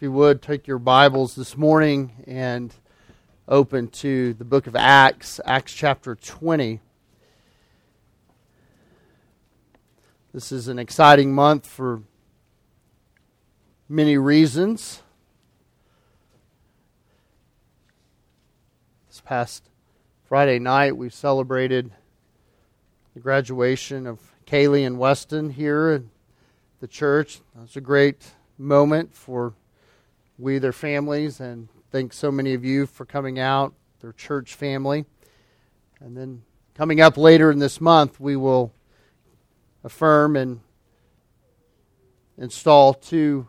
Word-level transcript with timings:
If 0.00 0.04
you 0.04 0.12
would, 0.12 0.40
take 0.40 0.66
your 0.66 0.78
Bibles 0.78 1.34
this 1.34 1.58
morning 1.58 2.24
and 2.26 2.74
open 3.46 3.88
to 3.88 4.32
the 4.32 4.46
book 4.46 4.66
of 4.66 4.74
Acts, 4.74 5.42
Acts 5.44 5.74
chapter 5.74 6.14
20. 6.14 6.80
This 10.32 10.52
is 10.52 10.68
an 10.68 10.78
exciting 10.78 11.34
month 11.34 11.66
for 11.66 12.00
many 13.90 14.16
reasons. 14.16 15.02
This 19.10 19.20
past 19.20 19.68
Friday 20.24 20.58
night, 20.58 20.96
we 20.96 21.10
celebrated 21.10 21.92
the 23.12 23.20
graduation 23.20 24.06
of 24.06 24.18
Kaylee 24.46 24.86
and 24.86 24.98
Weston 24.98 25.50
here 25.50 25.90
at 25.90 26.02
the 26.80 26.88
church. 26.88 27.42
It 27.54 27.60
was 27.60 27.76
a 27.76 27.82
great 27.82 28.30
moment 28.56 29.14
for 29.14 29.52
we, 30.40 30.58
their 30.58 30.72
families, 30.72 31.38
and 31.38 31.68
thank 31.90 32.12
so 32.12 32.30
many 32.30 32.54
of 32.54 32.64
you 32.64 32.86
for 32.86 33.04
coming 33.04 33.38
out, 33.38 33.74
their 34.00 34.12
church 34.12 34.54
family. 34.54 35.04
And 36.00 36.16
then 36.16 36.42
coming 36.74 37.00
up 37.00 37.18
later 37.18 37.50
in 37.50 37.58
this 37.58 37.80
month, 37.80 38.18
we 38.18 38.36
will 38.36 38.72
affirm 39.84 40.36
and 40.36 40.60
install 42.38 42.94
two 42.94 43.48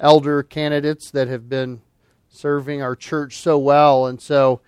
elder 0.00 0.42
candidates 0.42 1.10
that 1.12 1.28
have 1.28 1.48
been 1.48 1.82
serving 2.28 2.82
our 2.82 2.96
church 2.96 3.36
so 3.36 3.56
well. 3.56 4.06
And 4.06 4.20
so, 4.20 4.60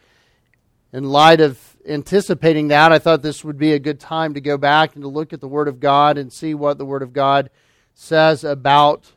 in 0.92 1.04
light 1.04 1.40
of 1.40 1.76
anticipating 1.87 2.68
that, 2.68 2.92
I 2.92 2.98
thought 2.98 3.23
this 3.23 3.45
would 3.45 3.59
be 3.59 3.73
a 3.73 3.78
good 3.78 3.98
time 3.98 4.34
to 4.34 4.40
go 4.40 4.56
back 4.56 4.95
and 4.95 5.02
to 5.02 5.09
look 5.09 5.32
at 5.32 5.40
the 5.40 5.48
Word 5.48 5.68
of 5.68 5.80
God 5.80 6.16
and 6.16 6.32
see 6.32 6.54
what 6.54 6.78
the 6.78 6.84
Word 6.84 7.02
of 7.02 7.12
God 7.12 7.51
says 7.95 8.45
about 8.45 9.12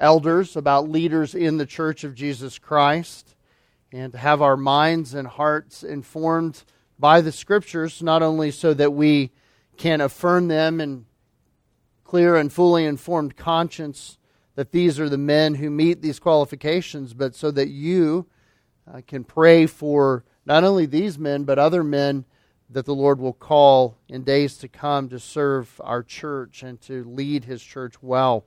elders, 0.00 0.56
about 0.56 0.88
leaders 0.88 1.34
in 1.34 1.58
the 1.58 1.66
church 1.66 2.02
of 2.02 2.14
Jesus 2.14 2.58
Christ, 2.58 3.36
and 3.92 4.12
to 4.12 4.18
have 4.18 4.42
our 4.42 4.56
minds 4.56 5.14
and 5.14 5.28
hearts 5.28 5.82
informed 5.82 6.64
by 6.98 7.20
the 7.20 7.32
scriptures, 7.32 8.02
not 8.02 8.22
only 8.22 8.50
so 8.50 8.74
that 8.74 8.92
we 8.92 9.30
can 9.76 10.00
affirm 10.00 10.48
them 10.48 10.80
in 10.80 11.06
clear 12.04 12.36
and 12.36 12.52
fully 12.52 12.84
informed 12.84 13.36
conscience 13.36 14.18
that 14.56 14.72
these 14.72 14.98
are 14.98 15.08
the 15.08 15.16
men 15.16 15.54
who 15.54 15.70
meet 15.70 16.02
these 16.02 16.18
qualifications, 16.18 17.14
but 17.14 17.34
so 17.34 17.50
that 17.50 17.68
you 17.68 18.26
uh, 18.92 19.00
can 19.06 19.24
pray 19.24 19.64
for 19.66 20.24
not 20.44 20.64
only 20.64 20.86
these 20.86 21.18
men, 21.18 21.44
but 21.44 21.58
other 21.58 21.84
men 21.84 22.24
that 22.68 22.84
the 22.84 22.94
Lord 22.94 23.20
will 23.20 23.32
call 23.32 23.96
in 24.08 24.22
days 24.22 24.56
to 24.58 24.68
come 24.68 25.08
to 25.08 25.18
serve 25.18 25.80
our 25.84 26.02
church 26.02 26.62
and 26.62 26.80
to 26.82 27.04
lead 27.04 27.44
his 27.44 27.62
church 27.62 28.02
well 28.02 28.44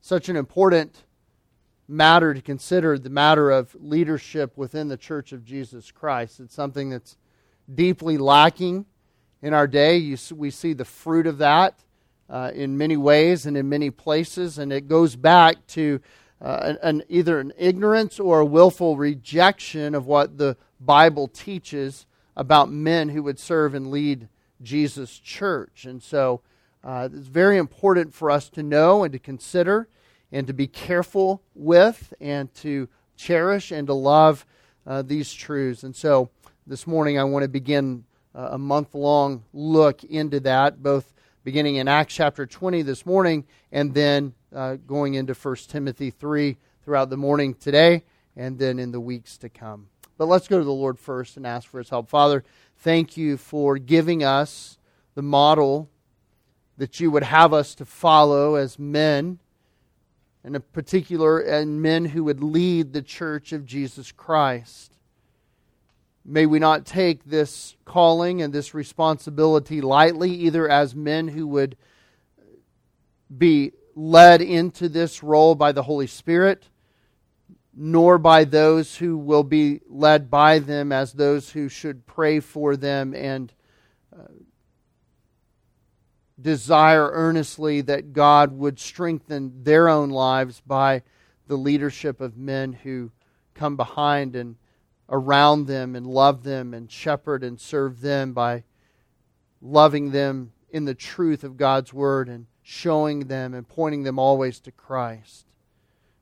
such 0.00 0.28
an 0.28 0.36
important 0.36 1.04
matter 1.86 2.34
to 2.34 2.42
consider 2.42 2.98
the 2.98 3.10
matter 3.10 3.50
of 3.50 3.74
leadership 3.80 4.56
within 4.56 4.88
the 4.88 4.96
church 4.96 5.32
of 5.32 5.44
Jesus 5.44 5.90
Christ. 5.90 6.40
It's 6.40 6.54
something 6.54 6.90
that's 6.90 7.16
deeply 7.72 8.18
lacking 8.18 8.86
in 9.42 9.54
our 9.54 9.66
day. 9.66 9.96
You, 9.96 10.16
we 10.34 10.50
see 10.50 10.74
the 10.74 10.84
fruit 10.84 11.26
of 11.26 11.38
that 11.38 11.82
uh, 12.28 12.50
in 12.54 12.76
many 12.76 12.96
ways 12.96 13.46
and 13.46 13.56
in 13.56 13.68
many 13.68 13.90
places, 13.90 14.58
and 14.58 14.72
it 14.72 14.86
goes 14.86 15.16
back 15.16 15.66
to 15.68 16.00
uh, 16.40 16.58
an, 16.62 16.78
an, 16.82 17.02
either 17.08 17.40
an 17.40 17.52
ignorance 17.58 18.20
or 18.20 18.40
a 18.40 18.46
willful 18.46 18.96
rejection 18.96 19.94
of 19.94 20.06
what 20.06 20.38
the 20.38 20.56
Bible 20.78 21.26
teaches 21.26 22.06
about 22.36 22.70
men 22.70 23.08
who 23.08 23.22
would 23.22 23.38
serve 23.38 23.74
and 23.74 23.90
lead 23.90 24.28
Jesus' 24.62 25.18
church. 25.18 25.84
And 25.84 26.02
so 26.02 26.42
uh, 26.88 27.06
it's 27.12 27.26
very 27.26 27.58
important 27.58 28.14
for 28.14 28.30
us 28.30 28.48
to 28.48 28.62
know 28.62 29.04
and 29.04 29.12
to 29.12 29.18
consider 29.18 29.86
and 30.32 30.46
to 30.46 30.54
be 30.54 30.66
careful 30.66 31.42
with 31.54 32.14
and 32.18 32.52
to 32.54 32.88
cherish 33.14 33.70
and 33.70 33.86
to 33.88 33.92
love 33.92 34.46
uh, 34.86 35.02
these 35.02 35.30
truths. 35.30 35.82
And 35.82 35.94
so 35.94 36.30
this 36.66 36.86
morning 36.86 37.18
I 37.18 37.24
want 37.24 37.42
to 37.42 37.48
begin 37.48 38.04
uh, 38.34 38.48
a 38.52 38.58
month 38.58 38.94
long 38.94 39.44
look 39.52 40.02
into 40.02 40.40
that, 40.40 40.82
both 40.82 41.12
beginning 41.44 41.76
in 41.76 41.88
Acts 41.88 42.14
chapter 42.14 42.46
20 42.46 42.80
this 42.80 43.04
morning 43.04 43.44
and 43.70 43.92
then 43.92 44.32
uh, 44.54 44.76
going 44.76 45.12
into 45.12 45.34
1 45.34 45.56
Timothy 45.68 46.08
3 46.08 46.56
throughout 46.82 47.10
the 47.10 47.18
morning 47.18 47.52
today 47.52 48.02
and 48.34 48.58
then 48.58 48.78
in 48.78 48.92
the 48.92 49.00
weeks 49.00 49.36
to 49.36 49.50
come. 49.50 49.88
But 50.16 50.28
let's 50.28 50.48
go 50.48 50.56
to 50.56 50.64
the 50.64 50.72
Lord 50.72 50.98
first 50.98 51.36
and 51.36 51.46
ask 51.46 51.68
for 51.68 51.80
his 51.80 51.90
help. 51.90 52.08
Father, 52.08 52.44
thank 52.78 53.18
you 53.18 53.36
for 53.36 53.76
giving 53.76 54.24
us 54.24 54.78
the 55.14 55.20
model 55.20 55.90
that 56.78 57.00
you 57.00 57.10
would 57.10 57.24
have 57.24 57.52
us 57.52 57.74
to 57.74 57.84
follow 57.84 58.54
as 58.54 58.78
men, 58.78 59.38
and 60.44 60.56
in 60.56 60.62
particular, 60.72 61.40
and 61.40 61.82
men 61.82 62.06
who 62.06 62.24
would 62.24 62.42
lead 62.42 62.92
the 62.92 63.02
church 63.02 63.52
of 63.52 63.66
Jesus 63.66 64.12
Christ. 64.12 64.92
May 66.24 66.46
we 66.46 66.58
not 66.58 66.86
take 66.86 67.24
this 67.24 67.76
calling 67.84 68.40
and 68.40 68.52
this 68.52 68.74
responsibility 68.74 69.80
lightly, 69.80 70.30
either 70.30 70.68
as 70.68 70.94
men 70.94 71.28
who 71.28 71.46
would 71.48 71.76
be 73.36 73.72
led 73.96 74.40
into 74.40 74.88
this 74.88 75.22
role 75.22 75.56
by 75.56 75.72
the 75.72 75.82
Holy 75.82 76.06
Spirit, 76.06 76.68
nor 77.74 78.18
by 78.18 78.44
those 78.44 78.96
who 78.96 79.18
will 79.18 79.42
be 79.42 79.80
led 79.88 80.30
by 80.30 80.60
them 80.60 80.92
as 80.92 81.12
those 81.12 81.50
who 81.50 81.68
should 81.68 82.06
pray 82.06 82.38
for 82.38 82.76
them 82.76 83.14
and 83.14 83.52
uh, 84.16 84.24
desire 86.40 87.10
earnestly 87.12 87.80
that 87.82 88.12
God 88.12 88.52
would 88.52 88.78
strengthen 88.78 89.64
their 89.64 89.88
own 89.88 90.10
lives 90.10 90.62
by 90.66 91.02
the 91.46 91.56
leadership 91.56 92.20
of 92.20 92.36
men 92.36 92.72
who 92.72 93.10
come 93.54 93.76
behind 93.76 94.36
and 94.36 94.56
around 95.08 95.66
them 95.66 95.96
and 95.96 96.06
love 96.06 96.44
them 96.44 96.74
and 96.74 96.90
shepherd 96.90 97.42
and 97.42 97.60
serve 97.60 98.00
them 98.00 98.32
by 98.32 98.62
loving 99.60 100.10
them 100.12 100.52
in 100.70 100.84
the 100.84 100.94
truth 100.94 101.42
of 101.42 101.56
God's 101.56 101.92
word 101.92 102.28
and 102.28 102.46
showing 102.62 103.20
them 103.20 103.54
and 103.54 103.66
pointing 103.66 104.02
them 104.02 104.18
always 104.18 104.60
to 104.60 104.70
Christ. 104.70 105.46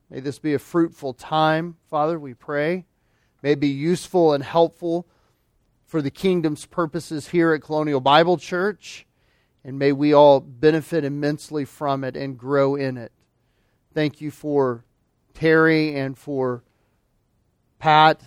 May 0.09 0.21
this 0.21 0.39
be 0.39 0.53
a 0.53 0.59
fruitful 0.59 1.13
time, 1.13 1.75
Father, 1.89 2.17
we 2.17 2.33
pray. 2.33 2.85
May 3.43 3.55
be 3.55 3.67
useful 3.67 4.33
and 4.33 4.43
helpful 4.43 5.05
for 5.85 6.01
the 6.01 6.09
kingdom's 6.11 6.65
purposes 6.65 7.29
here 7.29 7.53
at 7.53 7.61
Colonial 7.61 7.99
Bible 7.99 8.37
Church 8.37 9.06
and 9.63 9.77
may 9.77 9.91
we 9.91 10.13
all 10.13 10.39
benefit 10.39 11.03
immensely 11.03 11.65
from 11.65 12.03
it 12.03 12.15
and 12.15 12.37
grow 12.37 12.75
in 12.75 12.97
it. 12.97 13.11
Thank 13.93 14.21
you 14.21 14.31
for 14.31 14.85
Terry 15.33 15.95
and 15.95 16.17
for 16.17 16.63
Pat, 17.79 18.21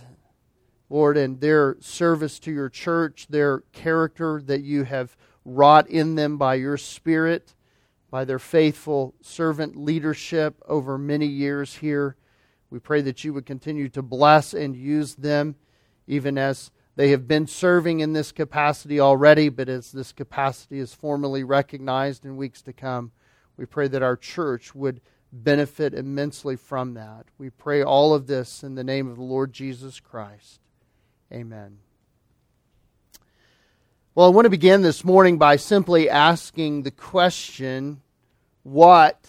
Lord, 0.89 1.17
and 1.17 1.41
their 1.41 1.77
service 1.79 2.39
to 2.39 2.51
your 2.51 2.69
church, 2.69 3.27
their 3.29 3.59
character 3.71 4.41
that 4.45 4.61
you 4.61 4.83
have 4.83 5.15
wrought 5.43 5.89
in 5.89 6.15
them 6.15 6.37
by 6.37 6.55
your 6.55 6.77
Spirit, 6.77 7.55
by 8.09 8.25
their 8.25 8.39
faithful 8.39 9.15
servant 9.21 9.75
leadership 9.75 10.61
over 10.67 10.97
many 10.97 11.25
years 11.25 11.75
here. 11.75 12.15
We 12.69 12.79
pray 12.79 13.01
that 13.01 13.23
you 13.23 13.33
would 13.33 13.45
continue 13.45 13.89
to 13.89 14.01
bless 14.01 14.53
and 14.53 14.75
use 14.75 15.15
them, 15.15 15.55
even 16.07 16.37
as 16.37 16.71
they 16.95 17.11
have 17.11 17.27
been 17.27 17.47
serving 17.47 18.01
in 18.01 18.13
this 18.13 18.31
capacity 18.31 18.99
already, 18.99 19.49
but 19.49 19.69
as 19.69 19.91
this 19.91 20.11
capacity 20.11 20.79
is 20.79 20.93
formally 20.93 21.43
recognized 21.43 22.25
in 22.25 22.35
weeks 22.37 22.61
to 22.63 22.73
come, 22.73 23.11
we 23.57 23.65
pray 23.65 23.87
that 23.87 24.03
our 24.03 24.17
church 24.17 24.75
would 24.75 25.01
benefit 25.31 25.93
immensely 25.93 26.55
from 26.55 26.93
that. 26.95 27.25
We 27.37 27.49
pray 27.49 27.83
all 27.83 28.13
of 28.13 28.27
this 28.27 28.63
in 28.63 28.75
the 28.75 28.83
name 28.83 29.09
of 29.09 29.15
the 29.15 29.23
Lord 29.23 29.53
Jesus 29.53 29.99
Christ. 29.99 30.59
Amen. 31.31 31.77
Well, 34.13 34.27
I 34.27 34.29
want 34.29 34.45
to 34.45 34.49
begin 34.49 34.81
this 34.81 35.05
morning 35.05 35.37
by 35.37 35.55
simply 35.55 36.09
asking 36.09 36.83
the 36.83 36.91
question 36.91 38.01
what 38.63 39.25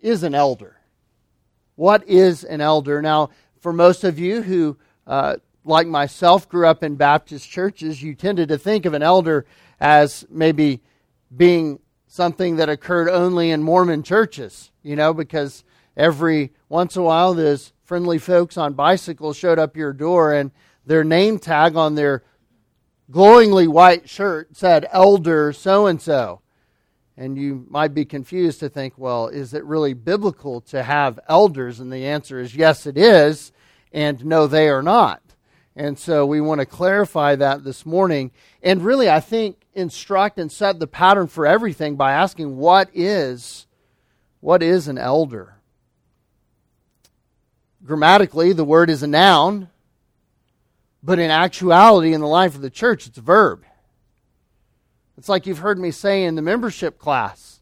is 0.00 0.22
an 0.22 0.34
elder? 0.34 0.76
What 1.74 2.08
is 2.08 2.44
an 2.44 2.60
elder? 2.60 3.02
Now, 3.02 3.30
for 3.58 3.72
most 3.72 4.04
of 4.04 4.18
you 4.18 4.42
who 4.42 4.78
uh, 5.06 5.36
like 5.64 5.86
myself, 5.86 6.48
grew 6.48 6.66
up 6.66 6.82
in 6.82 6.96
Baptist 6.96 7.48
churches, 7.48 8.02
you 8.02 8.14
tended 8.14 8.48
to 8.48 8.58
think 8.58 8.86
of 8.86 8.94
an 8.94 9.02
elder 9.02 9.46
as 9.80 10.26
maybe 10.30 10.80
being 11.36 11.78
something 12.06 12.56
that 12.56 12.68
occurred 12.68 13.08
only 13.08 13.50
in 13.50 13.62
Mormon 13.62 14.02
churches, 14.02 14.70
you 14.82 14.96
know, 14.96 15.12
because 15.12 15.64
every 15.96 16.52
once 16.68 16.96
in 16.96 17.02
a 17.02 17.04
while 17.04 17.34
those 17.34 17.72
friendly 17.84 18.18
folks 18.18 18.56
on 18.56 18.72
bicycles 18.72 19.36
showed 19.36 19.58
up 19.58 19.76
your 19.76 19.92
door 19.92 20.32
and 20.32 20.50
their 20.86 21.04
name 21.04 21.38
tag 21.38 21.76
on 21.76 21.94
their 21.94 22.22
glowingly 23.10 23.68
white 23.68 24.08
shirt 24.08 24.56
said 24.56 24.86
elder 24.90 25.52
so 25.52 25.86
and 25.86 26.00
so. 26.00 26.40
And 27.16 27.36
you 27.36 27.66
might 27.68 27.94
be 27.94 28.04
confused 28.04 28.60
to 28.60 28.68
think, 28.68 28.94
well, 28.96 29.26
is 29.26 29.52
it 29.52 29.64
really 29.64 29.92
biblical 29.92 30.60
to 30.62 30.84
have 30.84 31.18
elders? 31.28 31.80
And 31.80 31.92
the 31.92 32.06
answer 32.06 32.38
is 32.38 32.54
yes, 32.54 32.86
it 32.86 32.96
is, 32.96 33.50
and 33.92 34.24
no, 34.24 34.46
they 34.46 34.68
are 34.68 34.82
not. 34.82 35.20
And 35.78 35.98
so 35.98 36.26
we 36.26 36.42
want 36.42 36.60
to 36.60 36.66
clarify 36.66 37.36
that 37.36 37.64
this 37.64 37.86
morning. 37.86 38.32
And 38.62 38.84
really, 38.84 39.08
I 39.08 39.20
think, 39.20 39.64
instruct 39.74 40.38
and 40.38 40.52
set 40.52 40.78
the 40.78 40.86
pattern 40.86 41.28
for 41.28 41.46
everything 41.46 41.96
by 41.96 42.12
asking 42.12 42.56
what 42.58 42.90
is, 42.92 43.66
what 44.40 44.62
is 44.62 44.88
an 44.88 44.98
elder? 44.98 45.58
grammatically, 47.88 48.52
the 48.52 48.64
word 48.64 48.90
is 48.90 49.02
a 49.02 49.06
noun, 49.06 49.68
but 51.02 51.18
in 51.18 51.30
actuality, 51.30 52.12
in 52.12 52.20
the 52.20 52.26
life 52.26 52.54
of 52.54 52.60
the 52.60 52.70
church, 52.70 53.06
it's 53.06 53.18
a 53.18 53.22
verb. 53.22 53.64
It's 55.16 55.28
like 55.28 55.46
you've 55.46 55.58
heard 55.58 55.78
me 55.78 55.90
say 55.90 56.24
in 56.24 56.36
the 56.36 56.42
membership 56.42 56.98
class 56.98 57.60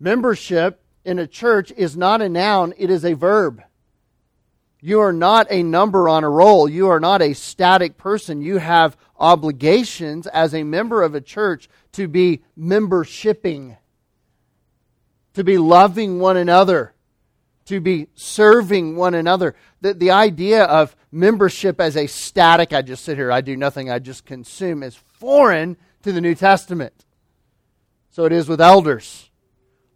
membership 0.00 0.80
in 1.04 1.18
a 1.18 1.26
church 1.26 1.72
is 1.76 1.96
not 1.96 2.22
a 2.22 2.28
noun, 2.28 2.72
it 2.78 2.88
is 2.88 3.04
a 3.04 3.14
verb. 3.14 3.64
You 4.80 5.00
are 5.00 5.12
not 5.12 5.46
a 5.50 5.62
number 5.62 6.08
on 6.08 6.24
a 6.24 6.30
roll. 6.30 6.68
You 6.68 6.88
are 6.88 7.00
not 7.00 7.20
a 7.20 7.34
static 7.34 7.96
person. 7.96 8.40
You 8.40 8.58
have 8.58 8.96
obligations 9.18 10.26
as 10.28 10.54
a 10.54 10.62
member 10.62 11.02
of 11.02 11.14
a 11.14 11.20
church 11.20 11.68
to 11.92 12.06
be 12.06 12.42
membershipping, 12.56 13.76
to 15.34 15.42
be 15.42 15.58
loving 15.58 16.20
one 16.20 16.36
another, 16.36 16.94
to 17.66 17.80
be 17.80 18.06
serving 18.14 18.94
one 18.94 19.14
another. 19.14 19.56
The, 19.80 19.94
the 19.94 20.12
idea 20.12 20.64
of 20.64 20.94
membership 21.10 21.80
as 21.80 21.96
a 21.96 22.06
static, 22.06 22.72
I 22.72 22.82
just 22.82 23.04
sit 23.04 23.16
here, 23.16 23.32
I 23.32 23.40
do 23.40 23.56
nothing, 23.56 23.90
I 23.90 23.98
just 23.98 24.24
consume, 24.24 24.82
is 24.82 24.94
foreign 24.94 25.76
to 26.02 26.12
the 26.12 26.20
New 26.20 26.36
Testament. 26.36 27.04
So 28.10 28.24
it 28.24 28.32
is 28.32 28.48
with 28.48 28.60
elders. 28.60 29.28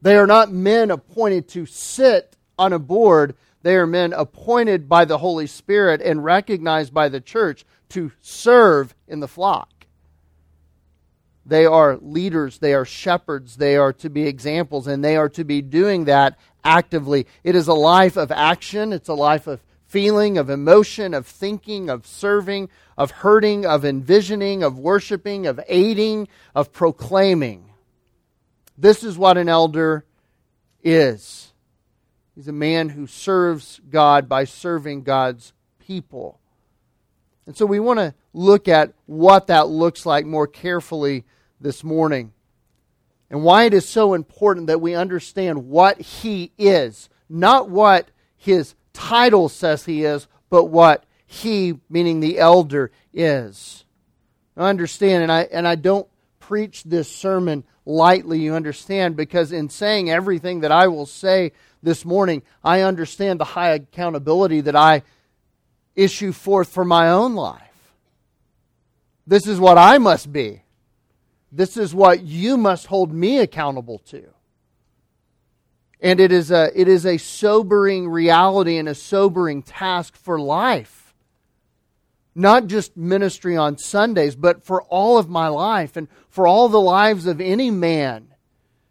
They 0.00 0.16
are 0.16 0.26
not 0.26 0.50
men 0.50 0.90
appointed 0.90 1.48
to 1.50 1.66
sit 1.66 2.36
on 2.58 2.72
a 2.72 2.78
board, 2.78 3.36
they 3.62 3.76
are 3.76 3.86
men 3.86 4.12
appointed 4.12 4.88
by 4.88 5.04
the 5.04 5.18
Holy 5.18 5.46
Spirit 5.46 6.00
and 6.00 6.24
recognized 6.24 6.92
by 6.92 7.08
the 7.08 7.20
church 7.20 7.64
to 7.90 8.12
serve 8.20 8.94
in 9.06 9.20
the 9.20 9.28
flock. 9.28 9.68
They 11.44 11.66
are 11.66 11.96
leaders, 11.96 12.58
they 12.58 12.74
are 12.74 12.84
shepherds, 12.84 13.56
they 13.56 13.76
are 13.76 13.92
to 13.94 14.08
be 14.08 14.26
examples, 14.26 14.86
and 14.86 15.04
they 15.04 15.16
are 15.16 15.28
to 15.30 15.44
be 15.44 15.60
doing 15.60 16.04
that 16.04 16.38
actively. 16.64 17.26
It 17.42 17.56
is 17.56 17.66
a 17.66 17.74
life 17.74 18.16
of 18.16 18.30
action, 18.30 18.92
it's 18.92 19.08
a 19.08 19.14
life 19.14 19.46
of 19.46 19.60
feeling, 19.86 20.38
of 20.38 20.48
emotion, 20.48 21.12
of 21.14 21.26
thinking, 21.26 21.90
of 21.90 22.06
serving, 22.06 22.68
of 22.96 23.10
hurting, 23.10 23.66
of 23.66 23.84
envisioning, 23.84 24.62
of 24.62 24.78
worshiping, 24.78 25.46
of 25.46 25.60
aiding, 25.68 26.28
of 26.54 26.72
proclaiming. 26.72 27.70
This 28.78 29.04
is 29.04 29.18
what 29.18 29.36
an 29.36 29.48
elder 29.48 30.04
is. 30.82 31.51
He's 32.42 32.48
a 32.48 32.52
man 32.52 32.88
who 32.88 33.06
serves 33.06 33.80
God 33.88 34.28
by 34.28 34.46
serving 34.46 35.04
God's 35.04 35.52
people. 35.78 36.40
And 37.46 37.56
so 37.56 37.64
we 37.64 37.78
want 37.78 38.00
to 38.00 38.14
look 38.32 38.66
at 38.66 38.94
what 39.06 39.46
that 39.46 39.68
looks 39.68 40.04
like 40.04 40.26
more 40.26 40.48
carefully 40.48 41.24
this 41.60 41.84
morning 41.84 42.32
and 43.30 43.44
why 43.44 43.62
it 43.62 43.74
is 43.74 43.88
so 43.88 44.12
important 44.12 44.66
that 44.66 44.80
we 44.80 44.92
understand 44.92 45.68
what 45.68 46.00
he 46.00 46.50
is, 46.58 47.08
not 47.28 47.70
what 47.70 48.10
his 48.36 48.74
title 48.92 49.48
says 49.48 49.84
he 49.84 50.02
is, 50.02 50.26
but 50.50 50.64
what 50.64 51.04
he, 51.24 51.78
meaning 51.88 52.18
the 52.18 52.40
elder, 52.40 52.90
is. 53.12 53.84
Understand, 54.56 55.22
and 55.22 55.30
I, 55.30 55.42
and 55.42 55.68
I 55.68 55.76
don't 55.76 56.08
preach 56.40 56.82
this 56.82 57.08
sermon 57.08 57.62
lightly, 57.86 58.40
you 58.40 58.54
understand, 58.54 59.14
because 59.14 59.52
in 59.52 59.68
saying 59.68 60.10
everything 60.10 60.62
that 60.62 60.72
I 60.72 60.88
will 60.88 61.06
say 61.06 61.52
this 61.82 62.04
morning, 62.04 62.42
I 62.62 62.82
understand 62.82 63.40
the 63.40 63.44
high 63.44 63.70
accountability 63.70 64.62
that 64.62 64.76
I 64.76 65.02
issue 65.96 66.32
forth 66.32 66.68
for 66.68 66.84
my 66.84 67.10
own 67.10 67.34
life. 67.34 67.60
This 69.26 69.46
is 69.46 69.58
what 69.58 69.78
I 69.78 69.98
must 69.98 70.32
be. 70.32 70.62
This 71.50 71.76
is 71.76 71.94
what 71.94 72.22
you 72.22 72.56
must 72.56 72.86
hold 72.86 73.12
me 73.12 73.38
accountable 73.38 73.98
to. 74.06 74.24
And 76.00 76.18
it 76.18 76.32
is 76.32 76.50
a, 76.50 76.70
it 76.74 76.88
is 76.88 77.06
a 77.06 77.18
sobering 77.18 78.08
reality 78.08 78.78
and 78.78 78.88
a 78.88 78.94
sobering 78.94 79.62
task 79.62 80.16
for 80.16 80.40
life. 80.40 81.14
Not 82.34 82.66
just 82.66 82.96
ministry 82.96 83.56
on 83.56 83.76
Sundays, 83.76 84.34
but 84.34 84.64
for 84.64 84.82
all 84.84 85.18
of 85.18 85.28
my 85.28 85.48
life 85.48 85.96
and 85.96 86.08
for 86.28 86.46
all 86.46 86.68
the 86.68 86.80
lives 86.80 87.26
of 87.26 87.40
any 87.40 87.70
man 87.70 88.31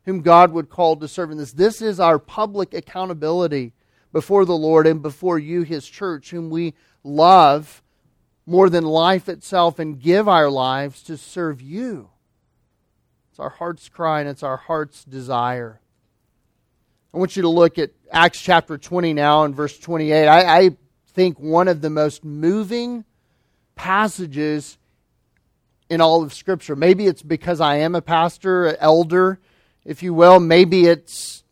whom 0.06 0.22
God 0.22 0.52
would 0.52 0.70
call 0.70 0.96
to 0.98 1.08
serve 1.08 1.32
in 1.32 1.38
this. 1.38 1.54
This 1.54 1.82
is 1.82 2.00
our 2.00 2.20
public 2.20 2.74
accountability 2.74 3.74
before 4.12 4.46
the 4.46 4.58
Lord 4.58 4.88
and 4.88 5.02
before 5.02 5.40
you, 5.40 5.62
His 5.62 5.88
church, 5.88 6.32
whom 6.32 6.50
we 6.50 6.74
love 7.04 7.82
more 8.46 8.70
than 8.70 8.84
life 8.84 9.30
itself 9.30 9.80
and 9.80 10.00
give 10.00 10.28
our 10.28 10.50
lives 10.50 11.04
to 11.04 11.18
serve 11.18 11.62
you. 11.62 12.10
It's 13.30 13.40
our 13.40 13.50
heart's 13.50 13.88
cry 13.90 14.20
and 14.20 14.30
it's 14.30 14.44
our 14.44 14.58
heart's 14.58 15.04
desire. 15.04 15.80
I 17.14 17.18
want 17.18 17.36
you 17.36 17.44
to 17.44 17.50
look 17.50 17.78
at 17.78 17.92
Acts 18.12 18.42
chapter 18.42 18.78
20 18.78 19.14
now 19.14 19.44
and 19.44 19.56
verse 19.56 19.78
28. 19.78 20.28
I, 20.28 20.60
I 20.60 20.70
think 21.14 21.40
one 21.40 21.68
of 21.68 21.82
the 21.82 21.90
most 21.90 22.24
moving 22.24 23.06
passages 23.76 24.78
in 25.90 26.00
all 26.02 26.24
of 26.24 26.34
Scripture. 26.34 26.76
Maybe 26.76 27.08
it's 27.08 27.22
because 27.22 27.60
I 27.60 27.78
am 27.78 27.96
a 27.96 28.02
pastor, 28.02 28.68
an 28.68 28.78
elder, 28.80 29.40
if 29.86 30.04
you 30.04 30.14
will. 30.14 30.40
Maybe 30.40 30.86
it's 30.86 31.44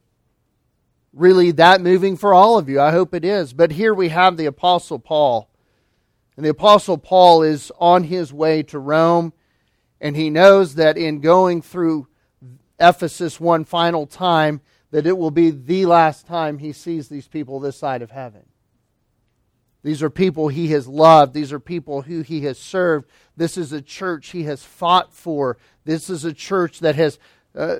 really 1.14 1.52
that 1.52 1.82
moving 1.82 2.18
for 2.18 2.34
all 2.34 2.58
of 2.58 2.70
you. 2.70 2.80
I 2.80 2.92
hope 2.92 3.14
it 3.14 3.26
is. 3.26 3.54
But 3.54 3.72
here 3.72 3.94
we 3.94 4.10
have 4.10 4.38
the 4.38 4.46
Apostle 4.46 5.00
Paul. 5.00 5.50
And 6.36 6.46
the 6.46 6.52
Apostle 6.52 6.98
Paul 6.98 7.44
is 7.44 7.72
on 7.80 8.06
his 8.06 8.32
way 8.32 8.64
to 8.64 8.80
Rome, 8.80 9.34
and 10.00 10.16
he 10.16 10.30
knows 10.30 10.76
that 10.76 10.98
in 10.98 11.20
going 11.20 11.62
through 11.62 12.08
Ephesus 12.80 13.42
one 13.42 13.66
final 13.66 14.08
time, 14.08 14.62
that 14.92 15.06
it 15.06 15.18
will 15.18 15.32
be 15.32 15.52
the 15.52 15.86
last 15.86 16.26
time 16.26 16.58
he 16.58 16.72
sees 16.72 17.10
these 17.10 17.28
people 17.28 17.60
this 17.60 17.78
side 17.78 18.02
of 18.02 18.12
heaven. 18.12 18.46
These 19.84 20.02
are 20.04 20.10
people 20.10 20.48
he 20.48 20.70
has 20.70 20.88
loved. 20.88 21.34
These 21.34 21.54
are 21.54 21.60
people 21.60 22.02
who 22.02 22.22
he 22.22 22.42
has 22.42 22.58
served. 22.58 23.10
This 23.38 23.58
is 23.58 23.72
a 23.72 23.82
church 23.82 24.30
he 24.30 24.44
has 24.44 24.64
fought 24.64 25.14
for. 25.14 25.58
This 25.86 26.10
is 26.10 26.26
a 26.26 26.34
church 26.34 26.80
that 26.80 26.96
has 26.96 27.20
uh, 27.56 27.78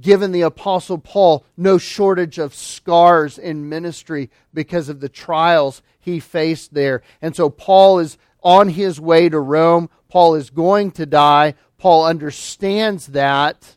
given 0.00 0.32
the 0.32 0.42
Apostle 0.42 0.98
Paul 0.98 1.44
no 1.56 1.78
shortage 1.78 2.38
of 2.38 2.54
scars 2.54 3.38
in 3.38 3.68
ministry 3.68 4.30
because 4.52 4.88
of 4.88 5.00
the 5.00 5.08
trials 5.08 5.82
he 6.00 6.20
faced 6.20 6.74
there. 6.74 7.02
And 7.20 7.34
so 7.34 7.50
Paul 7.50 7.98
is 7.98 8.18
on 8.42 8.68
his 8.68 9.00
way 9.00 9.28
to 9.28 9.38
Rome. 9.38 9.90
Paul 10.08 10.34
is 10.36 10.50
going 10.50 10.92
to 10.92 11.06
die. 11.06 11.54
Paul 11.78 12.06
understands 12.06 13.08
that. 13.08 13.76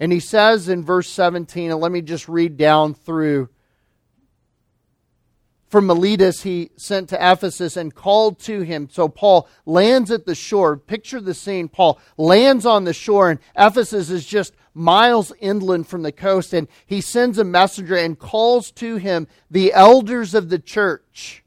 And 0.00 0.12
he 0.12 0.20
says 0.20 0.68
in 0.68 0.84
verse 0.84 1.08
17, 1.08 1.70
and 1.70 1.80
let 1.80 1.92
me 1.92 2.02
just 2.02 2.28
read 2.28 2.56
down 2.56 2.94
through. 2.94 3.48
From 5.74 5.88
Miletus, 5.88 6.44
he 6.44 6.70
sent 6.76 7.08
to 7.08 7.16
Ephesus 7.16 7.76
and 7.76 7.92
called 7.92 8.38
to 8.42 8.60
him. 8.60 8.88
So 8.92 9.08
Paul 9.08 9.48
lands 9.66 10.12
at 10.12 10.24
the 10.24 10.36
shore. 10.36 10.76
Picture 10.76 11.20
the 11.20 11.34
scene. 11.34 11.68
Paul 11.68 11.98
lands 12.16 12.64
on 12.64 12.84
the 12.84 12.92
shore, 12.92 13.28
and 13.28 13.40
Ephesus 13.58 14.08
is 14.08 14.24
just 14.24 14.54
miles 14.72 15.32
inland 15.40 15.88
from 15.88 16.02
the 16.02 16.12
coast. 16.12 16.52
And 16.52 16.68
he 16.86 17.00
sends 17.00 17.38
a 17.38 17.44
messenger 17.44 17.96
and 17.96 18.16
calls 18.16 18.70
to 18.70 18.98
him 18.98 19.26
the 19.50 19.72
elders 19.72 20.32
of 20.32 20.48
the 20.48 20.60
church 20.60 21.42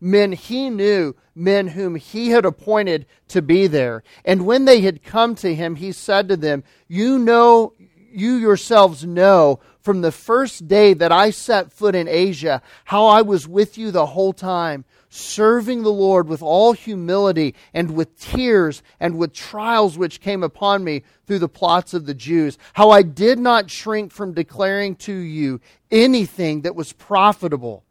men 0.00 0.32
he 0.32 0.68
knew, 0.68 1.14
men 1.36 1.68
whom 1.68 1.94
he 1.94 2.30
had 2.30 2.44
appointed 2.44 3.06
to 3.28 3.40
be 3.40 3.68
there. 3.68 4.02
And 4.24 4.46
when 4.46 4.64
they 4.64 4.80
had 4.80 5.04
come 5.04 5.36
to 5.36 5.54
him, 5.54 5.76
he 5.76 5.92
said 5.92 6.28
to 6.28 6.36
them, 6.36 6.64
You 6.88 7.20
know, 7.20 7.74
you 8.12 8.34
yourselves 8.34 9.04
know 9.04 9.60
from 9.82 10.00
the 10.02 10.12
first 10.12 10.68
day 10.68 10.94
that 10.94 11.12
I 11.12 11.30
set 11.30 11.72
foot 11.72 11.94
in 11.94 12.08
Asia 12.08 12.62
how 12.84 13.06
I 13.06 13.22
was 13.22 13.48
with 13.48 13.78
you 13.78 13.90
the 13.90 14.06
whole 14.06 14.32
time, 14.32 14.84
serving 15.08 15.82
the 15.82 15.92
Lord 15.92 16.28
with 16.28 16.42
all 16.42 16.72
humility 16.72 17.54
and 17.74 17.92
with 17.92 18.18
tears 18.18 18.82
and 18.98 19.16
with 19.16 19.32
trials 19.32 19.98
which 19.98 20.20
came 20.20 20.42
upon 20.42 20.84
me 20.84 21.02
through 21.26 21.40
the 21.40 21.48
plots 21.48 21.94
of 21.94 22.06
the 22.06 22.14
Jews, 22.14 22.58
how 22.74 22.90
I 22.90 23.02
did 23.02 23.38
not 23.38 23.70
shrink 23.70 24.12
from 24.12 24.34
declaring 24.34 24.96
to 24.96 25.12
you 25.12 25.60
anything 25.90 26.62
that 26.62 26.76
was 26.76 26.92
profitable 26.92 27.84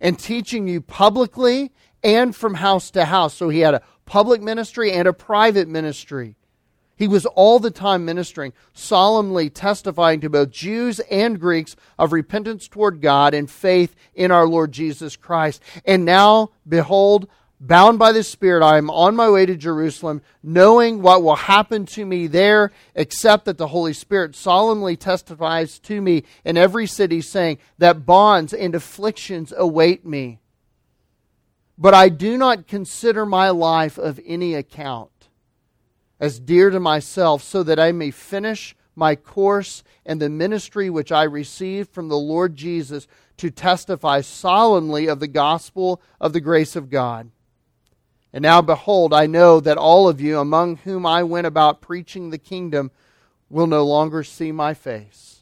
and 0.00 0.18
teaching 0.18 0.66
you 0.66 0.80
publicly 0.80 1.72
and 2.02 2.34
from 2.34 2.54
house 2.54 2.90
to 2.92 3.04
house. 3.04 3.34
So 3.34 3.48
he 3.48 3.60
had 3.60 3.74
a 3.74 3.82
public 4.04 4.42
ministry 4.42 4.92
and 4.92 5.08
a 5.08 5.12
private 5.12 5.68
ministry. 5.68 6.36
He 6.96 7.08
was 7.08 7.26
all 7.26 7.58
the 7.58 7.70
time 7.70 8.04
ministering, 8.04 8.52
solemnly 8.72 9.50
testifying 9.50 10.20
to 10.20 10.30
both 10.30 10.50
Jews 10.50 11.00
and 11.10 11.40
Greeks 11.40 11.74
of 11.98 12.12
repentance 12.12 12.68
toward 12.68 13.00
God 13.00 13.34
and 13.34 13.50
faith 13.50 13.96
in 14.14 14.30
our 14.30 14.46
Lord 14.46 14.72
Jesus 14.72 15.16
Christ. 15.16 15.60
And 15.84 16.04
now, 16.04 16.50
behold, 16.68 17.28
bound 17.60 17.98
by 17.98 18.12
the 18.12 18.22
Spirit, 18.22 18.64
I 18.64 18.78
am 18.78 18.90
on 18.90 19.16
my 19.16 19.28
way 19.28 19.44
to 19.44 19.56
Jerusalem, 19.56 20.22
knowing 20.42 21.02
what 21.02 21.22
will 21.22 21.36
happen 21.36 21.84
to 21.86 22.04
me 22.04 22.28
there, 22.28 22.70
except 22.94 23.46
that 23.46 23.58
the 23.58 23.68
Holy 23.68 23.92
Spirit 23.92 24.36
solemnly 24.36 24.96
testifies 24.96 25.80
to 25.80 26.00
me 26.00 26.22
in 26.44 26.56
every 26.56 26.86
city, 26.86 27.20
saying 27.20 27.58
that 27.78 28.06
bonds 28.06 28.52
and 28.52 28.72
afflictions 28.74 29.52
await 29.56 30.06
me. 30.06 30.38
But 31.76 31.94
I 31.94 32.08
do 32.08 32.38
not 32.38 32.68
consider 32.68 33.26
my 33.26 33.50
life 33.50 33.98
of 33.98 34.20
any 34.24 34.54
account 34.54 35.10
as 36.24 36.40
dear 36.40 36.70
to 36.70 36.80
myself, 36.80 37.42
so 37.42 37.62
that 37.62 37.78
I 37.78 37.92
may 37.92 38.10
finish 38.10 38.74
my 38.96 39.14
course 39.14 39.84
and 40.06 40.22
the 40.22 40.30
ministry 40.30 40.88
which 40.88 41.12
I 41.12 41.24
received 41.24 41.90
from 41.90 42.08
the 42.08 42.16
Lord 42.16 42.56
Jesus 42.56 43.06
to 43.36 43.50
testify 43.50 44.22
solemnly 44.22 45.06
of 45.06 45.20
the 45.20 45.28
gospel 45.28 46.00
of 46.18 46.32
the 46.32 46.40
grace 46.40 46.76
of 46.76 46.88
God. 46.88 47.30
And 48.32 48.42
now, 48.42 48.62
behold, 48.62 49.12
I 49.12 49.26
know 49.26 49.60
that 49.60 49.76
all 49.76 50.08
of 50.08 50.18
you, 50.18 50.38
among 50.38 50.76
whom 50.76 51.04
I 51.04 51.22
went 51.24 51.46
about 51.46 51.82
preaching 51.82 52.30
the 52.30 52.38
kingdom, 52.38 52.90
will 53.50 53.66
no 53.66 53.84
longer 53.84 54.24
see 54.24 54.50
my 54.50 54.72
face. 54.72 55.33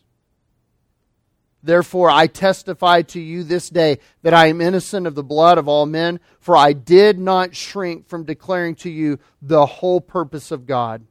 Therefore, 1.63 2.11
I 2.11 2.27
testify 2.27 3.03
to 3.03 3.21
you 3.21 3.45
this 3.45 3.71
day 3.71 3.99
that 4.23 4.35
I 4.35 4.47
am 4.47 4.61
innocent 4.61 5.07
of 5.07 5.15
the 5.15 5.23
blood 5.23 5.59
of 5.59 5.69
all 5.69 5.87
men, 5.87 6.19
for 6.41 6.57
I 6.57 6.73
did 6.73 7.19
not 7.21 7.55
shrink 7.55 8.09
from 8.09 8.25
declaring 8.25 8.75
to 8.77 8.91
you 8.91 9.21
the 9.41 9.67
whole 9.67 10.01
purpose 10.01 10.51
of 10.51 10.67
God. 10.67 11.07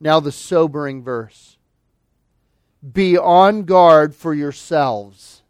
Now, 0.00 0.18
the 0.20 0.32
sobering 0.32 1.02
verse 1.02 1.56
Be 2.92 3.16
on 3.16 3.62
guard 3.62 4.14
for 4.14 4.34
yourselves. 4.34 5.42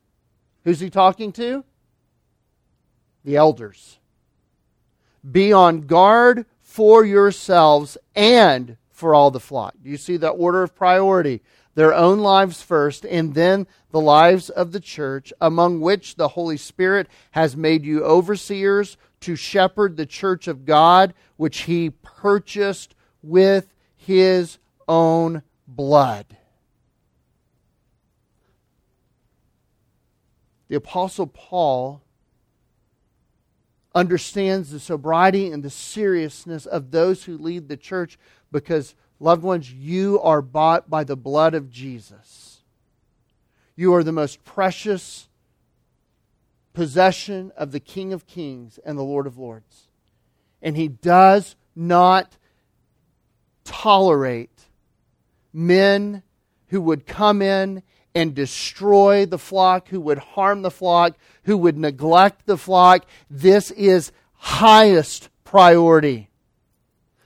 Who's 0.64 0.80
he 0.80 0.90
talking 0.90 1.32
to? 1.32 1.64
The 3.24 3.36
elders. 3.36 3.98
Be 5.30 5.52
on 5.52 5.82
guard 5.82 6.44
for 6.60 7.04
yourselves 7.04 7.96
and 8.14 8.76
for 8.90 9.14
all 9.14 9.30
the 9.30 9.40
flock. 9.40 9.74
Do 9.82 9.88
you 9.88 9.96
see 9.96 10.16
the 10.16 10.28
order 10.28 10.62
of 10.62 10.74
priority? 10.74 11.40
Their 11.78 11.94
own 11.94 12.18
lives 12.18 12.61
first, 12.61 13.06
and 13.06 13.35
then 13.35 13.64
the 13.92 14.00
lives 14.00 14.50
of 14.50 14.73
the 14.73 14.80
church, 14.80 15.32
among 15.40 15.80
which 15.80 16.16
the 16.16 16.26
Holy 16.26 16.56
Spirit 16.56 17.06
has 17.30 17.56
made 17.56 17.85
you 17.85 18.02
overseers 18.02 18.97
to 19.20 19.37
shepherd 19.37 19.97
the 19.97 20.04
church 20.04 20.49
of 20.49 20.64
God, 20.64 21.14
which 21.37 21.58
he 21.62 21.90
purchased 21.90 22.97
with 23.23 23.73
his 23.94 24.58
own 24.88 25.44
blood. 25.68 26.26
The 30.66 30.75
Apostle 30.75 31.28
Paul 31.28 32.02
understands 33.94 34.73
the 34.73 34.80
sobriety 34.80 35.52
and 35.52 35.62
the 35.62 35.70
seriousness 35.70 36.66
of 36.66 36.90
those 36.90 37.23
who 37.23 37.38
lead 37.38 37.68
the 37.68 37.76
church 37.76 38.18
because 38.50 38.97
Loved 39.20 39.42
ones, 39.42 39.72
you 39.72 40.20
are 40.20 40.42
bought 40.42 40.88
by 40.88 41.04
the 41.04 41.16
blood 41.16 41.54
of 41.54 41.70
Jesus. 41.70 42.62
You 43.75 43.94
are 43.94 44.04
the 44.04 44.12
most 44.12 44.44
precious 44.44 45.28
possession 46.72 47.52
of 47.56 47.72
the 47.72 47.80
King 47.80 48.12
of 48.12 48.26
Kings 48.26 48.78
and 48.84 48.96
the 48.96 49.02
Lord 49.02 49.26
of 49.26 49.38
Lords. 49.38 49.88
And 50.62 50.76
He 50.76 50.88
does 50.88 51.56
not 51.75 52.37
tolerate 53.64 54.66
men 55.52 56.22
who 56.68 56.80
would 56.80 57.06
come 57.06 57.42
in 57.42 57.82
and 58.14 58.34
destroy 58.34 59.26
the 59.26 59.38
flock, 59.38 59.88
who 59.88 60.00
would 60.00 60.18
harm 60.18 60.62
the 60.62 60.70
flock, 60.70 61.16
who 61.44 61.56
would 61.56 61.76
neglect 61.76 62.46
the 62.46 62.56
flock. 62.56 63.06
This 63.30 63.70
is 63.72 64.12
highest 64.34 65.28
priority. 65.44 66.27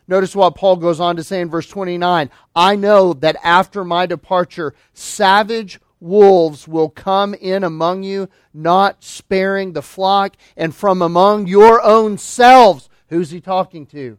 Notice 0.08 0.34
what 0.34 0.56
Paul 0.56 0.76
goes 0.76 1.00
on 1.00 1.16
to 1.16 1.22
say 1.22 1.40
in 1.40 1.48
verse 1.48 1.66
29 1.66 2.30
I 2.54 2.76
know 2.76 3.12
that 3.14 3.36
after 3.42 3.84
my 3.84 4.06
departure, 4.06 4.74
savage 4.92 5.80
wolves 6.00 6.66
will 6.66 6.88
come 6.88 7.34
in 7.34 7.62
among 7.62 8.02
you, 8.02 8.28
not 8.52 9.04
sparing 9.04 9.72
the 9.72 9.82
flock, 9.82 10.36
and 10.56 10.74
from 10.74 11.00
among 11.00 11.46
your 11.46 11.80
own 11.82 12.18
selves. 12.18 12.88
Who's 13.08 13.30
he 13.30 13.40
talking 13.40 13.86
to? 13.86 14.18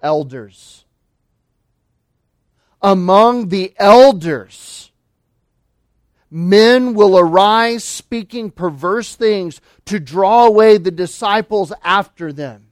Elders. 0.00 0.84
Among 2.80 3.48
the 3.48 3.72
elders, 3.78 4.92
men 6.30 6.94
will 6.94 7.18
arise 7.18 7.82
speaking 7.82 8.50
perverse 8.50 9.16
things 9.16 9.60
to 9.86 9.98
draw 9.98 10.46
away 10.46 10.76
the 10.76 10.90
disciples 10.90 11.72
after 11.82 12.32
them 12.32 12.66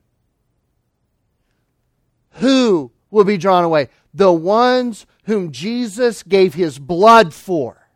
who 2.34 2.90
will 3.10 3.24
be 3.24 3.36
drawn 3.36 3.64
away? 3.64 3.88
The 4.14 4.32
ones 4.32 5.06
whom 5.24 5.52
Jesus 5.52 6.22
gave 6.22 6.54
his 6.54 6.78
blood 6.78 7.32
for. 7.32 7.88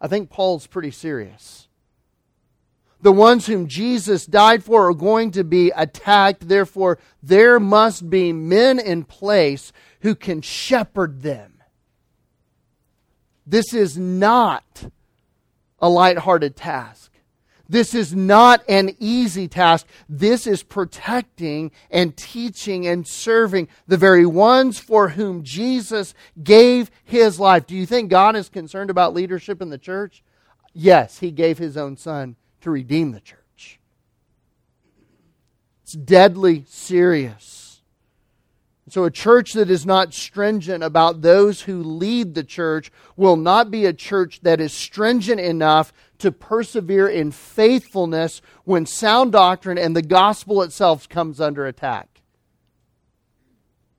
I 0.00 0.08
think 0.08 0.30
Paul's 0.30 0.66
pretty 0.66 0.90
serious. 0.90 1.68
The 3.00 3.12
ones 3.12 3.46
whom 3.46 3.68
Jesus 3.68 4.26
died 4.26 4.64
for 4.64 4.88
are 4.88 4.94
going 4.94 5.30
to 5.32 5.44
be 5.44 5.70
attacked. 5.76 6.48
Therefore, 6.48 6.98
there 7.22 7.60
must 7.60 8.10
be 8.10 8.32
men 8.32 8.78
in 8.78 9.04
place 9.04 9.72
who 10.00 10.14
can 10.14 10.40
shepherd 10.40 11.22
them. 11.22 11.62
This 13.46 13.72
is 13.72 13.96
not 13.96 14.90
a 15.78 15.88
light-hearted 15.88 16.56
task. 16.56 17.12
This 17.68 17.94
is 17.94 18.14
not 18.14 18.62
an 18.68 18.96
easy 19.00 19.48
task. 19.48 19.86
This 20.08 20.46
is 20.46 20.62
protecting 20.62 21.72
and 21.90 22.16
teaching 22.16 22.86
and 22.86 23.06
serving 23.06 23.68
the 23.86 23.96
very 23.96 24.26
ones 24.26 24.78
for 24.78 25.10
whom 25.10 25.42
Jesus 25.42 26.14
gave 26.42 26.90
his 27.04 27.40
life. 27.40 27.66
Do 27.66 27.74
you 27.74 27.86
think 27.86 28.10
God 28.10 28.36
is 28.36 28.48
concerned 28.48 28.90
about 28.90 29.14
leadership 29.14 29.60
in 29.60 29.70
the 29.70 29.78
church? 29.78 30.22
Yes, 30.72 31.18
he 31.18 31.30
gave 31.30 31.58
his 31.58 31.76
own 31.76 31.96
son 31.96 32.36
to 32.60 32.70
redeem 32.70 33.12
the 33.12 33.20
church. 33.20 33.80
It's 35.82 35.92
deadly 35.92 36.64
serious. 36.68 37.56
So, 38.88 39.04
a 39.04 39.10
church 39.10 39.54
that 39.54 39.68
is 39.68 39.84
not 39.84 40.14
stringent 40.14 40.84
about 40.84 41.20
those 41.20 41.62
who 41.62 41.82
lead 41.82 42.34
the 42.34 42.44
church 42.44 42.92
will 43.16 43.36
not 43.36 43.68
be 43.68 43.84
a 43.84 43.92
church 43.92 44.40
that 44.42 44.60
is 44.60 44.72
stringent 44.72 45.40
enough 45.40 45.92
to 46.18 46.32
persevere 46.32 47.08
in 47.08 47.30
faithfulness 47.30 48.40
when 48.64 48.86
sound 48.86 49.32
doctrine 49.32 49.78
and 49.78 49.94
the 49.94 50.02
gospel 50.02 50.62
itself 50.62 51.08
comes 51.08 51.40
under 51.40 51.66
attack. 51.66 52.22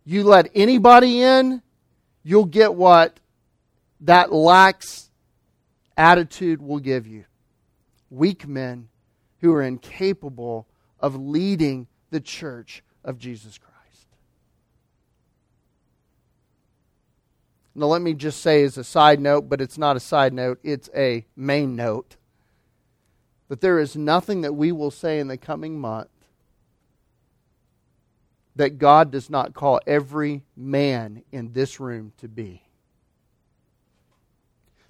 You 0.05 0.23
let 0.23 0.49
anybody 0.55 1.21
in, 1.21 1.61
you'll 2.23 2.45
get 2.45 2.73
what 2.73 3.19
that 4.01 4.31
lax 4.31 5.09
attitude 5.97 6.61
will 6.61 6.79
give 6.79 7.07
you. 7.07 7.25
Weak 8.09 8.47
men 8.47 8.87
who 9.41 9.53
are 9.53 9.63
incapable 9.63 10.67
of 10.99 11.15
leading 11.15 11.87
the 12.09 12.19
church 12.19 12.83
of 13.03 13.17
Jesus 13.17 13.57
Christ. 13.57 13.76
Now, 17.79 17.85
let 17.85 18.01
me 18.01 18.15
just 18.15 18.41
say 18.41 18.63
as 18.63 18.79
a 18.79 18.83
side 18.83 19.19
note, 19.19 19.47
but 19.49 19.61
it's 19.61 19.77
not 19.77 19.95
a 19.95 19.99
side 19.99 20.33
note, 20.33 20.59
it's 20.63 20.89
a 20.95 21.27
main 21.35 21.75
note, 21.75 22.15
that 23.49 23.61
there 23.61 23.77
is 23.77 23.95
nothing 23.95 24.41
that 24.41 24.55
we 24.55 24.71
will 24.71 24.89
say 24.89 25.19
in 25.19 25.27
the 25.27 25.37
coming 25.37 25.79
month 25.79 26.09
that 28.55 28.79
God 28.79 29.11
does 29.11 29.29
not 29.29 29.53
call 29.53 29.79
every 29.85 30.41
man 30.55 31.21
in 31.31 31.53
this 31.53 31.79
room 31.79 32.13
to 32.17 32.27
be. 32.27 32.63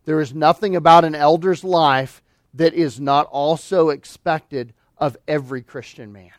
There 0.05 0.21
is 0.21 0.33
nothing 0.33 0.77
about 0.77 1.03
an 1.03 1.13
elder's 1.13 1.65
life 1.65 2.23
that 2.53 2.73
is 2.73 3.01
not 3.01 3.25
also 3.25 3.89
expected 3.89 4.73
of 4.97 5.17
every 5.27 5.61
Christian 5.61 6.13
man. 6.13 6.31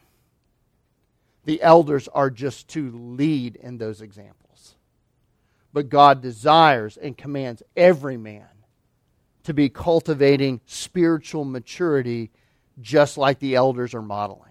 The 1.45 1.61
elders 1.61 2.09
are 2.09 2.31
just 2.31 2.69
to 2.69 2.91
lead 2.91 3.57
in 3.57 3.77
those 3.77 4.01
examples 4.01 4.48
but 5.73 5.89
God 5.89 6.23
desires 6.23 6.97
and 6.97 7.17
commands 7.17 7.63
every 7.77 8.17
man 8.17 8.49
to 9.45 9.55
be 9.55 9.69
cultivating 9.69 10.61
spiritual 10.67 11.45
maturity 11.45 12.31
just 12.81 13.19
like 13.19 13.39
the 13.39 13.55
elders 13.55 13.95
are 13.95 14.03
modeling. 14.03 14.49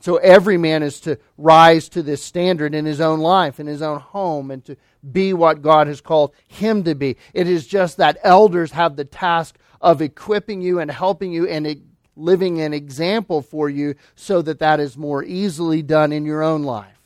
So 0.00 0.16
every 0.16 0.58
man 0.58 0.82
is 0.82 1.00
to 1.00 1.18
rise 1.38 1.88
to 1.90 2.02
this 2.02 2.22
standard 2.22 2.74
in 2.74 2.84
his 2.84 3.00
own 3.00 3.20
life, 3.20 3.58
in 3.58 3.66
his 3.66 3.80
own 3.80 4.00
home, 4.00 4.50
and 4.50 4.64
to 4.66 4.76
be 5.10 5.32
what 5.32 5.62
God 5.62 5.86
has 5.86 6.02
called 6.02 6.34
him 6.46 6.84
to 6.84 6.94
be. 6.94 7.16
It 7.32 7.48
is 7.48 7.66
just 7.66 7.96
that 7.96 8.18
elders 8.22 8.72
have 8.72 8.96
the 8.96 9.06
task 9.06 9.56
of 9.80 10.02
equipping 10.02 10.60
you 10.60 10.78
and 10.78 10.90
helping 10.90 11.32
you 11.32 11.48
and 11.48 11.82
living 12.16 12.60
an 12.60 12.74
example 12.74 13.40
for 13.40 13.70
you 13.70 13.94
so 14.14 14.42
that 14.42 14.58
that 14.58 14.78
is 14.78 14.96
more 14.96 15.24
easily 15.24 15.80
done 15.82 16.12
in 16.12 16.26
your 16.26 16.42
own 16.42 16.64
life. 16.64 17.00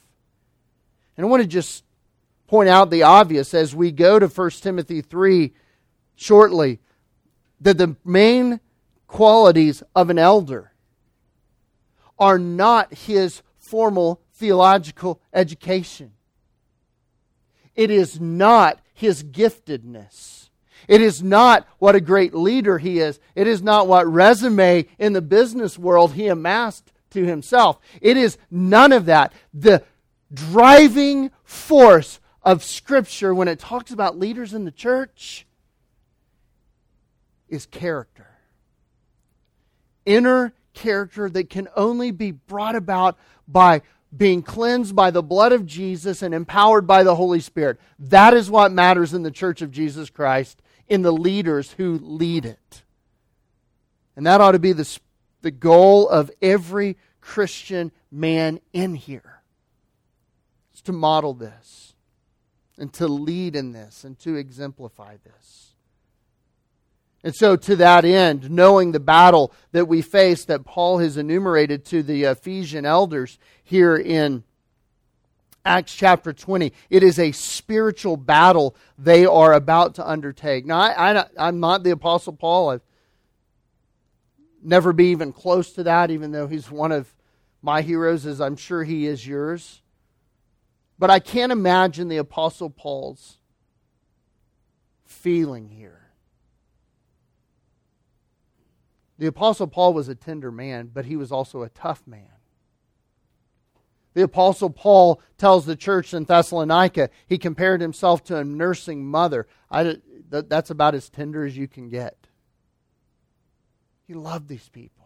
And 1.17 1.25
I 1.25 1.29
want 1.29 1.43
to 1.43 1.49
just 1.49 1.85
point 2.49 2.69
out 2.69 2.91
the 2.91 3.05
obvious 3.05 3.55
as 3.55 3.75
we 3.75 3.93
go 3.93 4.19
to 4.19 4.27
1 4.27 4.51
Timothy 4.51 5.01
3 5.01 5.53
shortly 6.17 6.81
that 7.61 7.79
the 7.79 7.95
main 8.05 8.59
qualities 9.07 9.83
of 9.95 10.11
an 10.11 10.19
elder 10.19 10.73
are 12.19 12.39
not 12.39 12.93
his 12.93 13.43
formal 13.59 14.21
theological 14.33 15.21
education. 15.33 16.13
It 17.77 17.91
is 17.91 18.21
not 18.21 18.81
his 18.93 19.23
giftedness. 19.23 20.49
It 20.89 21.01
is 21.01 21.23
not 21.23 21.67
what 21.79 21.95
a 21.95 22.01
great 22.01 22.35
leader 22.35 22.79
he 22.79 22.99
is. 22.99 23.21
It 23.35 23.47
is 23.47 23.63
not 23.63 23.87
what 23.87 24.11
resume 24.11 24.87
in 24.99 25.13
the 25.13 25.23
business 25.23 25.79
world 25.79 26.15
he 26.15 26.29
amassed 26.29 26.93
to 27.11 27.25
himself. 27.25 27.79
It 28.01 28.17
is 28.17 28.39
none 28.51 28.93
of 28.93 29.07
that. 29.07 29.33
The 29.53 29.85
driving 30.33 31.31
force 31.45 32.21
of 32.49 32.65
Scripture 32.65 33.35
when 33.35 33.47
it 33.47 33.59
talks 33.59 33.91
about 33.91 34.19
leaders 34.19 34.55
in 34.55 34.65
the 34.65 34.71
church 34.71 35.47
is 37.47 37.67
character. 37.67 38.27
Inner 40.07 40.55
character 40.73 41.29
that 41.29 41.51
can 41.51 41.69
only 41.77 42.11
be 42.11 42.31
brought 42.31 42.75
about 42.75 43.19
by 43.47 43.83
being 44.17 44.41
cleansed 44.41 44.97
by 44.97 45.11
the 45.11 45.23
blood 45.23 45.53
of 45.53 45.67
Jesus 45.67 46.23
and 46.23 46.33
empowered 46.33 46.87
by 46.87 47.03
the 47.03 47.15
Holy 47.15 47.41
Spirit. 47.41 47.79
That 47.99 48.33
is 48.33 48.51
what 48.51 48.73
matters 48.73 49.13
in 49.13 49.25
the 49.25 49.31
church 49.31 49.61
of 49.61 49.71
Jesus 49.71 50.09
Christ, 50.09 50.63
in 50.89 51.03
the 51.03 51.13
leaders 51.13 51.73
who 51.73 51.99
lead 51.99 52.47
it. 52.47 52.83
And 54.17 54.27
that 54.27 54.41
ought 54.41 54.53
to 54.53 54.59
be 54.59 54.73
the, 54.73 54.99
the 55.43 55.51
goal 55.51 56.09
of 56.09 56.31
every 56.41 56.97
Christian 57.21 57.93
man 58.11 58.59
in 58.73 58.95
here. 58.95 59.43
It's 60.73 60.81
to 60.83 60.93
model 60.93 61.35
this 61.35 61.89
and 62.79 62.93
to 62.95 63.09
lead 63.09 63.57
in 63.57 63.73
this 63.73 64.05
and 64.05 64.19
to 64.21 64.37
exemplify 64.37 65.17
this. 65.25 65.73
And 67.25 67.35
so, 67.35 67.57
to 67.57 67.77
that 67.77 68.05
end, 68.05 68.49
knowing 68.49 68.93
the 68.93 69.01
battle 69.01 69.53
that 69.73 69.87
we 69.87 70.03
face 70.03 70.45
that 70.45 70.65
Paul 70.65 70.99
has 70.99 71.17
enumerated 71.17 71.85
to 71.87 72.03
the 72.03 72.25
Ephesian 72.25 72.87
elders 72.87 73.39
here 73.65 73.97
in 73.97 74.45
Acts 75.65 75.95
chapter 75.95 76.33
20, 76.33 76.73
it 76.89 77.03
is 77.03 77.19
a 77.19 77.33
spiritual 77.33 78.17
battle 78.17 78.77
they 78.97 79.27
are 79.27 79.53
about 79.53 79.97
to 79.97 80.09
undertake. 80.09 80.65
Now, 80.65 80.79
I, 80.79 81.27
I'm 81.37 81.59
not 81.59 81.83
the 81.83 81.91
Apostle 81.91 82.35
Paul. 82.35 82.71
I've 82.71 82.83
never 84.63 84.93
be 84.93 85.07
even 85.07 85.33
close 85.33 85.73
to 85.73 85.83
that, 85.83 86.13
even 86.13 86.31
though 86.31 86.47
he's 86.47 86.71
one 86.71 86.93
of 86.93 87.13
my 87.61 87.83
heroes, 87.83 88.27
as 88.27 88.41
I'm 88.41 88.57
sure 88.57 88.85
he 88.85 89.07
is 89.07 89.27
yours. 89.27 89.83
But 90.99 91.11
I 91.11 91.21
can't 91.21 91.53
imagine 91.53 92.09
the 92.09 92.17
Apostle 92.17 92.71
Paul's 92.71 93.39
feeling 95.05 95.69
here. 95.69 96.11
The 99.19 99.27
Apostle 99.27 99.67
Paul 99.67 99.95
was 99.95 100.09
a 100.09 100.15
tender 100.15 100.51
man, 100.51 100.91
but 100.93 101.05
he 101.05 101.17
was 101.17 101.33
also 101.33 101.63
a 101.63 101.69
tough 101.69 102.07
man. 102.07 102.29
The 104.15 104.23
Apostle 104.23 104.71
Paul 104.71 105.21
tells 105.37 105.67
the 105.67 105.77
church 105.77 106.13
in 106.13 106.25
Thessalonica 106.25 107.11
he 107.27 107.39
compared 107.39 107.81
himself 107.81 108.25
to 108.25 108.37
a 108.37 108.45
nursing 108.45 109.07
mother. 109.07 109.47
I, 109.71 109.99
that's 110.29 110.71
about 110.71 110.95
as 110.95 111.09
tender 111.09 111.45
as 111.45 111.57
you 111.57 111.69
can 111.69 111.89
get. 111.89 112.27
He 114.07 114.15
loved 114.15 114.49
these 114.49 114.69
people. 114.69 114.98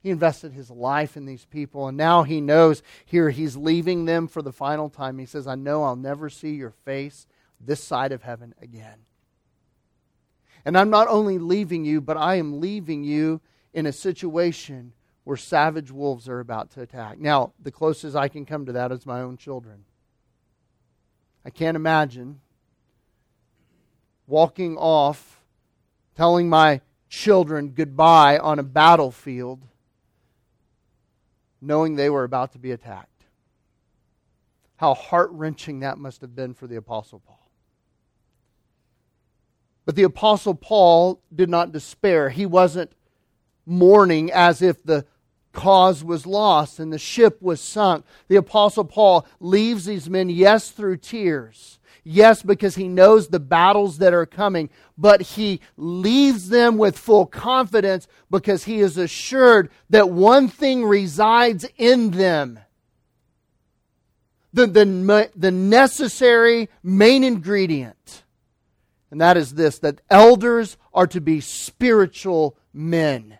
He 0.00 0.10
invested 0.10 0.52
his 0.52 0.70
life 0.70 1.16
in 1.16 1.26
these 1.26 1.44
people, 1.44 1.88
and 1.88 1.96
now 1.96 2.22
he 2.22 2.40
knows 2.40 2.82
here 3.04 3.30
he's 3.30 3.56
leaving 3.56 4.04
them 4.04 4.28
for 4.28 4.42
the 4.42 4.52
final 4.52 4.88
time. 4.88 5.18
He 5.18 5.26
says, 5.26 5.46
I 5.46 5.56
know 5.56 5.82
I'll 5.82 5.96
never 5.96 6.30
see 6.30 6.54
your 6.54 6.70
face 6.70 7.26
this 7.60 7.82
side 7.82 8.12
of 8.12 8.22
heaven 8.22 8.54
again. 8.62 8.98
And 10.64 10.76
I'm 10.78 10.90
not 10.90 11.08
only 11.08 11.38
leaving 11.38 11.84
you, 11.84 12.00
but 12.00 12.16
I 12.16 12.36
am 12.36 12.60
leaving 12.60 13.02
you 13.02 13.40
in 13.72 13.86
a 13.86 13.92
situation 13.92 14.92
where 15.24 15.36
savage 15.36 15.90
wolves 15.90 16.28
are 16.28 16.40
about 16.40 16.70
to 16.70 16.80
attack. 16.80 17.18
Now, 17.18 17.52
the 17.60 17.70
closest 17.70 18.16
I 18.16 18.28
can 18.28 18.46
come 18.46 18.66
to 18.66 18.72
that 18.72 18.92
is 18.92 19.04
my 19.04 19.20
own 19.20 19.36
children. 19.36 19.84
I 21.44 21.50
can't 21.50 21.76
imagine 21.76 22.40
walking 24.26 24.76
off, 24.76 25.40
telling 26.16 26.48
my 26.48 26.80
children 27.08 27.70
goodbye 27.70 28.38
on 28.38 28.58
a 28.58 28.62
battlefield, 28.62 29.66
knowing 31.60 31.96
they 31.96 32.10
were 32.10 32.24
about 32.24 32.52
to 32.52 32.58
be 32.58 32.70
attacked. 32.70 33.24
How 34.76 34.94
heart 34.94 35.30
wrenching 35.32 35.80
that 35.80 35.98
must 35.98 36.20
have 36.20 36.36
been 36.36 36.54
for 36.54 36.66
the 36.66 36.76
Apostle 36.76 37.20
Paul. 37.20 37.50
But 39.84 39.96
the 39.96 40.04
Apostle 40.04 40.54
Paul 40.54 41.20
did 41.34 41.48
not 41.48 41.72
despair. 41.72 42.28
He 42.28 42.46
wasn't 42.46 42.92
mourning 43.64 44.30
as 44.30 44.62
if 44.62 44.82
the 44.82 45.06
cause 45.52 46.04
was 46.04 46.26
lost 46.26 46.78
and 46.78 46.92
the 46.92 46.98
ship 46.98 47.42
was 47.42 47.60
sunk. 47.60 48.04
The 48.28 48.36
Apostle 48.36 48.84
Paul 48.84 49.26
leaves 49.40 49.86
these 49.86 50.08
men, 50.08 50.28
yes, 50.28 50.70
through 50.70 50.98
tears. 50.98 51.78
Yes, 52.04 52.42
because 52.42 52.76
he 52.76 52.88
knows 52.88 53.28
the 53.28 53.40
battles 53.40 53.98
that 53.98 54.14
are 54.14 54.26
coming, 54.26 54.70
but 54.96 55.20
he 55.20 55.60
leaves 55.76 56.48
them 56.48 56.78
with 56.78 56.98
full 56.98 57.26
confidence 57.26 58.08
because 58.30 58.64
he 58.64 58.80
is 58.80 58.96
assured 58.96 59.70
that 59.90 60.10
one 60.10 60.48
thing 60.48 60.84
resides 60.84 61.66
in 61.76 62.10
them. 62.10 62.58
The, 64.52 64.66
the, 64.66 65.30
the 65.36 65.50
necessary 65.50 66.68
main 66.82 67.22
ingredient 67.22 68.24
and 69.10 69.20
that 69.20 69.36
is 69.36 69.54
this 69.54 69.78
that 69.80 70.00
elders 70.10 70.76
are 70.92 71.06
to 71.06 71.20
be 71.20 71.40
spiritual 71.40 72.56
men. 72.72 73.38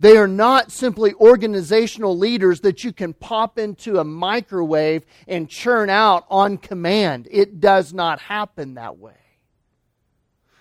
They 0.00 0.16
are 0.16 0.28
not 0.28 0.70
simply 0.70 1.12
organizational 1.14 2.16
leaders 2.16 2.60
that 2.60 2.84
you 2.84 2.92
can 2.92 3.14
pop 3.14 3.58
into 3.58 3.98
a 3.98 4.04
microwave 4.04 5.04
and 5.26 5.48
churn 5.48 5.90
out 5.90 6.24
on 6.30 6.58
command. 6.58 7.26
It 7.30 7.60
does 7.60 7.92
not 7.92 8.20
happen 8.20 8.74
that 8.74 8.98
way. 8.98 9.14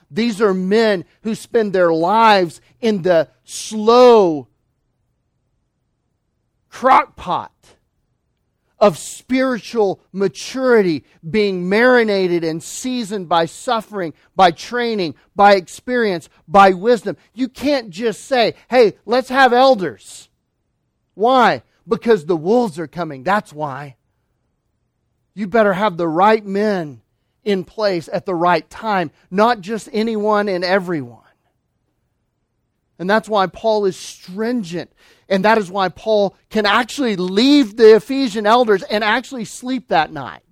These 0.09 0.41
are 0.41 0.53
men 0.53 1.05
who 1.21 1.35
spend 1.35 1.73
their 1.73 1.93
lives 1.93 2.61
in 2.81 3.03
the 3.03 3.29
slow 3.43 4.47
crockpot 6.71 7.49
of 8.79 8.97
spiritual 8.97 9.99
maturity 10.11 11.03
being 11.27 11.67
marinated 11.67 12.43
and 12.43 12.61
seasoned 12.61 13.27
by 13.27 13.45
suffering, 13.45 14.13
by 14.35 14.51
training, 14.51 15.15
by 15.35 15.55
experience, 15.55 16.29
by 16.47 16.71
wisdom. 16.71 17.17
You 17.33 17.49
can't 17.49 17.89
just 17.89 18.25
say, 18.25 18.55
hey, 18.69 18.93
let's 19.05 19.29
have 19.29 19.53
elders. 19.53 20.29
Why? 21.15 21.63
Because 21.87 22.25
the 22.25 22.37
wolves 22.37 22.77
are 22.77 22.87
coming. 22.87 23.23
That's 23.23 23.51
why. 23.51 23.95
You 25.33 25.47
better 25.47 25.73
have 25.73 25.97
the 25.97 26.07
right 26.07 26.45
men 26.45 27.01
in 27.43 27.63
place 27.63 28.09
at 28.11 28.25
the 28.25 28.35
right 28.35 28.69
time, 28.69 29.09
not 29.31 29.61
just 29.61 29.89
anyone 29.93 30.49
and 30.49 30.63
everyone. 30.63 31.21
And 32.99 33.09
that's 33.09 33.29
why 33.29 33.47
Paul 33.47 33.85
is 33.85 33.95
stringent. 33.95 34.91
And 35.29 35.43
that 35.45 35.57
is 35.57 35.69
why 35.69 35.89
Paul 35.89 36.35
can 36.49 36.65
actually 36.65 37.15
leave 37.15 37.75
the 37.75 37.95
Ephesian 37.95 38.45
elders 38.45 38.83
and 38.83 39.03
actually 39.03 39.45
sleep 39.45 39.89
that 39.89 40.11
night. 40.11 40.43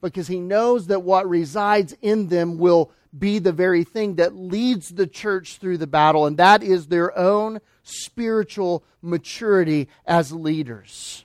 Because 0.00 0.28
he 0.28 0.40
knows 0.40 0.86
that 0.86 1.02
what 1.02 1.28
resides 1.28 1.94
in 2.00 2.28
them 2.28 2.58
will 2.58 2.92
be 3.16 3.38
the 3.38 3.52
very 3.52 3.84
thing 3.84 4.16
that 4.16 4.36
leads 4.36 4.90
the 4.90 5.06
church 5.06 5.56
through 5.56 5.78
the 5.78 5.86
battle, 5.86 6.26
and 6.26 6.36
that 6.36 6.62
is 6.62 6.86
their 6.86 7.16
own 7.18 7.60
spiritual 7.82 8.84
maturity 9.00 9.88
as 10.06 10.32
leaders. 10.32 11.24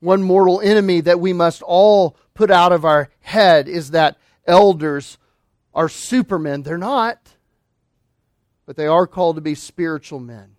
One 0.00 0.22
mortal 0.22 0.60
enemy 0.60 1.00
that 1.02 1.20
we 1.20 1.32
must 1.32 1.62
all 1.62 2.16
put 2.34 2.50
out 2.50 2.72
of 2.72 2.84
our 2.84 3.10
head 3.20 3.68
is 3.68 3.90
that 3.92 4.16
elders 4.46 5.18
are 5.74 5.88
supermen. 5.88 6.62
They're 6.62 6.78
not, 6.78 7.34
but 8.66 8.76
they 8.76 8.86
are 8.86 9.06
called 9.06 9.36
to 9.36 9.42
be 9.42 9.54
spiritual 9.54 10.20
men. 10.20 10.56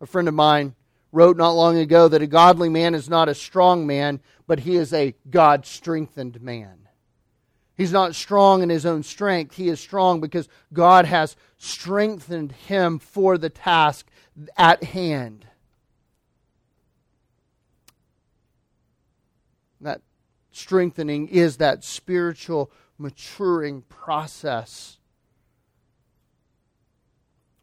A 0.00 0.06
friend 0.06 0.28
of 0.28 0.34
mine 0.34 0.74
wrote 1.12 1.36
not 1.36 1.50
long 1.50 1.78
ago 1.78 2.08
that 2.08 2.22
a 2.22 2.26
godly 2.26 2.68
man 2.68 2.94
is 2.94 3.08
not 3.08 3.28
a 3.28 3.34
strong 3.34 3.86
man, 3.86 4.20
but 4.46 4.60
he 4.60 4.76
is 4.76 4.92
a 4.92 5.14
God 5.30 5.64
strengthened 5.64 6.42
man. 6.42 6.88
He's 7.76 7.92
not 7.92 8.14
strong 8.14 8.62
in 8.62 8.68
his 8.68 8.86
own 8.86 9.02
strength. 9.02 9.56
He 9.56 9.68
is 9.68 9.80
strong 9.80 10.20
because 10.20 10.48
God 10.72 11.06
has 11.06 11.36
strengthened 11.58 12.52
him 12.52 12.98
for 12.98 13.36
the 13.36 13.50
task 13.50 14.06
at 14.56 14.84
hand. 14.84 15.46
That 19.80 20.02
strengthening 20.52 21.28
is 21.28 21.56
that 21.56 21.82
spiritual 21.82 22.70
maturing 22.96 23.82
process. 23.82 24.98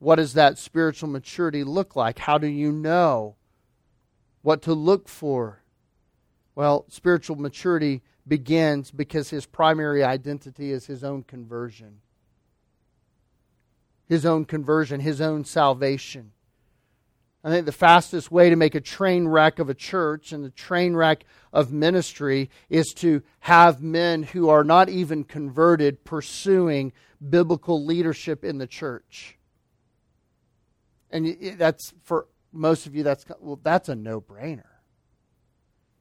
What 0.02 0.16
does 0.16 0.34
that 0.34 0.58
spiritual 0.58 1.10
maturity 1.10 1.64
look 1.64 1.96
like? 1.96 2.18
How 2.18 2.40
do 2.40 2.48
you 2.48 2.72
know 2.72 3.36
what 4.42 4.64
to 4.64 4.74
look 4.74 5.08
for? 5.08 5.62
Well, 6.56 6.86
spiritual 6.88 7.36
maturity 7.36 8.02
begins 8.28 8.90
because 8.90 9.30
his 9.30 9.46
primary 9.46 10.04
identity 10.04 10.72
is 10.72 10.88
his 10.88 11.04
own 11.04 11.22
conversion. 11.22 12.02
His 14.08 14.26
own 14.26 14.46
conversion, 14.46 15.02
his 15.02 15.22
own 15.22 15.46
salvation. 15.46 16.32
I 17.44 17.52
think 17.52 17.68
the 17.68 17.72
fastest 17.72 18.32
way 18.32 18.50
to 18.50 18.56
make 18.56 18.74
a 18.74 18.82
train 18.82 19.28
wreck 19.28 19.60
of 19.60 19.70
a 19.70 19.76
church 19.76 20.32
and 20.32 20.44
the 20.44 20.50
train 20.50 20.96
wreck 20.96 21.26
of 21.54 21.72
ministry 21.72 22.50
is 22.72 22.96
to 22.96 23.22
have 23.42 23.84
men 23.84 24.24
who 24.24 24.50
are 24.50 24.64
not 24.64 24.90
even 24.90 25.26
converted 25.26 26.04
pursuing 26.04 26.92
biblical 27.30 27.86
leadership 27.86 28.44
in 28.44 28.58
the 28.58 28.66
church. 28.66 29.38
And 31.12 31.38
that's 31.58 31.94
for 32.04 32.28
most 32.54 32.86
of 32.88 32.96
you, 32.96 33.04
that's, 33.04 33.26
well, 33.40 33.60
that's 33.62 33.90
a 33.90 33.96
no 33.96 34.22
brainer. 34.22 34.64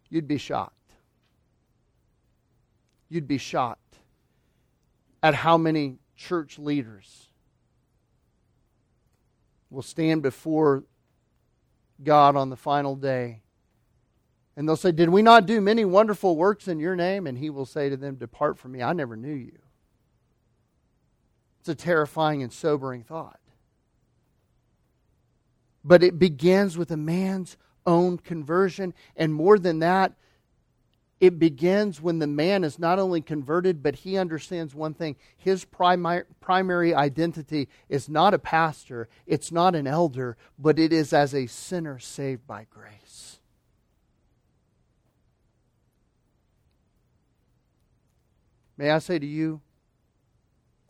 You'd 0.09 0.29
be 0.29 0.39
shocked. 0.39 0.75
You'd 3.09 3.29
be 3.29 3.39
shocked 3.39 3.97
at 5.23 5.35
how 5.35 5.59
many 5.59 5.97
church 6.17 6.59
leaders 6.59 7.29
will 9.69 9.83
stand 9.83 10.23
before 10.23 10.85
God 12.03 12.37
on 12.37 12.51
the 12.51 12.57
final 12.57 12.97
day. 12.97 13.43
And 14.57 14.69
they'll 14.69 14.77
say, 14.77 14.93
Did 14.93 15.09
we 15.09 15.23
not 15.23 15.47
do 15.47 15.61
many 15.61 15.85
wonderful 15.85 16.37
works 16.37 16.69
in 16.69 16.81
your 16.81 16.97
name? 16.97 17.27
And 17.27 17.39
he 17.39 17.51
will 17.51 17.67
say 17.67 17.89
to 17.89 17.97
them, 17.97 18.17
Depart 18.17 18.59
from 18.59 18.73
me, 18.73 18.83
I 18.83 18.93
never 18.93 19.17
knew 19.17 19.35
you. 19.35 19.59
It's 21.61 21.69
a 21.69 21.75
terrifying 21.75 22.43
and 22.43 22.53
sobering 22.53 23.03
thought. 23.03 23.40
But 25.85 26.03
it 26.03 26.19
begins 26.19 26.77
with 26.77 26.91
a 26.91 26.97
man's 26.97 27.57
own 27.87 28.19
conversion. 28.19 28.95
And 29.17 29.33
more 29.35 29.59
than 29.59 29.79
that, 29.81 30.15
it 31.21 31.39
begins 31.39 32.01
when 32.01 32.19
the 32.19 32.27
man 32.27 32.65
is 32.65 32.79
not 32.79 32.99
only 32.99 33.21
converted, 33.21 33.83
but 33.83 33.95
he 33.97 34.17
understands 34.17 34.75
one 34.75 34.95
thing. 34.95 35.17
His 35.37 35.67
primary, 35.67 36.25
primary 36.41 36.95
identity 36.95 37.69
is 37.91 38.09
not 38.09 38.33
a 38.33 38.39
pastor, 38.39 39.09
it's 39.27 39.53
not 39.53 39.75
an 39.75 39.87
elder, 39.87 40.39
but 40.59 40.79
it 40.79 40.95
is 40.95 41.13
as 41.13 41.35
a 41.35 41.47
sinner 41.47 41.99
saved 41.99 42.47
by 42.47 42.67
grace. 42.71 43.39
May 48.79 48.91
I 48.91 48.99
say 48.99 49.19
to 49.19 49.27
you, 49.27 49.61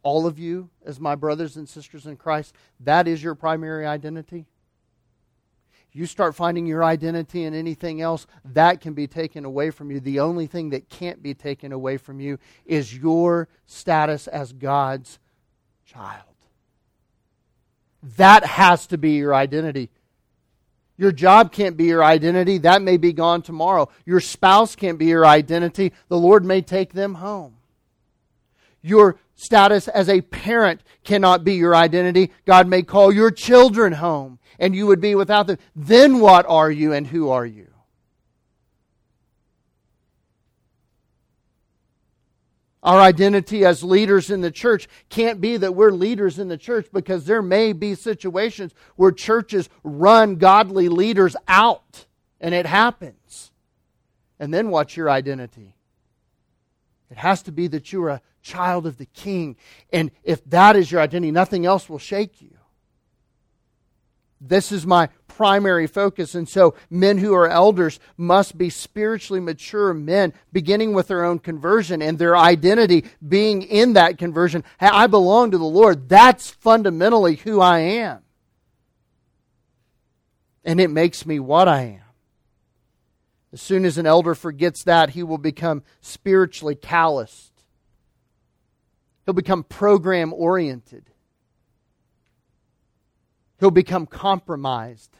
all 0.05 0.26
of 0.29 0.38
you, 0.38 0.70
as 0.87 1.00
my 1.00 1.16
brothers 1.16 1.57
and 1.57 1.68
sisters 1.68 2.07
in 2.07 2.16
Christ, 2.16 2.55
that 2.79 3.09
is 3.09 3.20
your 3.20 3.35
primary 3.35 3.85
identity? 3.85 4.46
You 5.92 6.07
start 6.07 6.35
finding 6.37 6.66
your 6.66 6.85
identity 6.85 7.44
in 7.44 7.55
anything 7.55 8.00
else, 8.00 8.26
that 8.44 8.81
can 8.81 8.94
be 8.94 9.07
taken 9.07 9.44
away 9.44 9.70
from 9.70 9.90
you. 9.90 10.00
The 10.00 10.20
only 10.20 10.46
thing 10.46 10.70
that 10.70 10.88
can't 10.88 11.22
be 11.22 11.35
taken 11.35 11.72
away 11.72 11.96
from 11.96 12.20
you 12.20 12.38
is 12.64 12.96
your 12.96 13.48
status 13.66 14.29
as 14.29 14.53
God's 14.53 15.18
child. 15.85 16.24
That 18.16 18.44
has 18.44 18.87
to 18.88 18.98
be 18.98 19.12
your 19.12 19.35
identity. 19.35 19.90
Your 20.96 21.12
job 21.12 21.50
can't 21.50 21.76
be 21.76 21.87
your 21.87 22.05
identity. 22.05 22.59
That 22.59 22.83
may 22.83 22.96
be 22.96 23.12
gone 23.12 23.42
tomorrow. 23.42 23.88
Your 24.05 24.20
spouse 24.20 24.76
can't 24.76 24.98
be 24.98 25.07
your 25.07 25.26
identity. 25.26 25.92
The 26.09 26.18
Lord 26.18 26.44
may 26.44 26.61
take 26.61 26.92
them 26.92 27.14
home. 27.14 27.57
Your 28.83 29.18
status 29.35 29.88
as 29.88 30.09
a 30.09 30.20
parent 30.20 30.83
cannot 31.03 31.42
be 31.42 31.55
your 31.55 31.74
identity. 31.74 32.31
God 32.46 32.68
may 32.68 32.83
call 32.83 33.12
your 33.12 33.31
children 33.31 33.94
home 33.94 34.38
and 34.61 34.77
you 34.77 34.87
would 34.87 35.01
be 35.01 35.16
without 35.16 35.49
them. 35.49 35.59
Then 35.75 36.20
what 36.20 36.46
are 36.46 36.70
you 36.70 36.92
and 36.92 37.07
who 37.07 37.31
are 37.31 37.46
you? 37.46 37.66
Our 42.83 43.01
identity 43.01 43.64
as 43.64 43.83
leaders 43.83 44.31
in 44.31 44.40
the 44.40 44.51
church 44.51 44.88
can't 45.11 45.40
be 45.40 45.57
that 45.57 45.75
we're 45.75 45.90
leaders 45.90 46.38
in 46.38 46.49
the 46.49 46.57
church 46.57 46.87
because 46.92 47.25
there 47.25 47.42
may 47.42 47.73
be 47.73 47.94
situations 47.94 48.73
where 48.96 49.11
churches 49.11 49.68
run 49.83 50.37
godly 50.37 50.88
leaders 50.88 51.37
out, 51.46 52.07
and 52.40 52.55
it 52.55 52.64
happens. 52.64 53.53
And 54.38 54.55
then 54.55 54.70
what's 54.70 54.96
your 54.96 55.11
identity? 55.11 55.75
It 57.11 57.18
has 57.18 57.42
to 57.42 57.53
be 57.53 57.66
that 57.68 57.92
you're 57.92 58.09
a 58.09 58.23
child 58.40 58.87
of 58.87 58.96
the 58.96 59.07
king. 59.07 59.57
And 59.92 60.11
if 60.25 60.42
that 60.46 60.75
is 60.77 60.90
your 60.90 61.03
identity, 61.03 61.33
nothing 61.33 61.66
else 61.66 61.87
will 61.87 61.99
shake 61.99 62.40
you. 62.40 62.60
This 64.40 64.72
is 64.72 64.87
my 64.87 65.09
primary 65.29 65.87
focus. 65.87 66.35
And 66.35 66.48
so, 66.48 66.74
men 66.88 67.18
who 67.18 67.35
are 67.35 67.48
elders 67.48 68.00
must 68.16 68.57
be 68.57 68.70
spiritually 68.70 69.40
mature 69.40 69.92
men, 69.92 70.33
beginning 70.53 70.94
with 70.94 71.09
their 71.09 71.24
own 71.24 71.38
conversion 71.38 72.00
and 72.00 72.18
their 72.18 72.37
identity 72.37 73.05
being 73.26 73.62
in 73.62 73.94
that 73.94 74.16
conversion. 74.18 74.64
I 74.81 75.07
belong 75.09 75.50
to 75.50 75.59
the 75.59 75.64
Lord. 75.64 76.09
That's 76.09 76.50
fundamentally 76.50 77.37
who 77.37 77.61
I 77.61 77.81
am. 77.81 78.20
And 80.64 80.81
it 80.81 80.90
makes 80.90 81.26
me 81.26 81.38
what 81.38 81.68
I 81.68 81.83
am. 81.83 82.00
As 83.53 83.61
soon 83.61 83.85
as 83.85 83.98
an 83.98 84.07
elder 84.07 84.35
forgets 84.35 84.85
that, 84.85 85.11
he 85.11 85.22
will 85.22 85.38
become 85.38 85.83
spiritually 86.00 86.76
calloused. 86.76 87.53
He'll 89.24 89.35
become 89.35 89.64
program 89.64 90.33
oriented. 90.33 91.10
He'll 93.61 93.70
become 93.70 94.07
compromised. 94.07 95.16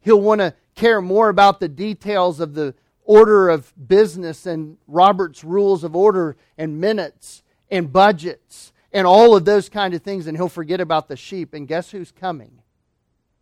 He'll 0.00 0.20
want 0.20 0.40
to 0.40 0.54
care 0.74 1.00
more 1.00 1.28
about 1.28 1.60
the 1.60 1.68
details 1.68 2.40
of 2.40 2.54
the 2.54 2.74
order 3.04 3.48
of 3.48 3.72
business 3.88 4.44
and 4.44 4.76
Robert's 4.88 5.44
rules 5.44 5.84
of 5.84 5.94
order 5.94 6.36
and 6.58 6.80
minutes 6.80 7.42
and 7.70 7.92
budgets 7.92 8.72
and 8.92 9.06
all 9.06 9.36
of 9.36 9.44
those 9.44 9.68
kind 9.68 9.94
of 9.94 10.02
things, 10.02 10.26
and 10.26 10.36
he'll 10.36 10.48
forget 10.48 10.80
about 10.80 11.08
the 11.08 11.16
sheep. 11.16 11.54
And 11.54 11.66
guess 11.66 11.90
who's 11.90 12.10
coming? 12.10 12.60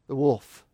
The 0.06 0.14
wolf. 0.14 0.64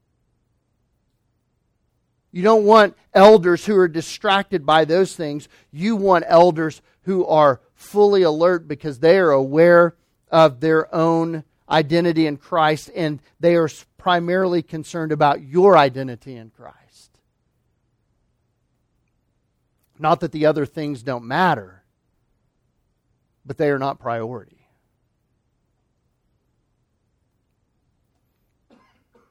You 2.33 2.43
don't 2.43 2.64
want 2.64 2.97
elders 3.14 3.64
who 3.64 3.77
are 3.77 3.88
distracted 3.88 4.67
by 4.67 4.85
those 4.85 5.14
things. 5.14 5.49
You 5.71 5.97
want 5.97 6.25
elders 6.29 6.83
who 7.03 7.25
are 7.27 7.61
fully 7.75 8.23
alert 8.23 8.69
because 8.69 8.99
they 8.99 9.19
are 9.19 9.31
aware 9.31 9.95
of 10.31 10.61
their 10.61 10.93
own 10.95 11.45
identity 11.71 12.27
in 12.27 12.37
Christ, 12.37 12.91
and 12.95 13.21
they 13.41 13.57
are 13.57 13.69
primarily 13.97 14.63
concerned 14.63 15.13
about 15.13 15.43
your 15.43 15.77
identity 15.77 16.37
in 16.37 16.51
Christ. 16.51 17.19
Not 19.99 20.21
that 20.21 20.33
the 20.33 20.47
other 20.47 20.65
things 20.65 21.03
don't 21.03 21.25
matter, 21.25 21.83
but 23.45 23.59
they 23.59 23.71
are 23.71 23.79
not 23.79 23.99
priority. 23.99 24.55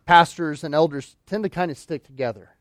Pastors 0.06 0.64
and 0.64 0.74
elders 0.74 1.16
tend 1.26 1.44
to 1.44 1.50
kind 1.50 1.70
of 1.72 1.78
stick 1.78 2.06
together. 2.06 2.52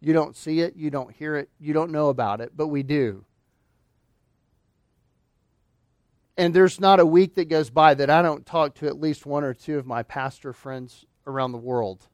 You 0.00 0.12
don't 0.12 0.36
see 0.36 0.60
it, 0.60 0.76
you 0.76 0.90
don't 0.90 1.12
hear 1.12 1.36
it, 1.36 1.50
you 1.58 1.72
don't 1.72 1.92
know 1.92 2.08
about 2.08 2.40
it, 2.40 2.52
but 2.56 2.68
we 2.68 2.82
do. 2.82 3.24
And 6.40 6.54
there's 6.54 6.80
not 6.80 7.00
a 7.00 7.04
week 7.04 7.34
that 7.34 7.50
goes 7.50 7.68
by 7.68 7.92
that 7.92 8.08
I 8.08 8.22
don't 8.22 8.46
talk 8.46 8.76
to 8.76 8.86
at 8.86 8.98
least 8.98 9.26
one 9.26 9.44
or 9.44 9.52
two 9.52 9.76
of 9.76 9.84
my 9.84 10.02
pastor 10.02 10.54
friends 10.54 11.04
around 11.26 11.52
the 11.52 11.58
world. 11.58 12.08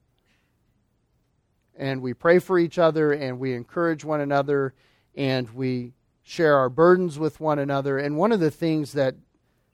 And 1.77 2.03
we 2.03 2.13
pray 2.13 2.41
for 2.41 2.59
each 2.59 2.77
other 2.77 3.13
and 3.13 3.39
we 3.39 3.55
encourage 3.55 4.05
one 4.05 4.21
another 4.21 4.75
and 5.15 5.49
we 5.51 5.93
share 6.25 6.57
our 6.57 6.69
burdens 6.69 7.21
with 7.21 7.39
one 7.39 7.61
another. 7.61 7.99
And 7.99 8.17
one 8.17 8.33
of 8.33 8.41
the 8.41 8.51
things 8.51 8.95
that 8.95 9.15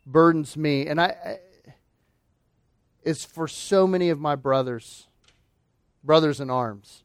burdens 0.05 0.55
me, 0.55 0.87
and 0.87 1.01
I, 1.01 1.39
is 3.03 3.25
for 3.25 3.49
so 3.49 3.87
many 3.87 4.11
of 4.11 4.21
my 4.21 4.35
brothers, 4.35 5.07
brothers 6.05 6.43
in 6.43 6.51
arms, 6.51 7.05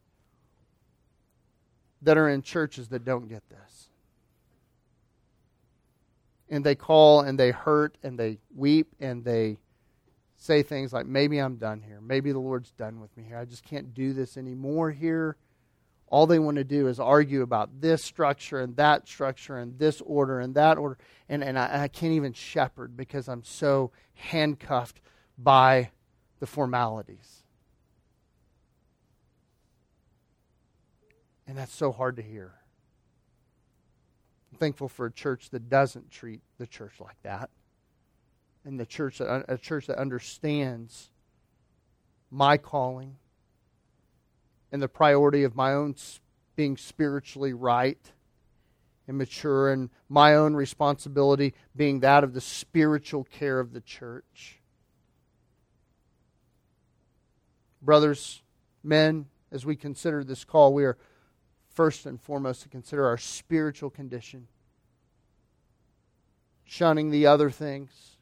that 2.01 2.17
are 2.17 2.27
in 2.27 2.41
churches 2.41 2.89
that 2.89 3.05
don't 3.05 3.29
get 3.29 3.47
this 3.49 3.76
and 6.49 6.63
they 6.63 6.75
call 6.75 7.21
and 7.21 7.39
they 7.39 7.51
hurt 7.51 7.97
and 8.03 8.17
they 8.17 8.39
weep 8.55 8.93
and 8.99 9.23
they 9.23 9.57
say 10.37 10.63
things 10.63 10.93
like, 10.93 11.05
maybe 11.05 11.39
I'm 11.39 11.57
done 11.57 11.81
here. 11.81 11.99
Maybe 11.99 12.31
the 12.31 12.39
Lord's 12.39 12.71
done 12.71 12.99
with 12.99 13.15
me 13.17 13.23
here. 13.23 13.37
I 13.37 13.45
just 13.45 13.63
can't 13.63 13.93
do 13.93 14.13
this 14.13 14.37
anymore 14.37 14.91
here. 14.91 15.35
All 16.09 16.25
they 16.25 16.39
want 16.39 16.55
to 16.55 16.63
do 16.63 16.87
is 16.87 16.99
argue 16.99 17.41
about 17.41 17.81
this 17.81 18.03
structure 18.03 18.59
and 18.61 18.75
that 18.77 19.07
structure 19.07 19.57
and 19.57 19.77
this 19.77 20.01
order 20.05 20.39
and 20.39 20.55
that 20.55 20.77
order. 20.77 20.97
And, 21.27 21.43
and 21.43 21.59
I, 21.59 21.83
I 21.83 21.87
can't 21.89 22.13
even 22.13 22.33
shepherd 22.33 22.95
because 22.95 23.27
I'm 23.27 23.43
so 23.43 23.91
handcuffed 24.13 25.01
by 25.37 25.91
the 26.39 26.47
formalities. 26.47 27.43
And 31.45 31.57
that's 31.57 31.75
so 31.75 31.91
hard 31.91 32.15
to 32.17 32.21
hear 32.21 32.53
thankful 34.57 34.89
for 34.89 35.05
a 35.05 35.11
church 35.11 35.49
that 35.51 35.69
doesn't 35.69 36.11
treat 36.11 36.41
the 36.57 36.67
church 36.67 36.93
like 36.99 37.21
that. 37.23 37.49
And 38.65 38.79
the 38.79 38.85
church 38.85 39.19
that, 39.19 39.45
a 39.47 39.57
church 39.57 39.87
that 39.87 39.97
understands 39.97 41.09
my 42.29 42.57
calling 42.57 43.15
and 44.71 44.81
the 44.81 44.87
priority 44.87 45.43
of 45.43 45.55
my 45.55 45.73
own 45.73 45.95
being 46.55 46.75
spiritually 46.75 47.53
right 47.53 48.11
and 49.07 49.17
mature 49.17 49.71
and 49.71 49.89
my 50.09 50.35
own 50.35 50.53
responsibility 50.53 51.53
being 51.75 52.01
that 52.01 52.23
of 52.23 52.33
the 52.33 52.41
spiritual 52.41 53.23
care 53.23 53.59
of 53.59 53.71
the 53.71 53.79
church. 53.79 54.59
Brothers, 57.81 58.41
men, 58.83 59.27
as 59.51 59.65
we 59.65 59.75
consider 59.75 60.23
this 60.23 60.43
call, 60.43 60.73
we 60.73 60.83
are 60.83 60.97
first 61.77 62.07
and 62.07 62.19
foremost 62.19 62.63
to 62.63 62.69
consider 62.69 63.05
our 63.05 63.19
spiritual 63.19 63.91
condition, 63.91 64.47
shunning 66.65 67.11
the 67.11 67.27
other 67.27 67.51
things. 67.51 68.16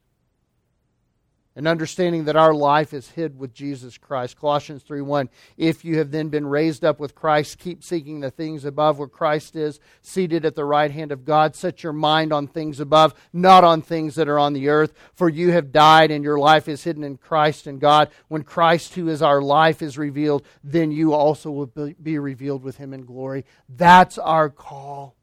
And 1.56 1.70
understanding 1.70 2.26
that 2.26 2.36
our 2.36 2.54
life 2.54 2.94
is 2.94 3.12
hid 3.12 3.40
with 3.40 3.54
Jesus 3.54 3.98
Christ. 3.98 4.38
Colossians 4.38 4.84
3:1 4.84 5.30
If 5.56 5.86
you 5.86 5.98
have 5.98 6.12
then 6.12 6.28
been 6.28 6.46
raised 6.46 6.84
up 6.84 7.00
with 7.00 7.16
Christ, 7.16 7.60
keep 7.60 7.82
seeking 7.82 8.20
the 8.20 8.30
things 8.30 8.66
above 8.66 9.00
where 9.00 9.08
Christ 9.08 9.56
is, 9.56 9.80
seated 10.02 10.44
at 10.46 10.56
the 10.56 10.66
right 10.66 10.92
hand 10.92 11.14
of 11.14 11.24
God. 11.24 11.56
Set 11.56 11.82
your 11.82 11.94
mind 11.94 12.34
on 12.34 12.48
things 12.48 12.82
above, 12.82 13.14
not 13.32 13.64
on 13.64 13.82
things 13.82 14.16
that 14.16 14.28
are 14.28 14.40
on 14.40 14.52
the 14.52 14.68
earth, 14.68 14.94
for 15.14 15.30
you 15.30 15.52
have 15.52 15.72
died 15.72 16.12
and 16.12 16.24
your 16.24 16.38
life 16.38 16.68
is 16.68 16.84
hidden 16.84 17.04
in 17.04 17.18
Christ 17.18 17.68
and 17.68 17.80
God. 17.80 18.10
When 18.28 18.44
Christ 18.44 18.96
who 18.96 19.08
is 19.08 19.22
our 19.22 19.42
life 19.42 19.82
is 19.82 19.98
revealed, 19.98 20.46
then 20.62 20.92
you 20.92 21.14
also 21.14 21.52
will 21.52 21.72
be 22.02 22.20
revealed 22.20 22.64
with 22.64 22.78
him 22.78 22.94
in 22.94 23.06
glory. 23.06 23.46
That's 23.70 24.18
our 24.18 24.50
call. 24.50 25.16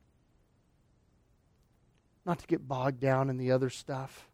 Not 2.24 2.38
to 2.38 2.46
get 2.46 2.66
bogged 2.66 3.00
down 3.00 3.28
in 3.28 3.36
the 3.36 3.50
other 3.50 3.68
stuff 3.68 4.31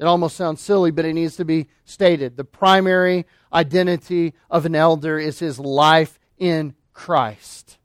it 0.00 0.06
almost 0.06 0.34
sounds 0.34 0.62
silly, 0.62 0.90
but 0.90 1.04
it 1.04 1.12
needs 1.12 1.36
to 1.36 1.44
be 1.44 1.68
stated. 1.84 2.38
The 2.38 2.44
primary 2.44 3.26
identity 3.52 4.32
of 4.50 4.64
an 4.64 4.74
elder 4.74 5.18
is 5.18 5.40
his 5.40 5.58
life 5.58 6.18
in 6.38 6.74
Christ. 6.94 7.76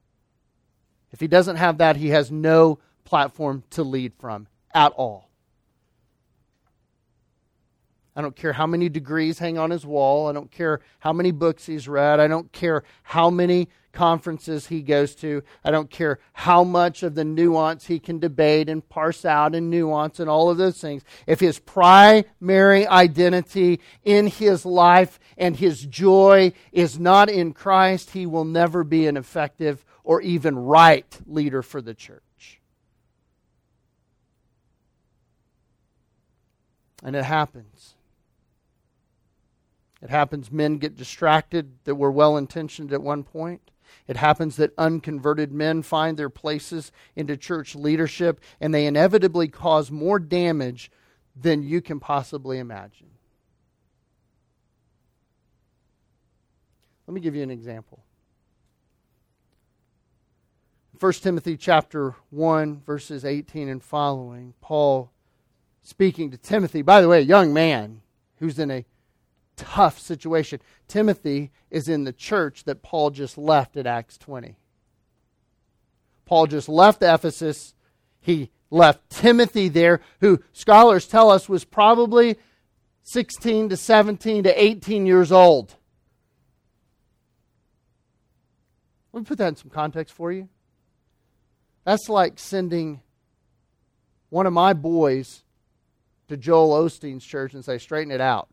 If 1.12 1.20
he 1.20 1.28
doesn't 1.28 1.58
have 1.58 1.80
that, 1.80 1.98
he 1.98 2.10
has 2.10 2.32
no 2.32 2.80
platform 3.04 3.64
to 3.72 3.84
lead 3.84 4.14
from 4.18 4.48
at 4.74 4.94
all. 4.94 5.25
I 8.16 8.22
don't 8.22 8.36
care 8.36 8.54
how 8.54 8.66
many 8.66 8.88
degrees 8.88 9.40
hang 9.40 9.58
on 9.58 9.72
his 9.72 9.86
wall. 9.86 10.30
I 10.30 10.32
don't 10.32 10.52
care 10.52 10.80
how 11.00 11.12
many 11.12 11.32
books 11.32 11.66
he's 11.66 11.88
read. 11.88 12.20
I 12.20 12.28
don't 12.28 12.52
care 12.54 12.84
how 13.04 13.30
many 13.30 13.68
conferences 13.92 14.68
he 14.68 14.82
goes 14.82 15.16
to. 15.16 15.44
I 15.64 15.72
don't 15.72 15.90
care 15.90 16.20
how 16.34 16.64
much 16.64 17.04
of 17.04 17.16
the 17.16 17.26
nuance 17.26 17.88
he 17.88 18.00
can 18.00 18.20
debate 18.20 18.70
and 18.70 18.88
parse 18.88 19.26
out 19.26 19.56
and 19.56 19.70
nuance 19.70 20.20
and 20.20 20.30
all 20.30 20.50
of 20.50 20.58
those 20.58 20.80
things. 20.80 21.04
If 21.28 21.40
his 21.40 21.60
primary 21.60 22.88
identity 22.88 23.82
in 24.04 24.28
his 24.28 24.66
life 24.66 25.20
and 25.38 25.58
his 25.58 25.86
joy 25.86 26.54
is 26.72 27.00
not 27.00 27.30
in 27.30 27.54
Christ, 27.54 28.12
he 28.12 28.26
will 28.26 28.46
never 28.46 28.84
be 28.84 29.08
an 29.08 29.18
effective 29.18 29.84
or 30.04 30.22
even 30.22 30.58
right 30.58 31.20
leader 31.26 31.62
for 31.62 31.82
the 31.82 31.94
church. 31.94 32.22
And 37.04 37.16
it 37.16 37.26
happens. 37.26 37.96
It 40.06 40.12
happens 40.12 40.52
men 40.52 40.78
get 40.78 40.96
distracted 40.96 41.80
that 41.86 41.96
were 41.96 42.12
well 42.12 42.38
intentioned 42.38 42.94
at 42.94 43.02
one 43.02 43.24
point. 43.24 43.72
It 44.08 44.18
happens 44.18 44.56
that 44.58 44.72
unconverted 44.78 45.52
men 45.52 45.82
find 45.82 46.16
their 46.16 46.30
places 46.30 46.92
into 47.16 47.36
church 47.36 47.74
leadership, 47.74 48.40
and 48.62 48.72
they 48.72 48.86
inevitably 48.86 49.48
cause 49.48 49.90
more 49.90 50.20
damage 50.20 50.92
than 51.36 51.64
you 51.64 51.82
can 51.82 52.00
possibly 52.00 52.60
imagine. 52.60 53.08
Let 57.08 57.16
me 57.16 57.20
give 57.20 57.34
you 57.34 57.42
an 57.42 57.50
example. 57.50 58.04
1 61.00 61.14
Timothy 61.14 61.58
chapter 61.58 62.14
1 62.30 62.82
verses 62.86 63.26
18 63.26 63.70
and 63.70 63.82
following, 63.82 64.54
Paul 64.62 65.12
speaking 65.82 66.30
to 66.30 66.38
Timothy, 66.38 66.84
by 66.84 67.02
the 67.02 67.08
way, 67.08 67.22
a 67.22 67.24
young 67.24 67.52
man 67.56 68.02
who's 68.36 68.60
in 68.60 68.70
a 68.70 68.86
tough 69.56 70.00
situation. 70.00 70.60
Timothy 70.88 71.52
is 71.70 71.88
in 71.88 72.04
the 72.04 72.14
church 72.14 72.64
that 72.66 72.82
Paul 72.82 73.10
just 73.10 73.38
left 73.38 73.78
at 73.78 73.88
Acts 73.88 74.18
20. 74.18 74.58
Paul 76.26 76.48
just 76.48 76.68
left 76.68 77.02
Ephesus. 77.02 77.74
He 78.20 78.50
left 78.70 79.10
Timothy 79.10 79.70
there, 79.70 80.02
who 80.22 80.42
scholars 80.52 81.08
tell 81.08 81.30
us 81.30 81.48
was 81.48 81.64
probably 81.64 82.38
16 83.04 83.70
to 83.70 83.78
17 83.78 84.44
to 84.44 84.64
18 84.64 85.06
years 85.06 85.32
old. 85.32 85.76
Let 89.14 89.22
me 89.22 89.26
put 89.26 89.38
that 89.38 89.50
in 89.50 89.56
some 89.56 89.70
context 89.70 90.14
for 90.14 90.32
you. 90.32 90.50
That's 91.86 92.10
like 92.10 92.40
sending 92.40 93.02
one 94.30 94.48
of 94.48 94.54
my 94.54 94.74
boys 94.74 95.44
to 96.28 96.36
Joel 96.36 96.84
Osteen's 96.84 97.24
church 97.24 97.54
and 97.54 97.64
say, 97.64 97.78
straighten 97.78 98.12
it 98.12 98.20
out. 98.20 98.50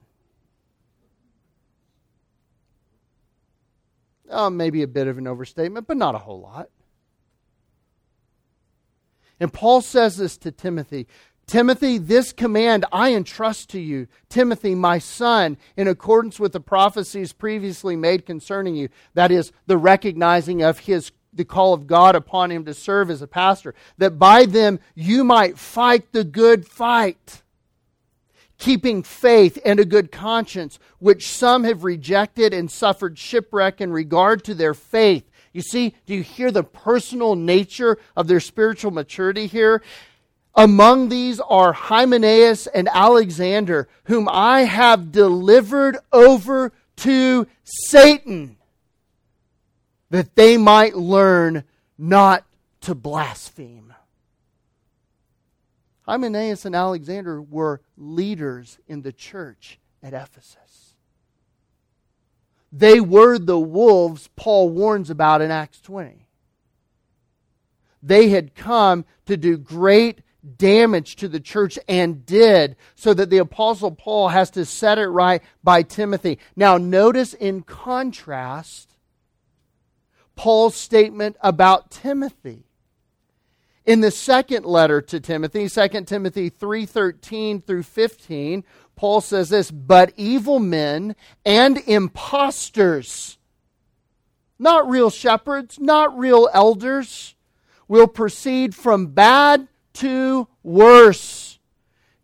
Oh, 4.33 4.51
maybe 4.51 4.83
a 4.83 4.89
bit 4.89 5.07
of 5.07 5.19
an 5.19 5.27
overstatement, 5.27 5.87
but 5.87 5.97
not 5.97 6.15
a 6.15 6.19
whole 6.19 6.41
lot. 6.41 6.69
And 9.39 9.53
Paul 9.53 9.81
says 9.81 10.17
this 10.17 10.37
to 10.39 10.53
Timothy 10.53 11.07
Timothy, 11.47 11.99
this 11.99 12.33
command 12.33 12.85
I 12.93 13.13
entrust 13.13 13.71
to 13.71 13.81
you, 13.81 14.07
Timothy, 14.29 14.75
my 14.75 14.99
son, 14.99 15.59
in 15.77 15.89
accordance 15.89 16.39
with 16.39 16.53
the 16.53 16.61
prophecies 16.61 17.33
previously 17.33 17.97
made 17.97 18.25
concerning 18.25 18.77
you. 18.77 18.89
That 19.15 19.31
is, 19.31 19.53
the 19.67 19.77
recognizing 19.77 20.63
of 20.63 20.81
his 20.81 21.13
the 21.35 21.45
call 21.45 21.73
of 21.73 21.87
God 21.87 22.15
upon 22.15 22.51
him 22.51 22.65
to 22.67 22.75
serve 22.75 23.11
as 23.11 23.23
a 23.23 23.27
pastor, 23.27 23.75
that 23.99 24.19
by 24.19 24.45
them 24.45 24.79
you 24.95 25.25
might 25.25 25.59
fight 25.59 26.13
the 26.13 26.25
good 26.25 26.67
fight 26.67 27.42
keeping 28.63 29.03
faith 29.03 29.59
and 29.65 29.81
a 29.81 29.85
good 29.85 30.13
conscience, 30.13 30.79
which 31.01 31.29
some 31.29 31.65
have 31.65 31.83
rejected 31.83 32.55
and 32.55 32.71
suffered 32.71 33.19
shipwreck 33.19 33.81
in 33.81 33.91
regard 33.91 34.45
to 34.45 34.55
their 34.55 34.73
faith. 34.73 35.29
You 35.53 35.63
see, 35.63 35.97
do 36.07 36.15
you 36.15 36.23
hear 36.23 36.53
the 36.53 36.63
personal 36.63 37.35
nature 37.35 37.99
of 38.17 38.29
their 38.29 38.39
spiritual 38.39 38.93
maturity 38.93 39.49
here? 39.49 39.83
Among 40.55 41.09
these 41.09 41.41
are 41.41 41.73
Hymenaeus 41.73 42.69
and 42.69 42.89
Alexander, 42.93 43.89
whom 44.05 44.29
I 44.31 44.61
have 44.61 45.11
delivered 45.11 45.99
over 46.13 46.73
to 46.99 47.49
Satan, 47.65 48.59
that 50.11 50.37
they 50.37 50.57
might 50.57 50.95
learn 50.95 51.65
not 51.99 52.45
to 52.83 52.95
blaspheme. 52.95 53.93
Hymenaeus 56.03 56.65
and 56.65 56.75
Alexander 56.75 57.41
were 57.41 57.81
leaders 57.97 58.79
in 58.89 59.03
the 59.03 59.13
church 59.13 59.79
at 60.03 60.13
Ephesus. 60.13 60.95
They 62.73 63.01
were 63.01 63.39
the 63.39 63.59
wolves 63.59 64.29
Paul 64.35 64.71
warns 64.71 65.11
about 65.11 65.43
in 65.43 65.51
Acts 65.51 65.81
20. 65.81 66.27
They 68.03 68.31
had 68.31 68.55
come 68.55 69.05
to 69.27 69.37
do 69.37 69.57
great 69.57 70.23
damage 70.57 71.17
to 71.17 71.29
the 71.29 71.39
church 71.39 71.79
and 71.87 72.27
did, 72.27 72.75
so 72.97 73.15
that 73.15 73.31
the 73.31 73.39
Apostle 73.39 73.93
Paul 73.93 74.29
has 74.29 74.51
to 74.51 74.65
set 74.65 74.99
it 74.99 75.07
right 75.07 75.41
by 75.63 75.83
Timothy. 75.83 76.39
Now, 76.57 76.79
notice 76.79 77.33
in 77.35 77.63
contrast 77.63 78.97
Paul's 80.35 80.75
statement 80.75 81.37
about 81.41 81.91
Timothy 81.91 82.65
in 83.85 84.01
the 84.01 84.11
second 84.11 84.65
letter 84.65 85.01
to 85.01 85.21
Timothy, 85.21 85.69
2 85.69 86.07
Timothy 86.07 86.49
3:13 86.49 87.61
through 87.63 87.83
15, 87.83 88.65
Paul 88.95 89.21
says 89.21 89.49
this, 89.49 89.71
"But 89.71 90.13
evil 90.17 90.59
men 90.59 91.17
and 91.45 91.79
impostors, 91.87 93.39
not 94.59 94.89
real 94.89 95.11
shepherds, 95.11 95.81
not 95.81 96.17
real 96.17 96.49
elders, 96.53 97.35
will 97.89 98.07
proceed 98.07 98.75
from 98.75 99.09
bad 99.09 99.69
to 99.95 100.49
worse, 100.63 101.59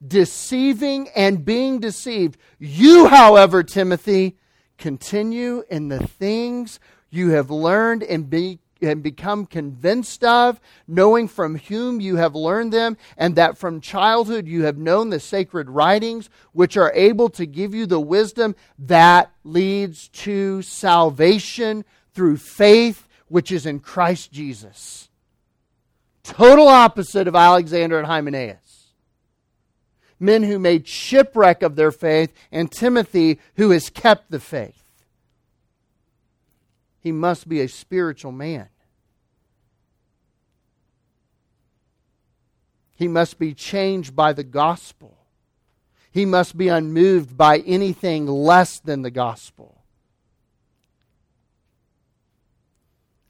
deceiving 0.07 1.09
and 1.15 1.45
being 1.45 1.81
deceived. 1.81 2.39
You, 2.59 3.09
however, 3.09 3.63
Timothy, 3.63 4.39
continue 4.79 5.65
in 5.69 5.89
the 5.89 6.07
things 6.07 6.79
you 7.11 7.31
have 7.31 7.51
learned 7.51 8.03
and 8.03 8.31
be 8.31 8.61
and 8.81 9.03
become 9.03 9.47
convinced 9.47 10.23
of, 10.25 10.61
knowing 10.87 11.29
from 11.29 11.57
whom 11.59 12.01
you 12.01 12.17
have 12.17 12.35
learned 12.35 12.73
them, 12.73 12.97
and 13.17 13.37
that 13.37 13.59
from 13.59 13.81
childhood 13.81 14.47
you 14.47 14.65
have 14.65 14.79
known 14.79 15.11
the 15.11 15.21
sacred 15.21 15.69
writings, 15.71 16.31
which 16.53 16.77
are 16.77 16.93
able 16.95 17.29
to 17.31 17.47
give 17.47 17.75
you 17.75 17.87
the 17.87 18.01
wisdom 18.01 18.55
that 18.79 19.33
leads 19.45 20.09
to 20.09 20.63
salvation 20.63 21.85
through 22.15 22.37
faith, 22.37 23.09
which 23.29 23.53
is 23.53 23.67
in 23.67 23.81
Christ 23.81 24.33
Jesus. 24.33 25.09
Total 26.23 26.69
opposite 26.69 27.29
of 27.29 27.35
Alexander 27.35 27.99
and 27.99 28.07
Hymenaeus. 28.07 28.93
Men 30.21 30.43
who 30.43 30.59
made 30.59 30.87
shipwreck 30.89 31.63
of 31.63 31.77
their 31.77 31.93
faith, 31.93 32.33
and 32.51 32.71
Timothy, 32.71 33.39
who 33.55 33.71
has 33.71 33.89
kept 33.89 34.31
the 34.31 34.41
faith. 34.41 34.83
He 37.01 37.13
must 37.13 37.49
be 37.49 37.61
a 37.61 37.69
spiritual 37.69 38.33
man. 38.33 38.69
He 42.95 43.07
must 43.07 43.39
be 43.39 43.55
changed 43.55 44.17
by 44.17 44.33
the 44.33 44.43
gospel. 44.43 45.17
He 46.11 46.25
must 46.25 46.57
be 46.57 46.69
unmoved 46.69 47.37
by 47.37 47.59
anything 47.59 48.27
less 48.27 48.81
than 48.81 49.03
the 49.03 49.11
gospel. 49.11 49.85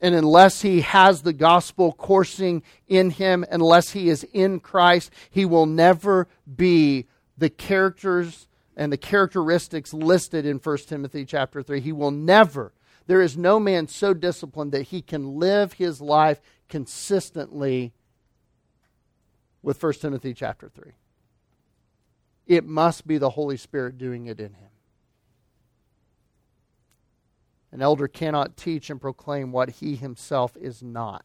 And 0.01 0.15
unless 0.15 0.63
he 0.63 0.81
has 0.83 1.23
the 1.23 1.33
gospel 1.33 1.93
coursing 1.93 2.63
in 2.87 3.11
him, 3.11 3.45
unless 3.51 3.91
he 3.91 4.09
is 4.09 4.25
in 4.33 4.61
Christ, 4.61 5.11
he 5.29 5.45
will 5.45 5.67
never 5.67 6.29
be 6.57 7.07
the 7.37 7.51
characters 7.51 8.49
and 8.77 8.93
the 8.93 8.97
characteristics 8.97 9.93
listed 9.93 10.47
in 10.47 10.59
1 10.59 10.79
Timothy 10.87 11.25
chapter 11.25 11.63
3. 11.63 11.81
He 11.81 11.93
will 11.93 12.13
never, 12.13 12.73
there 13.09 13.23
is 13.23 13.39
no 13.39 13.59
man 13.59 13.89
so 13.89 14.13
disciplined 14.13 14.71
that 14.73 14.83
he 14.83 15.01
can 15.01 15.39
live 15.39 15.73
his 15.73 16.01
life 16.01 16.41
consistently 16.69 17.95
with 19.63 19.83
1 19.83 19.95
Timothy 19.95 20.35
chapter 20.35 20.69
3. 20.69 20.93
It 22.47 22.67
must 22.67 23.07
be 23.07 23.17
the 23.17 23.31
Holy 23.31 23.57
Spirit 23.57 23.97
doing 23.97 24.27
it 24.27 24.39
in 24.39 24.53
him. 24.53 24.69
An 27.73 27.81
elder 27.81 28.09
cannot 28.09 28.59
teach 28.59 28.91
and 28.91 29.01
proclaim 29.01 29.53
what 29.53 29.71
he 29.71 29.97
himself 29.97 30.55
is 30.59 30.83
not. 30.83 31.25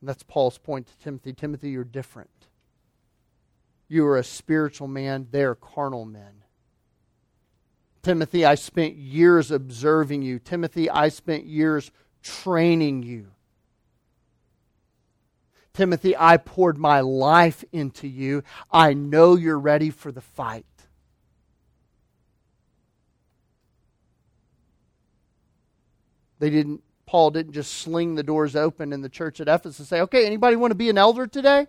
And 0.00 0.08
that's 0.08 0.22
Paul's 0.22 0.58
point 0.58 0.86
to 0.86 0.98
Timothy. 0.98 1.32
Timothy, 1.32 1.70
you're 1.70 1.82
different. 1.82 2.30
You 3.88 4.06
are 4.06 4.16
a 4.16 4.24
spiritual 4.24 4.86
man, 4.86 5.26
they're 5.32 5.56
carnal 5.56 6.04
men. 6.04 6.39
Timothy, 8.02 8.44
I 8.44 8.54
spent 8.54 8.96
years 8.96 9.50
observing 9.50 10.22
you. 10.22 10.38
Timothy, 10.38 10.88
I 10.88 11.08
spent 11.08 11.44
years 11.44 11.90
training 12.22 13.02
you. 13.02 13.28
Timothy, 15.74 16.16
I 16.16 16.36
poured 16.36 16.78
my 16.78 17.00
life 17.00 17.64
into 17.72 18.08
you. 18.08 18.42
I 18.70 18.94
know 18.94 19.36
you're 19.36 19.58
ready 19.58 19.90
for 19.90 20.10
the 20.10 20.20
fight. 20.20 20.66
They 26.38 26.50
didn't 26.50 26.82
Paul 27.06 27.32
didn't 27.32 27.54
just 27.54 27.74
sling 27.74 28.14
the 28.14 28.22
doors 28.22 28.54
open 28.54 28.92
in 28.92 29.00
the 29.02 29.08
church 29.08 29.40
at 29.40 29.48
Ephesus 29.48 29.80
and 29.80 29.88
say, 29.88 30.00
"Okay, 30.02 30.24
anybody 30.26 30.54
want 30.56 30.70
to 30.70 30.76
be 30.76 30.88
an 30.88 30.96
elder 30.96 31.26
today?" 31.26 31.66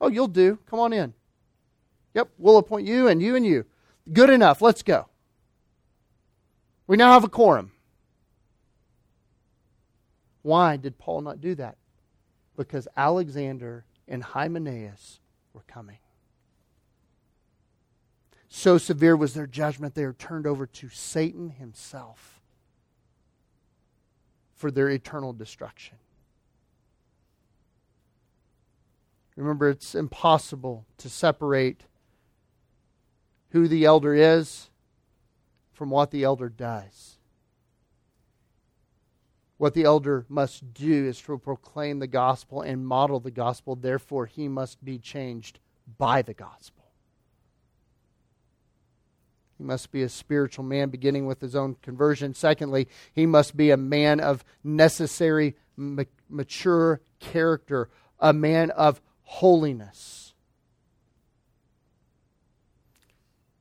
"Oh, 0.00 0.08
you'll 0.08 0.28
do. 0.28 0.58
Come 0.66 0.80
on 0.80 0.92
in." 0.92 1.14
"Yep, 2.14 2.30
we'll 2.38 2.58
appoint 2.58 2.86
you 2.86 3.08
and 3.08 3.22
you 3.22 3.36
and 3.36 3.46
you." 3.46 3.66
"Good 4.12 4.30
enough. 4.30 4.60
Let's 4.60 4.82
go." 4.82 5.08
We 6.86 6.96
now 6.96 7.12
have 7.12 7.24
a 7.24 7.28
quorum. 7.28 7.72
Why 10.42 10.76
did 10.76 10.98
Paul 10.98 11.20
not 11.20 11.40
do 11.40 11.54
that? 11.54 11.76
Because 12.56 12.88
Alexander 12.96 13.84
and 14.08 14.22
Hymenaeus 14.22 15.20
were 15.52 15.62
coming. 15.66 15.98
So 18.48 18.78
severe 18.78 19.16
was 19.16 19.34
their 19.34 19.46
judgment, 19.46 19.94
they 19.94 20.04
were 20.04 20.12
turned 20.12 20.46
over 20.46 20.66
to 20.66 20.88
Satan 20.88 21.50
himself 21.50 22.40
for 24.56 24.72
their 24.72 24.90
eternal 24.90 25.32
destruction. 25.32 25.98
Remember, 29.36 29.70
it's 29.70 29.94
impossible 29.94 30.84
to 30.98 31.08
separate 31.08 31.84
who 33.50 33.68
the 33.68 33.84
elder 33.84 34.14
is 34.14 34.70
from 35.72 35.90
what 35.90 36.10
the 36.10 36.24
elder 36.24 36.48
does. 36.48 37.18
What 39.56 39.74
the 39.74 39.84
elder 39.84 40.24
must 40.28 40.72
do 40.72 41.06
is 41.06 41.20
to 41.22 41.36
proclaim 41.38 41.98
the 41.98 42.06
gospel 42.06 42.62
and 42.62 42.86
model 42.86 43.20
the 43.20 43.30
gospel. 43.30 43.76
Therefore, 43.76 44.26
he 44.26 44.48
must 44.48 44.82
be 44.82 44.98
changed 44.98 45.58
by 45.98 46.22
the 46.22 46.32
gospel. 46.32 46.84
He 49.58 49.64
must 49.64 49.92
be 49.92 50.02
a 50.02 50.08
spiritual 50.08 50.64
man, 50.64 50.88
beginning 50.88 51.26
with 51.26 51.42
his 51.42 51.54
own 51.54 51.76
conversion. 51.82 52.32
Secondly, 52.32 52.88
he 53.12 53.26
must 53.26 53.54
be 53.54 53.70
a 53.70 53.76
man 53.76 54.18
of 54.18 54.42
necessary, 54.64 55.54
mature 55.76 57.02
character, 57.18 57.90
a 58.18 58.32
man 58.32 58.70
of 58.70 59.02
holiness. 59.22 60.29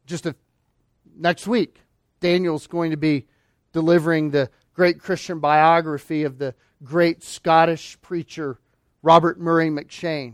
Just 0.10 0.26
a, 0.26 0.36
next 1.16 1.46
week, 1.46 1.78
Daniel's 2.20 2.66
going 2.66 2.90
to 2.90 2.98
be 2.98 3.28
delivering 3.74 4.32
the 4.32 4.50
great 4.74 5.00
Christian 5.00 5.40
biography 5.40 6.24
of 6.24 6.40
the 6.40 6.56
great 6.84 7.22
Scottish 7.22 7.96
preacher 8.02 8.60
Robert 9.04 9.40
Murray 9.40 9.70
M'Cheyne, 9.70 10.34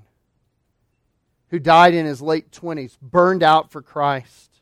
who 1.50 1.60
died 1.60 1.94
in 1.94 2.06
his 2.06 2.22
late 2.22 2.52
20s, 2.52 2.98
burned 3.02 3.44
out 3.44 3.70
for 3.70 3.82
Christ. 3.82 4.62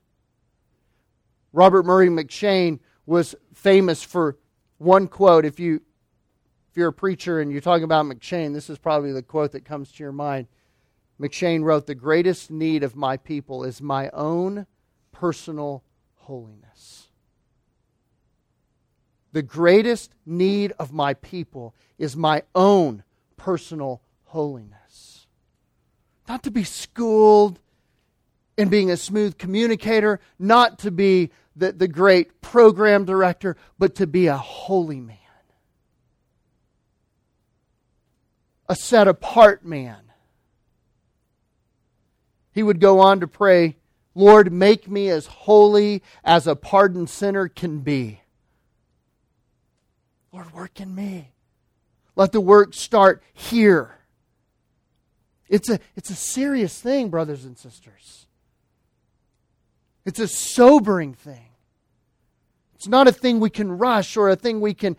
Robert 1.52 1.86
Murray 1.86 2.10
M'Cheyne 2.10 2.80
was 3.06 3.36
famous 3.54 4.02
for 4.02 4.40
one 4.80 5.08
quote. 5.08 5.46
If 5.46 5.60
you 5.60 5.84
if 6.72 6.78
you're 6.78 6.88
a 6.88 6.94
preacher 6.94 7.40
and 7.40 7.52
you're 7.52 7.62
talking 7.62 7.84
about 7.84 8.08
M'Cheyne, 8.08 8.52
this 8.52 8.68
is 8.68 8.80
probably 8.80 9.12
the 9.12 9.22
quote 9.22 9.52
that 9.52 9.64
comes 9.64 9.92
to 9.92 10.02
your 10.02 10.12
mind. 10.12 10.48
M'Cheyne 11.20 11.62
wrote, 11.62 11.86
The 11.86 11.94
greatest 11.94 12.50
need 12.50 12.82
of 12.82 12.96
my 12.96 13.16
people 13.16 13.64
is 13.64 13.80
my 13.80 14.10
own 14.10 14.66
personal 15.14 15.84
holiness. 16.16 17.08
The 19.32 19.42
greatest 19.42 20.14
need 20.26 20.74
of 20.78 20.92
my 20.92 21.14
people 21.14 21.74
is 21.98 22.18
my 22.18 22.44
own 22.54 23.04
personal 23.38 24.02
holiness. 24.26 25.28
Not 26.28 26.44
to 26.44 26.52
be 26.52 26.64
schooled 26.64 27.60
in 28.58 28.70
being 28.70 28.92
a 28.92 28.98
smooth 28.98 29.38
communicator, 29.38 30.20
not 30.38 30.80
to 30.80 30.92
be 30.92 31.32
the, 31.56 31.72
the 31.72 31.88
great 31.88 32.42
program 32.42 33.06
director, 33.06 33.58
but 33.80 33.96
to 33.96 34.08
be 34.08 34.28
a 34.28 34.38
holy 34.38 35.00
man, 35.00 35.18
a 38.70 38.76
set 38.76 39.08
apart 39.08 39.66
man. 39.66 39.98
He 42.54 42.62
would 42.62 42.80
go 42.80 43.00
on 43.00 43.20
to 43.22 43.28
pray, 43.28 43.78
Lord, 44.16 44.52
make 44.52 44.90
me 44.90 45.10
as 45.10 45.26
holy 45.26 46.04
as 46.24 46.46
a 46.46 46.56
pardoned 46.56 47.10
sinner 47.10 47.48
can 47.48 47.80
be. 47.80 48.22
Lord, 50.32 50.54
work 50.54 50.80
in 50.80 50.94
me. 50.94 51.32
Let 52.16 52.32
the 52.32 52.42
work 52.42 52.74
start 52.74 53.24
here. 53.34 53.96
It's 55.50 55.70
a, 55.70 55.80
it's 55.96 56.10
a 56.10 56.16
serious 56.16 56.80
thing, 56.80 57.10
brothers 57.10 57.46
and 57.46 57.58
sisters. 57.58 58.28
It's 60.06 60.20
a 60.20 60.28
sobering 60.28 61.14
thing. 61.14 61.50
It's 62.76 62.88
not 62.88 63.08
a 63.08 63.12
thing 63.12 63.40
we 63.40 63.50
can 63.50 63.78
rush 63.78 64.18
or 64.18 64.30
a 64.30 64.36
thing 64.36 64.60
we 64.60 64.74
can, 64.74 64.98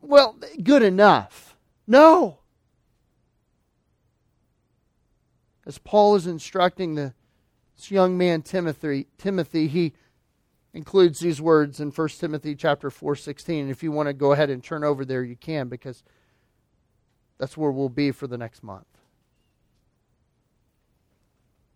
well, 0.00 0.38
good 0.62 0.82
enough. 0.82 1.56
No. 1.86 2.38
As 5.66 5.78
Paul 5.78 6.16
is 6.16 6.26
instructing 6.26 6.94
the, 6.94 7.14
this 7.78 7.90
young 7.90 8.18
man 8.18 8.42
Timothy, 8.42 9.06
Timothy, 9.16 9.68
he 9.68 9.94
includes 10.74 11.20
these 11.20 11.40
words 11.40 11.80
in 11.80 11.90
1 11.90 12.08
Timothy 12.08 12.54
chapter 12.54 12.90
4, 12.90 13.16
16. 13.16 13.62
And 13.62 13.70
if 13.70 13.82
you 13.82 13.92
want 13.92 14.08
to 14.08 14.12
go 14.12 14.32
ahead 14.32 14.50
and 14.50 14.62
turn 14.62 14.84
over 14.84 15.04
there, 15.04 15.22
you 15.22 15.36
can 15.36 15.68
because 15.68 16.02
that's 17.38 17.56
where 17.56 17.70
we'll 17.70 17.88
be 17.88 18.10
for 18.10 18.26
the 18.26 18.36
next 18.36 18.62
month. 18.62 18.97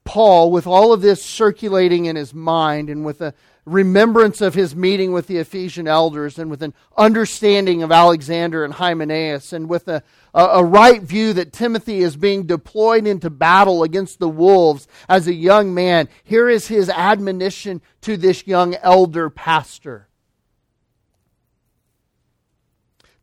Paul, 0.04 0.50
with 0.50 0.66
all 0.66 0.92
of 0.92 1.00
this 1.00 1.22
circulating 1.22 2.06
in 2.06 2.16
his 2.16 2.34
mind 2.34 2.90
and 2.90 3.04
with 3.04 3.20
a 3.20 3.34
remembrance 3.64 4.40
of 4.40 4.54
his 4.54 4.74
meeting 4.74 5.12
with 5.12 5.28
the 5.28 5.36
Ephesian 5.38 5.86
elders 5.86 6.38
and 6.38 6.50
with 6.50 6.62
an 6.62 6.74
understanding 6.96 7.82
of 7.82 7.92
Alexander 7.92 8.64
and 8.64 8.74
Hymenaeus 8.74 9.52
and 9.52 9.68
with 9.68 9.86
a, 9.86 10.02
a, 10.34 10.44
a, 10.44 10.64
right 10.64 11.00
view 11.00 11.32
that 11.34 11.52
Timothy 11.52 12.00
is 12.00 12.16
being 12.16 12.44
deployed 12.44 13.06
into 13.06 13.30
battle 13.30 13.84
against 13.84 14.18
the 14.18 14.28
wolves 14.28 14.88
as 15.08 15.28
a 15.28 15.34
young 15.34 15.72
man, 15.74 16.08
here 16.24 16.48
is 16.48 16.66
his 16.66 16.90
admonition 16.90 17.80
to 18.00 18.16
this 18.16 18.46
young 18.48 18.74
elder 18.76 19.30
pastor. 19.30 20.08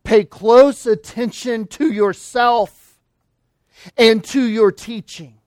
Pay 0.06 0.24
close 0.24 0.86
attention 0.86 1.68
to 1.68 1.92
yourself 1.92 2.98
and 3.98 4.24
to 4.24 4.42
your 4.42 4.72
teaching. 4.72 5.39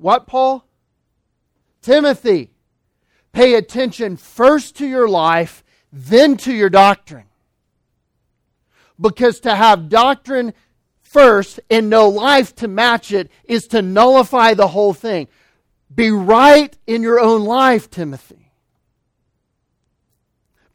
What, 0.00 0.26
Paul? 0.26 0.64
Timothy, 1.82 2.50
pay 3.32 3.54
attention 3.54 4.16
first 4.16 4.76
to 4.76 4.86
your 4.86 5.06
life, 5.06 5.62
then 5.92 6.38
to 6.38 6.54
your 6.54 6.70
doctrine. 6.70 7.26
Because 8.98 9.40
to 9.40 9.54
have 9.54 9.90
doctrine 9.90 10.54
first 11.02 11.60
and 11.68 11.90
no 11.90 12.08
life 12.08 12.54
to 12.56 12.68
match 12.68 13.12
it 13.12 13.30
is 13.44 13.66
to 13.68 13.82
nullify 13.82 14.54
the 14.54 14.68
whole 14.68 14.94
thing. 14.94 15.28
Be 15.94 16.10
right 16.10 16.74
in 16.86 17.02
your 17.02 17.20
own 17.20 17.44
life, 17.44 17.90
Timothy. 17.90 18.52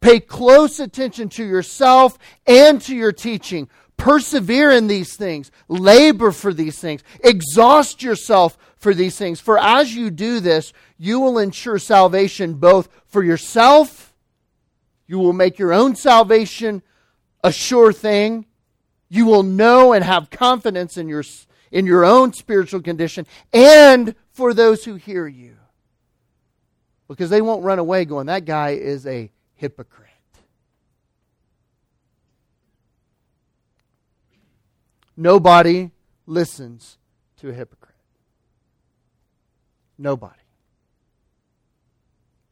Pay 0.01 0.19
close 0.19 0.79
attention 0.79 1.29
to 1.29 1.43
yourself 1.43 2.19
and 2.45 2.79
to 2.81 2.95
your 2.95 3.11
teaching. 3.11 3.69
Persevere 3.97 4.69
in 4.69 4.85
these 4.85 5.15
things. 5.15 5.49
Labor 5.67 6.31
for 6.31 6.53
these 6.53 6.77
things. 6.77 7.03
Exhaust 7.23 8.03
yourself 8.03 8.55
for 8.85 8.93
these 8.93 9.17
things. 9.17 9.39
For 9.39 9.57
as 9.57 9.95
you 9.95 10.11
do 10.11 10.39
this, 10.39 10.71
you 10.99 11.19
will 11.19 11.39
ensure 11.39 11.79
salvation 11.79 12.53
both 12.53 12.87
for 13.07 13.23
yourself, 13.23 14.13
you 15.07 15.17
will 15.17 15.33
make 15.33 15.57
your 15.57 15.73
own 15.73 15.95
salvation 15.95 16.83
a 17.43 17.51
sure 17.51 17.91
thing, 17.91 18.45
You 19.09 19.25
will 19.25 19.41
know 19.41 19.91
and 19.91 20.03
have 20.03 20.29
confidence 20.29 20.97
in 20.97 21.09
your, 21.09 21.23
in 21.71 21.87
your 21.87 22.05
own 22.05 22.33
spiritual 22.33 22.83
condition 22.83 23.25
and 23.51 24.13
for 24.33 24.53
those 24.53 24.85
who 24.85 24.95
hear 24.95 25.27
you. 25.27 25.57
Because 27.07 27.31
they 27.31 27.41
won't 27.41 27.63
run 27.63 27.79
away 27.79 28.05
going, 28.05 28.27
that 28.27 28.45
guy 28.45 28.71
is 28.71 29.07
a 29.07 29.31
hypocrite. 29.55 30.11
Nobody 35.17 35.89
listens 36.27 36.99
to 37.37 37.49
a 37.49 37.53
hypocrite. 37.53 37.84
Nobody. 39.97 40.33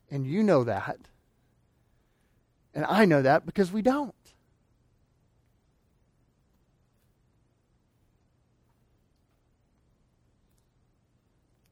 And 0.09 0.25
you 0.25 0.43
know 0.43 0.63
that. 0.63 0.97
And 2.73 2.85
I 2.85 3.05
know 3.05 3.21
that 3.21 3.45
because 3.45 3.71
we 3.71 3.81
don't. 3.81 4.13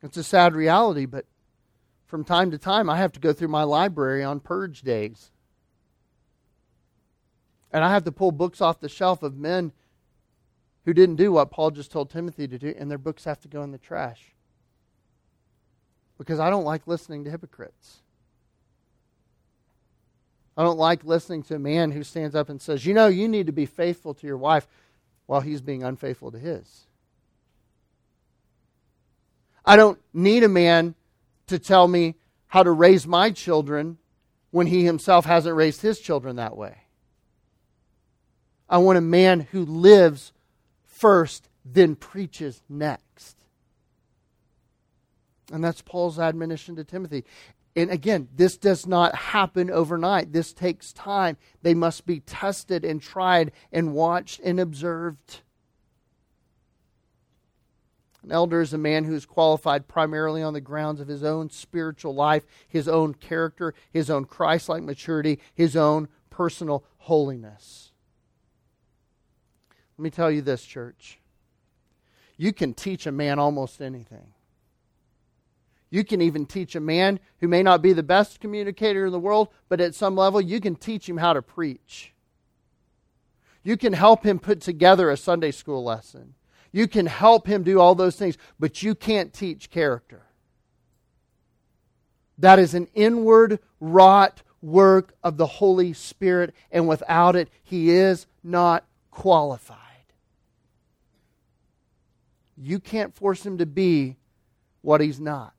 It's 0.03 0.17
a 0.17 0.23
sad 0.23 0.55
reality, 0.55 1.05
but 1.05 1.25
from 2.05 2.23
time 2.23 2.51
to 2.51 2.57
time 2.57 2.89
I 2.89 2.97
have 2.97 3.11
to 3.13 3.19
go 3.19 3.33
through 3.33 3.49
my 3.49 3.63
library 3.63 4.23
on 4.23 4.39
purge 4.39 4.81
days. 4.81 5.31
And 7.71 7.83
I 7.83 7.91
have 7.91 8.03
to 8.05 8.11
pull 8.11 8.31
books 8.31 8.59
off 8.59 8.79
the 8.79 8.89
shelf 8.89 9.23
of 9.23 9.37
men 9.37 9.71
who 10.85 10.93
didn't 10.93 11.15
do 11.15 11.31
what 11.31 11.51
Paul 11.51 11.71
just 11.71 11.91
told 11.91 12.09
Timothy 12.09 12.47
to 12.47 12.57
do, 12.57 12.73
and 12.77 12.89
their 12.89 12.97
books 12.97 13.23
have 13.25 13.39
to 13.41 13.47
go 13.47 13.61
in 13.61 13.71
the 13.71 13.77
trash. 13.77 14.33
Because 16.21 16.39
I 16.39 16.51
don't 16.51 16.65
like 16.65 16.85
listening 16.85 17.23
to 17.23 17.31
hypocrites. 17.31 17.97
I 20.55 20.61
don't 20.61 20.77
like 20.77 21.03
listening 21.03 21.41
to 21.45 21.55
a 21.55 21.59
man 21.59 21.89
who 21.89 22.03
stands 22.03 22.35
up 22.35 22.47
and 22.47 22.61
says, 22.61 22.85
You 22.85 22.93
know, 22.93 23.07
you 23.07 23.27
need 23.27 23.47
to 23.47 23.51
be 23.51 23.65
faithful 23.65 24.13
to 24.13 24.27
your 24.27 24.37
wife 24.37 24.67
while 25.25 25.41
he's 25.41 25.61
being 25.61 25.81
unfaithful 25.81 26.31
to 26.31 26.37
his. 26.37 26.81
I 29.65 29.75
don't 29.75 29.99
need 30.13 30.43
a 30.43 30.47
man 30.47 30.93
to 31.47 31.57
tell 31.57 31.87
me 31.87 32.13
how 32.45 32.61
to 32.61 32.69
raise 32.69 33.07
my 33.07 33.31
children 33.31 33.97
when 34.51 34.67
he 34.67 34.85
himself 34.85 35.25
hasn't 35.25 35.55
raised 35.55 35.81
his 35.81 35.99
children 35.99 36.35
that 36.35 36.55
way. 36.55 36.83
I 38.69 38.77
want 38.77 38.99
a 38.99 39.01
man 39.01 39.39
who 39.39 39.65
lives 39.65 40.33
first, 40.85 41.49
then 41.65 41.95
preaches 41.95 42.61
next. 42.69 43.40
And 45.51 45.63
that's 45.63 45.81
Paul's 45.81 46.19
admonition 46.19 46.75
to 46.77 46.83
Timothy. 46.83 47.25
And 47.75 47.89
again, 47.89 48.27
this 48.35 48.57
does 48.57 48.85
not 48.85 49.15
happen 49.15 49.69
overnight. 49.69 50.33
This 50.33 50.53
takes 50.53 50.91
time. 50.91 51.37
They 51.61 51.73
must 51.73 52.05
be 52.05 52.19
tested 52.19 52.83
and 52.83 53.01
tried 53.01 53.51
and 53.71 53.93
watched 53.93 54.41
and 54.43 54.59
observed. 54.59 55.41
An 58.23 58.31
elder 58.31 58.61
is 58.61 58.73
a 58.73 58.77
man 58.77 59.05
who 59.05 59.15
is 59.15 59.25
qualified 59.25 59.87
primarily 59.87 60.43
on 60.43 60.53
the 60.53 60.61
grounds 60.61 60.99
of 60.99 61.07
his 61.07 61.23
own 61.23 61.49
spiritual 61.49 62.13
life, 62.13 62.45
his 62.67 62.87
own 62.87 63.13
character, 63.13 63.73
his 63.91 64.09
own 64.09 64.25
Christ 64.25 64.69
like 64.69 64.83
maturity, 64.83 65.39
his 65.55 65.75
own 65.75 66.07
personal 66.29 66.83
holiness. 66.97 67.91
Let 69.97 70.03
me 70.03 70.09
tell 70.09 70.29
you 70.29 70.41
this, 70.41 70.63
church. 70.63 71.19
You 72.37 72.53
can 72.53 72.73
teach 72.73 73.05
a 73.07 73.11
man 73.11 73.39
almost 73.39 73.81
anything. 73.81 74.33
You 75.91 76.05
can 76.05 76.21
even 76.21 76.45
teach 76.45 76.73
a 76.73 76.79
man 76.79 77.19
who 77.41 77.49
may 77.49 77.61
not 77.61 77.81
be 77.81 77.91
the 77.91 78.01
best 78.01 78.39
communicator 78.39 79.05
in 79.05 79.11
the 79.11 79.19
world, 79.19 79.49
but 79.67 79.81
at 79.81 79.93
some 79.93 80.15
level, 80.15 80.39
you 80.39 80.61
can 80.61 80.75
teach 80.75 81.07
him 81.07 81.17
how 81.17 81.33
to 81.33 81.41
preach. 81.41 82.13
You 83.61 83.75
can 83.75 83.93
help 83.93 84.25
him 84.25 84.39
put 84.39 84.61
together 84.61 85.11
a 85.11 85.17
Sunday 85.17 85.51
school 85.51 85.83
lesson. 85.83 86.33
You 86.71 86.87
can 86.87 87.05
help 87.05 87.45
him 87.45 87.63
do 87.63 87.79
all 87.79 87.93
those 87.93 88.15
things, 88.15 88.37
but 88.57 88.81
you 88.81 88.95
can't 88.95 89.33
teach 89.33 89.69
character. 89.69 90.23
That 92.37 92.57
is 92.57 92.73
an 92.73 92.87
inward 92.93 93.59
wrought 93.81 94.41
work 94.61 95.13
of 95.23 95.35
the 95.35 95.45
Holy 95.45 95.91
Spirit, 95.91 96.55
and 96.71 96.87
without 96.87 97.35
it, 97.35 97.49
he 97.63 97.91
is 97.91 98.27
not 98.43 98.85
qualified. 99.11 99.77
You 102.57 102.79
can't 102.79 103.13
force 103.13 103.45
him 103.45 103.57
to 103.57 103.65
be 103.65 104.15
what 104.81 105.01
he's 105.01 105.19
not. 105.19 105.53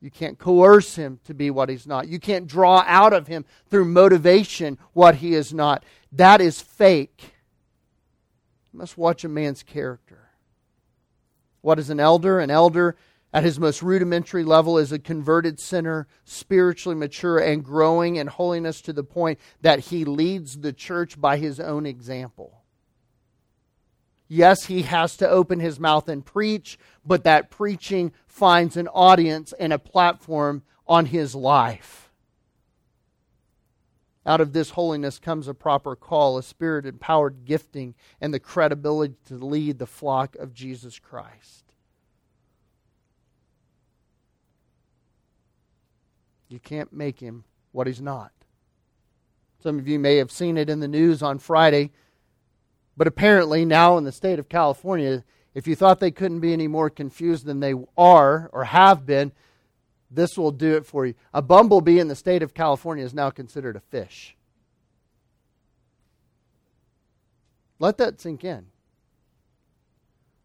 You 0.00 0.10
can't 0.10 0.38
coerce 0.38 0.94
him 0.96 1.20
to 1.24 1.34
be 1.34 1.50
what 1.50 1.68
he's 1.68 1.86
not. 1.86 2.08
You 2.08 2.18
can't 2.18 2.46
draw 2.46 2.82
out 2.86 3.12
of 3.12 3.26
him 3.26 3.44
through 3.68 3.84
motivation 3.84 4.78
what 4.94 5.16
he 5.16 5.34
is 5.34 5.52
not. 5.52 5.84
That 6.10 6.40
is 6.40 6.60
fake. 6.60 7.34
You 8.72 8.78
must 8.78 8.96
watch 8.96 9.24
a 9.24 9.28
man's 9.28 9.62
character. 9.62 10.30
What 11.60 11.78
is 11.78 11.90
an 11.90 12.00
elder? 12.00 12.40
An 12.40 12.50
elder, 12.50 12.96
at 13.32 13.44
his 13.44 13.60
most 13.60 13.82
rudimentary 13.82 14.42
level, 14.42 14.78
is 14.78 14.90
a 14.90 14.98
converted 14.98 15.60
sinner, 15.60 16.06
spiritually 16.24 16.96
mature 16.96 17.38
and 17.38 17.62
growing 17.62 18.16
in 18.16 18.26
holiness 18.26 18.80
to 18.82 18.94
the 18.94 19.04
point 19.04 19.38
that 19.60 19.80
he 19.80 20.06
leads 20.06 20.60
the 20.60 20.72
church 20.72 21.20
by 21.20 21.36
his 21.36 21.60
own 21.60 21.84
example. 21.84 22.59
Yes, 24.32 24.66
he 24.66 24.82
has 24.82 25.16
to 25.16 25.28
open 25.28 25.58
his 25.58 25.80
mouth 25.80 26.08
and 26.08 26.24
preach, 26.24 26.78
but 27.04 27.24
that 27.24 27.50
preaching 27.50 28.12
finds 28.28 28.76
an 28.76 28.86
audience 28.86 29.52
and 29.58 29.72
a 29.72 29.78
platform 29.78 30.62
on 30.86 31.06
his 31.06 31.34
life. 31.34 32.12
Out 34.24 34.40
of 34.40 34.52
this 34.52 34.70
holiness 34.70 35.18
comes 35.18 35.48
a 35.48 35.52
proper 35.52 35.96
call, 35.96 36.38
a 36.38 36.44
spirit 36.44 36.86
empowered 36.86 37.44
gifting, 37.44 37.96
and 38.20 38.32
the 38.32 38.38
credibility 38.38 39.16
to 39.26 39.34
lead 39.34 39.80
the 39.80 39.86
flock 39.86 40.36
of 40.36 40.54
Jesus 40.54 41.00
Christ. 41.00 41.64
You 46.48 46.60
can't 46.60 46.92
make 46.92 47.18
him 47.18 47.42
what 47.72 47.88
he's 47.88 48.00
not. 48.00 48.30
Some 49.60 49.80
of 49.80 49.88
you 49.88 49.98
may 49.98 50.18
have 50.18 50.30
seen 50.30 50.56
it 50.56 50.70
in 50.70 50.78
the 50.78 50.86
news 50.86 51.20
on 51.20 51.40
Friday 51.40 51.90
but 53.00 53.06
apparently, 53.06 53.64
now 53.64 53.96
in 53.96 54.04
the 54.04 54.12
state 54.12 54.38
of 54.38 54.50
California, 54.50 55.24
if 55.54 55.66
you 55.66 55.74
thought 55.74 56.00
they 56.00 56.10
couldn't 56.10 56.40
be 56.40 56.52
any 56.52 56.68
more 56.68 56.90
confused 56.90 57.46
than 57.46 57.58
they 57.58 57.72
are 57.96 58.50
or 58.52 58.64
have 58.64 59.06
been, 59.06 59.32
this 60.10 60.36
will 60.36 60.50
do 60.50 60.76
it 60.76 60.84
for 60.84 61.06
you. 61.06 61.14
A 61.32 61.40
bumblebee 61.40 61.98
in 61.98 62.08
the 62.08 62.14
state 62.14 62.42
of 62.42 62.52
California 62.52 63.02
is 63.02 63.14
now 63.14 63.30
considered 63.30 63.74
a 63.74 63.80
fish. 63.80 64.36
Let 67.78 67.96
that 67.96 68.20
sink 68.20 68.44
in. 68.44 68.66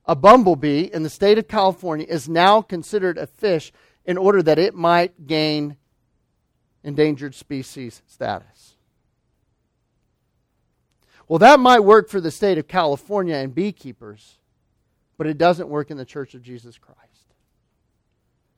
A 0.06 0.16
bumblebee 0.16 0.84
in 0.84 1.04
the 1.04 1.10
state 1.10 1.38
of 1.38 1.50
California 1.50 2.08
is 2.08 2.30
now 2.30 2.62
considered 2.62 3.18
a 3.18 3.28
fish 3.28 3.74
in 4.06 4.18
order 4.18 4.42
that 4.42 4.60
it 4.60 4.74
might 4.74 5.28
gain 5.28 5.76
endangered 6.86 7.36
species 7.36 8.02
status. 8.08 8.75
Well, 11.28 11.40
that 11.40 11.60
might 11.60 11.80
work 11.80 12.10
for 12.10 12.22
the 12.22 12.32
state 12.32 12.58
of 12.58 12.68
California 12.68 13.36
and 13.36 13.54
beekeepers, 13.54 14.38
but 15.18 15.28
it 15.28 15.38
doesn't 15.38 15.70
work 15.70 15.90
in 15.90 15.98
the 15.98 16.06
Church 16.06 16.36
of 16.36 16.44
Jesus 16.44 16.78
Christ. 16.78 17.00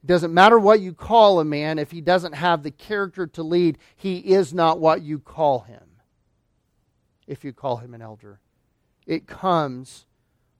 It 0.02 0.06
doesn't 0.06 0.34
matter 0.34 0.58
what 0.58 0.80
you 0.80 0.92
call 0.92 1.40
a 1.40 1.44
man, 1.44 1.78
if 1.78 1.90
he 1.90 2.00
doesn't 2.00 2.34
have 2.34 2.62
the 2.62 2.70
character 2.70 3.26
to 3.26 3.42
lead, 3.42 3.78
he 3.96 4.18
is 4.18 4.52
not 4.52 4.78
what 4.78 5.02
you 5.02 5.18
call 5.18 5.60
him. 5.60 5.82
If 7.26 7.44
you 7.44 7.52
call 7.52 7.78
him 7.78 7.94
an 7.94 8.02
elder, 8.02 8.40
it 9.06 9.26
comes 9.26 10.06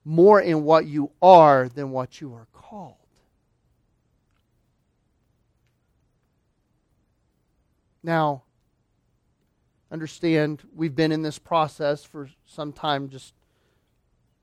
more 0.03 0.41
in 0.41 0.63
what 0.63 0.85
you 0.85 1.11
are 1.21 1.69
than 1.69 1.91
what 1.91 2.21
you 2.21 2.33
are 2.33 2.47
called. 2.51 2.95
Now, 8.01 8.43
understand 9.91 10.63
we've 10.75 10.95
been 10.95 11.11
in 11.11 11.21
this 11.21 11.39
process 11.39 12.03
for 12.03 12.29
some 12.45 12.71
time, 12.71 13.09
just 13.09 13.33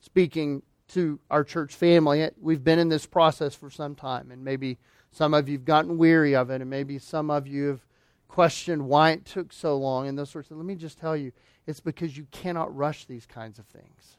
speaking 0.01 0.63
to 0.89 1.19
our 1.31 1.45
church 1.45 1.75
family. 1.75 2.29
We've 2.41 2.63
been 2.63 2.79
in 2.79 2.89
this 2.89 3.07
process 3.07 3.55
for 3.55 3.71
some 3.71 3.95
time, 3.95 4.31
and 4.31 4.45
maybe 4.45 4.79
some 5.11 5.35
of 5.35 5.49
you 5.49 5.57
have 5.57 5.65
gotten 5.65 5.99
weary 5.99 6.35
of 6.35 6.51
it, 6.51 6.61
and 6.61 6.71
maybe 6.71 6.99
some 6.99 7.31
of 7.31 7.47
you 7.47 7.69
have 7.69 7.81
questioned 8.29 8.87
why 8.87 9.11
it 9.11 9.25
took 9.25 9.53
so 9.53 9.77
long 9.77 10.09
and 10.09 10.19
those 10.19 10.31
sorts 10.31 10.51
of. 10.51 10.57
Let 10.57 10.67
me 10.67 10.75
just 10.75 10.99
tell 10.99 11.17
you, 11.17 11.33
it's 11.67 11.81
because 11.81 12.17
you 12.17 12.27
cannot 12.31 12.75
rush 12.77 13.07
these 13.07 13.27
kinds 13.27 13.59
of 13.59 13.67
things. 13.67 14.19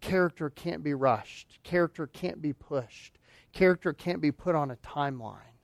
Character 0.00 0.50
can't 0.50 0.82
be 0.82 0.94
rushed. 0.94 1.58
Character 1.62 2.06
can't 2.06 2.40
be 2.40 2.52
pushed. 2.52 3.18
Character 3.52 3.92
can't 3.92 4.20
be 4.20 4.30
put 4.30 4.54
on 4.54 4.70
a 4.70 4.76
timeline. 4.76 5.55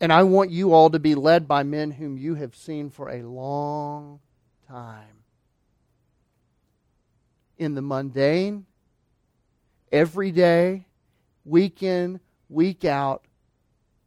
And 0.00 0.12
I 0.12 0.24
want 0.24 0.50
you 0.50 0.72
all 0.72 0.90
to 0.90 0.98
be 0.98 1.14
led 1.14 1.48
by 1.48 1.62
men 1.62 1.90
whom 1.90 2.18
you 2.18 2.34
have 2.34 2.54
seen 2.54 2.90
for 2.90 3.08
a 3.08 3.22
long 3.22 4.20
time. 4.68 5.22
In 7.56 7.74
the 7.74 7.82
mundane, 7.82 8.66
every 9.90 10.30
day, 10.30 10.86
week 11.44 11.82
in, 11.82 12.20
week 12.50 12.84
out, 12.84 13.24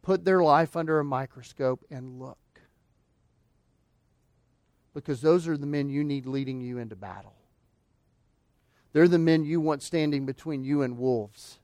put 0.02 0.24
their 0.24 0.42
life 0.42 0.76
under 0.76 1.00
a 1.00 1.04
microscope 1.04 1.84
and 1.90 2.20
look. 2.20 2.38
Because 4.94 5.20
those 5.20 5.48
are 5.48 5.56
the 5.56 5.66
men 5.66 5.88
you 5.88 6.04
need 6.04 6.26
leading 6.26 6.60
you 6.60 6.78
into 6.78 6.94
battle. 6.94 7.34
They're 8.92 9.08
the 9.08 9.18
men 9.18 9.44
you 9.44 9.60
want 9.60 9.82
standing 9.82 10.24
between 10.24 10.62
you 10.62 10.82
and 10.82 10.98
wolves 10.98 11.58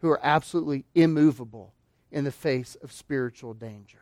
who 0.00 0.10
are 0.10 0.20
absolutely 0.22 0.84
immovable 0.94 1.74
in 2.10 2.24
the 2.24 2.32
face 2.32 2.76
of 2.82 2.92
spiritual 2.92 3.54
danger. 3.54 3.98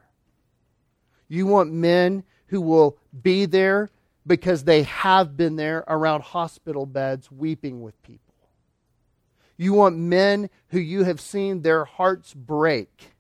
You 1.29 1.47
want 1.47 1.73
men 1.73 2.25
who 2.47 2.61
will 2.61 2.99
be 3.23 3.45
there 3.45 3.91
because 4.27 4.65
they 4.65 4.83
have 4.85 5.37
been 5.37 5.57
there 5.57 5.85
around 5.89 6.23
hospital 6.23 6.87
beds 6.87 7.31
weeping 7.31 7.83
with 7.83 8.03
people. 8.03 8.35
You 9.57 9.73
want 9.73 9.97
men 9.97 10.51
who 10.69 10.79
you 10.79 11.05
have 11.05 11.21
seen 11.21 11.63
their 11.63 11.85
hearts 11.85 12.33
break, 12.33 13.11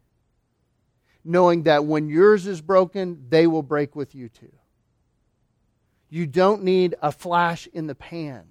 knowing 1.25 1.65
that 1.65 1.85
when 1.85 2.09
yours 2.09 2.47
is 2.47 2.61
broken, 2.61 3.27
they 3.29 3.47
will 3.47 3.63
break 3.63 3.97
with 3.97 4.15
you 4.15 4.29
too. 4.29 4.53
You 6.09 6.27
don't 6.27 6.63
need 6.63 6.95
a 7.03 7.13
flash 7.13 7.67
in 7.73 7.87
the 7.87 7.95
pan. 7.95 8.45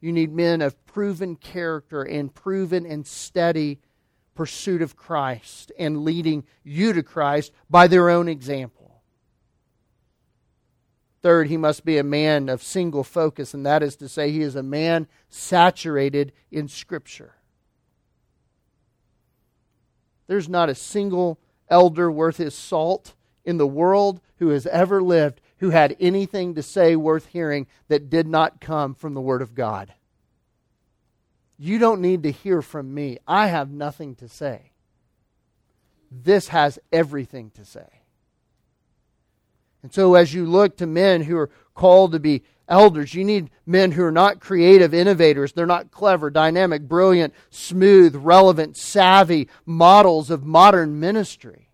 You 0.00 0.12
need 0.12 0.32
men 0.32 0.62
of 0.62 0.84
proven 0.84 1.36
character 1.36 2.02
and 2.02 2.32
proven 2.32 2.84
and 2.84 3.06
steady 3.06 3.80
pursuit 4.34 4.82
of 4.82 4.96
Christ 4.96 5.72
and 5.78 6.04
leading 6.04 6.44
you 6.62 6.92
to 6.92 7.02
Christ 7.02 7.52
by 7.68 7.86
their 7.86 8.10
own 8.10 8.28
example. 8.28 9.02
Third, 11.22 11.48
he 11.48 11.56
must 11.56 11.84
be 11.84 11.98
a 11.98 12.04
man 12.04 12.48
of 12.48 12.62
single 12.62 13.04
focus, 13.04 13.54
and 13.54 13.64
that 13.64 13.82
is 13.82 13.96
to 13.96 14.08
say, 14.08 14.32
he 14.32 14.42
is 14.42 14.56
a 14.56 14.62
man 14.62 15.06
saturated 15.28 16.32
in 16.50 16.66
Scripture. 16.66 17.34
There's 20.26 20.48
not 20.48 20.68
a 20.68 20.74
single 20.74 21.38
elder 21.68 22.10
worth 22.10 22.38
his 22.38 22.54
salt 22.54 23.14
in 23.44 23.56
the 23.56 23.66
world 23.66 24.20
who 24.38 24.48
has 24.48 24.66
ever 24.66 25.02
lived 25.02 25.40
who 25.62 25.70
had 25.70 25.96
anything 26.00 26.56
to 26.56 26.62
say 26.62 26.96
worth 26.96 27.26
hearing 27.26 27.68
that 27.86 28.10
did 28.10 28.26
not 28.26 28.60
come 28.60 28.96
from 28.96 29.14
the 29.14 29.20
Word 29.20 29.40
of 29.40 29.54
God. 29.54 29.94
You 31.62 31.78
don't 31.78 32.00
need 32.00 32.24
to 32.24 32.32
hear 32.32 32.60
from 32.60 32.92
me. 32.92 33.18
I 33.24 33.46
have 33.46 33.70
nothing 33.70 34.16
to 34.16 34.26
say. 34.26 34.72
This 36.10 36.48
has 36.48 36.80
everything 36.92 37.52
to 37.52 37.64
say. 37.64 37.86
And 39.84 39.94
so, 39.94 40.16
as 40.16 40.34
you 40.34 40.44
look 40.44 40.78
to 40.78 40.86
men 40.88 41.22
who 41.22 41.36
are 41.36 41.50
called 41.72 42.10
to 42.12 42.18
be 42.18 42.42
elders, 42.66 43.14
you 43.14 43.22
need 43.22 43.48
men 43.64 43.92
who 43.92 44.02
are 44.02 44.10
not 44.10 44.40
creative 44.40 44.92
innovators. 44.92 45.52
They're 45.52 45.64
not 45.64 45.92
clever, 45.92 46.30
dynamic, 46.30 46.82
brilliant, 46.88 47.32
smooth, 47.50 48.16
relevant, 48.16 48.76
savvy 48.76 49.48
models 49.64 50.30
of 50.30 50.44
modern 50.44 50.98
ministry. 50.98 51.68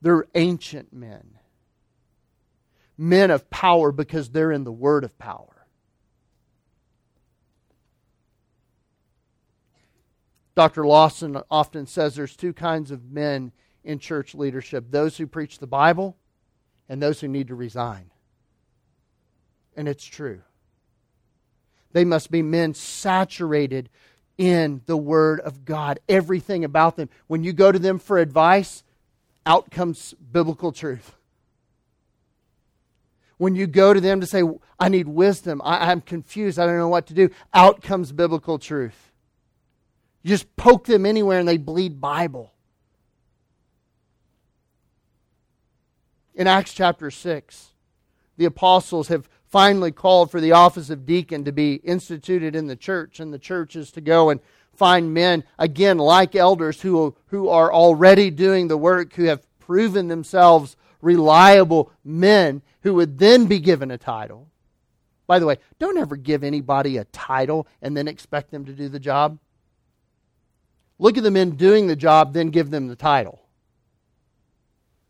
They're 0.00 0.26
ancient 0.36 0.92
men. 0.92 1.38
Men 2.96 3.32
of 3.32 3.50
power 3.50 3.90
because 3.90 4.30
they're 4.30 4.52
in 4.52 4.62
the 4.62 4.70
word 4.70 5.02
of 5.02 5.18
power. 5.18 5.51
Dr. 10.54 10.86
Lawson 10.86 11.40
often 11.50 11.86
says 11.86 12.14
there's 12.14 12.36
two 12.36 12.52
kinds 12.52 12.90
of 12.90 13.10
men 13.10 13.52
in 13.84 13.98
church 13.98 14.34
leadership 14.34 14.84
those 14.90 15.16
who 15.16 15.26
preach 15.26 15.58
the 15.58 15.66
Bible 15.66 16.16
and 16.88 17.02
those 17.02 17.20
who 17.20 17.28
need 17.28 17.48
to 17.48 17.54
resign. 17.54 18.10
And 19.76 19.88
it's 19.88 20.04
true. 20.04 20.42
They 21.92 22.04
must 22.04 22.30
be 22.30 22.42
men 22.42 22.74
saturated 22.74 23.88
in 24.38 24.82
the 24.86 24.96
Word 24.96 25.40
of 25.40 25.64
God, 25.64 26.00
everything 26.08 26.64
about 26.64 26.96
them. 26.96 27.08
When 27.26 27.44
you 27.44 27.52
go 27.52 27.70
to 27.70 27.78
them 27.78 27.98
for 27.98 28.18
advice, 28.18 28.82
out 29.44 29.70
comes 29.70 30.14
biblical 30.14 30.72
truth. 30.72 31.14
When 33.36 33.54
you 33.54 33.66
go 33.66 33.92
to 33.92 34.00
them 34.00 34.20
to 34.20 34.26
say, 34.26 34.42
I 34.78 34.88
need 34.88 35.08
wisdom, 35.08 35.60
I, 35.64 35.90
am 35.90 36.00
confused, 36.00 36.58
I 36.58 36.66
don't 36.66 36.78
know 36.78 36.88
what 36.88 37.06
to 37.08 37.14
do, 37.14 37.30
out 37.52 37.82
comes 37.82 38.12
biblical 38.12 38.58
truth. 38.58 39.11
You 40.22 40.28
just 40.28 40.54
poke 40.56 40.86
them 40.86 41.04
anywhere 41.04 41.38
and 41.38 41.48
they 41.48 41.58
bleed 41.58 42.00
Bible. 42.00 42.52
In 46.34 46.46
Acts 46.46 46.72
chapter 46.72 47.10
6, 47.10 47.70
the 48.36 48.44
apostles 48.44 49.08
have 49.08 49.28
finally 49.46 49.92
called 49.92 50.30
for 50.30 50.40
the 50.40 50.52
office 50.52 50.88
of 50.88 51.04
deacon 51.04 51.44
to 51.44 51.52
be 51.52 51.74
instituted 51.74 52.56
in 52.56 52.68
the 52.68 52.76
church, 52.76 53.20
and 53.20 53.34
the 53.34 53.38
church 53.38 53.76
is 53.76 53.92
to 53.92 54.00
go 54.00 54.30
and 54.30 54.40
find 54.72 55.12
men, 55.12 55.44
again, 55.58 55.98
like 55.98 56.34
elders 56.34 56.80
who, 56.80 57.14
who 57.26 57.48
are 57.48 57.70
already 57.70 58.30
doing 58.30 58.68
the 58.68 58.78
work, 58.78 59.12
who 59.12 59.24
have 59.24 59.46
proven 59.58 60.08
themselves 60.08 60.76
reliable 61.02 61.92
men 62.02 62.62
who 62.80 62.94
would 62.94 63.18
then 63.18 63.46
be 63.46 63.58
given 63.58 63.90
a 63.90 63.98
title. 63.98 64.48
By 65.26 65.38
the 65.38 65.46
way, 65.46 65.58
don't 65.78 65.98
ever 65.98 66.16
give 66.16 66.42
anybody 66.42 66.96
a 66.96 67.04
title 67.04 67.66
and 67.82 67.96
then 67.96 68.08
expect 68.08 68.50
them 68.50 68.64
to 68.64 68.72
do 68.72 68.88
the 68.88 68.98
job. 68.98 69.38
Look 71.02 71.18
at 71.18 71.24
the 71.24 71.32
men 71.32 71.56
doing 71.56 71.88
the 71.88 71.96
job, 71.96 72.32
then 72.32 72.50
give 72.50 72.70
them 72.70 72.86
the 72.86 72.94
title. 72.94 73.42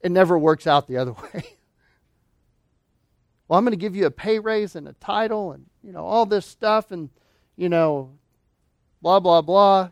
It 0.01 0.11
never 0.11 0.39
works 0.39 0.67
out 0.67 0.89
the 0.89 0.97
other 0.97 1.13
way. 1.35 1.45
well, 3.47 3.59
I'm 3.59 3.65
going 3.67 3.73
to 3.73 3.77
give 3.77 3.95
you 3.95 4.07
a 4.07 4.11
pay 4.11 4.39
raise 4.39 4.75
and 4.75 4.89
a 4.89 4.95
title 4.95 5.53
and, 5.53 5.67
you 5.83 5.93
know, 5.93 6.03
all 6.03 6.25
this 6.25 6.47
stuff 6.47 6.93
and, 6.93 7.11
you 7.57 7.69
know, 7.69 8.15
blah, 9.03 9.21
blah, 9.21 9.43
blah. 9.43 9.91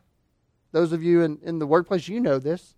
Those 0.73 0.93
of 0.93 1.03
you 1.03 1.21
in, 1.21 1.39
in 1.43 1.59
the 1.59 1.67
workplace, 1.67 2.09
you 2.09 2.19
know 2.19 2.39
this. 2.39 2.77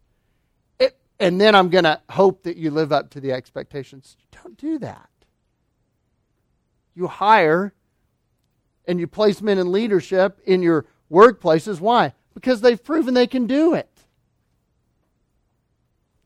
It, 0.81 0.99
and 1.21 1.41
then 1.41 1.55
I'm 1.55 1.69
going 1.69 1.85
to 1.85 2.01
hope 2.11 2.43
that 2.43 2.57
you 2.57 2.73
live 2.73 2.91
up 2.91 3.11
to 3.11 3.21
the 3.21 3.31
expectations. 3.31 4.17
Don't 4.33 4.59
do 4.59 4.81
that. 4.81 5.11
You 6.97 7.07
hire 7.07 7.73
and 8.85 8.99
you 8.99 9.07
place 9.07 9.41
men 9.41 9.59
in 9.59 9.71
leadership 9.71 10.41
in 10.45 10.61
your 10.61 10.87
workplaces. 11.09 11.79
Why? 11.79 12.15
Because 12.35 12.61
they've 12.61 12.83
proven 12.83 13.15
they 13.15 13.27
can 13.27 13.47
do 13.47 13.75
it. 13.75 13.89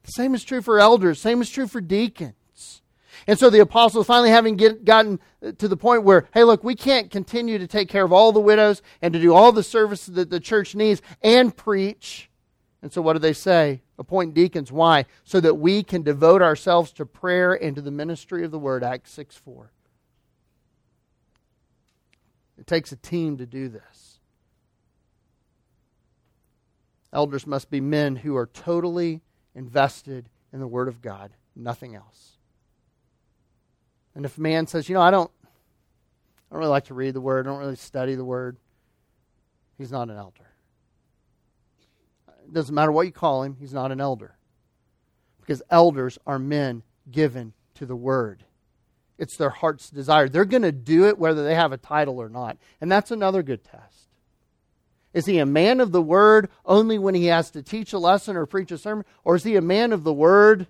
The 0.04 0.12
same 0.12 0.34
is 0.34 0.44
true 0.44 0.62
for 0.62 0.78
elders, 0.78 1.20
same 1.20 1.42
is 1.42 1.50
true 1.50 1.66
for 1.66 1.80
deacons. 1.80 2.82
And 3.26 3.38
so 3.38 3.50
the 3.50 3.60
apostles 3.60 4.06
finally 4.06 4.30
having 4.30 4.56
get, 4.56 4.84
gotten 4.84 5.18
to 5.58 5.68
the 5.68 5.76
point 5.76 6.04
where, 6.04 6.28
hey, 6.32 6.44
look, 6.44 6.62
we 6.62 6.76
can't 6.76 7.10
continue 7.10 7.58
to 7.58 7.66
take 7.66 7.88
care 7.88 8.04
of 8.04 8.12
all 8.12 8.30
the 8.30 8.40
widows 8.40 8.82
and 9.02 9.12
to 9.14 9.20
do 9.20 9.34
all 9.34 9.50
the 9.50 9.64
service 9.64 10.06
that 10.06 10.30
the 10.30 10.38
church 10.38 10.74
needs 10.76 11.02
and 11.22 11.56
preach. 11.56 12.30
And 12.82 12.92
so 12.92 13.02
what 13.02 13.14
do 13.14 13.18
they 13.18 13.32
say? 13.32 13.82
Appoint 13.98 14.34
deacons. 14.34 14.70
Why? 14.70 15.06
So 15.24 15.40
that 15.40 15.54
we 15.54 15.82
can 15.82 16.02
devote 16.02 16.40
ourselves 16.40 16.92
to 16.92 17.06
prayer 17.06 17.54
and 17.54 17.74
to 17.74 17.82
the 17.82 17.90
ministry 17.90 18.44
of 18.44 18.52
the 18.52 18.58
word, 18.60 18.84
Acts 18.84 19.10
6 19.12 19.36
4. 19.36 19.72
It 22.58 22.66
takes 22.66 22.92
a 22.92 22.96
team 22.96 23.38
to 23.38 23.46
do 23.46 23.68
this. 23.68 24.05
Elders 27.16 27.46
must 27.46 27.70
be 27.70 27.80
men 27.80 28.16
who 28.16 28.36
are 28.36 28.46
totally 28.46 29.22
invested 29.54 30.28
in 30.52 30.60
the 30.60 30.66
Word 30.66 30.86
of 30.86 31.00
God, 31.00 31.32
nothing 31.54 31.94
else. 31.94 32.36
And 34.14 34.26
if 34.26 34.36
a 34.36 34.40
man 34.42 34.66
says, 34.66 34.86
you 34.86 34.94
know, 34.94 35.00
I 35.00 35.10
don't, 35.10 35.30
I 35.42 35.48
don't 36.52 36.58
really 36.58 36.70
like 36.70 36.84
to 36.84 36.94
read 36.94 37.14
the 37.14 37.22
Word, 37.22 37.46
I 37.46 37.50
don't 37.50 37.58
really 37.58 37.74
study 37.74 38.16
the 38.16 38.24
Word, 38.24 38.58
he's 39.78 39.90
not 39.90 40.10
an 40.10 40.18
elder. 40.18 40.44
It 42.44 42.52
doesn't 42.52 42.74
matter 42.74 42.92
what 42.92 43.06
you 43.06 43.12
call 43.12 43.44
him, 43.44 43.56
he's 43.58 43.72
not 43.72 43.92
an 43.92 44.00
elder. 44.00 44.36
Because 45.40 45.62
elders 45.70 46.18
are 46.26 46.38
men 46.38 46.82
given 47.10 47.54
to 47.76 47.86
the 47.86 47.96
Word. 47.96 48.44
It's 49.16 49.38
their 49.38 49.48
heart's 49.48 49.88
desire. 49.88 50.28
They're 50.28 50.44
going 50.44 50.60
to 50.60 50.70
do 50.70 51.06
it 51.06 51.18
whether 51.18 51.42
they 51.42 51.54
have 51.54 51.72
a 51.72 51.78
title 51.78 52.18
or 52.18 52.28
not. 52.28 52.58
And 52.78 52.92
that's 52.92 53.10
another 53.10 53.42
good 53.42 53.64
test. 53.64 54.05
Is 55.16 55.24
he 55.24 55.38
a 55.38 55.46
man 55.46 55.80
of 55.80 55.92
the 55.92 56.02
word 56.02 56.50
only 56.66 56.98
when 56.98 57.14
he 57.14 57.24
has 57.24 57.50
to 57.52 57.62
teach 57.62 57.94
a 57.94 57.98
lesson 57.98 58.36
or 58.36 58.44
preach 58.44 58.70
a 58.70 58.76
sermon? 58.76 59.06
Or 59.24 59.34
is 59.34 59.44
he 59.44 59.56
a 59.56 59.62
man 59.62 59.94
of 59.94 60.04
the 60.04 60.12
word 60.12 60.66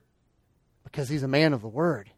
because 0.84 1.08
he's 1.08 1.24
a 1.24 1.28
man 1.28 1.52
of 1.52 1.62
the 1.62 1.68
word? 1.68 2.12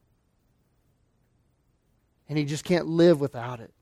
And 2.28 2.36
he 2.36 2.44
just 2.44 2.64
can't 2.64 2.86
live 2.86 3.18
without 3.18 3.60
it. 3.60 3.72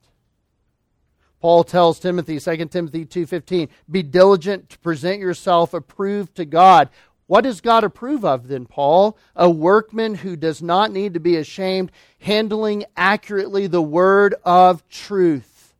Paul 1.41 1.65
tells 1.65 1.99
Timothy, 1.99 2.39
2 2.39 2.71
Timothy 2.71 3.03
2:15, 3.03 3.67
"Be 3.91 4.01
diligent 4.01 4.69
to 4.69 4.79
present 4.79 5.19
yourself 5.19 5.73
approved 5.73 6.33
to 6.35 6.45
God." 6.45 6.89
What 7.25 7.41
does 7.41 7.59
God 7.59 7.83
approve 7.83 8.23
of 8.23 8.47
then, 8.47 8.65
Paul? 8.65 9.17
A 9.35 9.49
workman 9.49 10.15
who 10.15 10.37
does 10.37 10.61
not 10.61 10.93
need 10.93 11.13
to 11.15 11.19
be 11.19 11.35
ashamed, 11.35 11.91
handling 12.19 12.85
accurately 12.95 13.67
the 13.67 13.81
word 13.81 14.35
of 14.45 14.87
truth. 14.87 15.75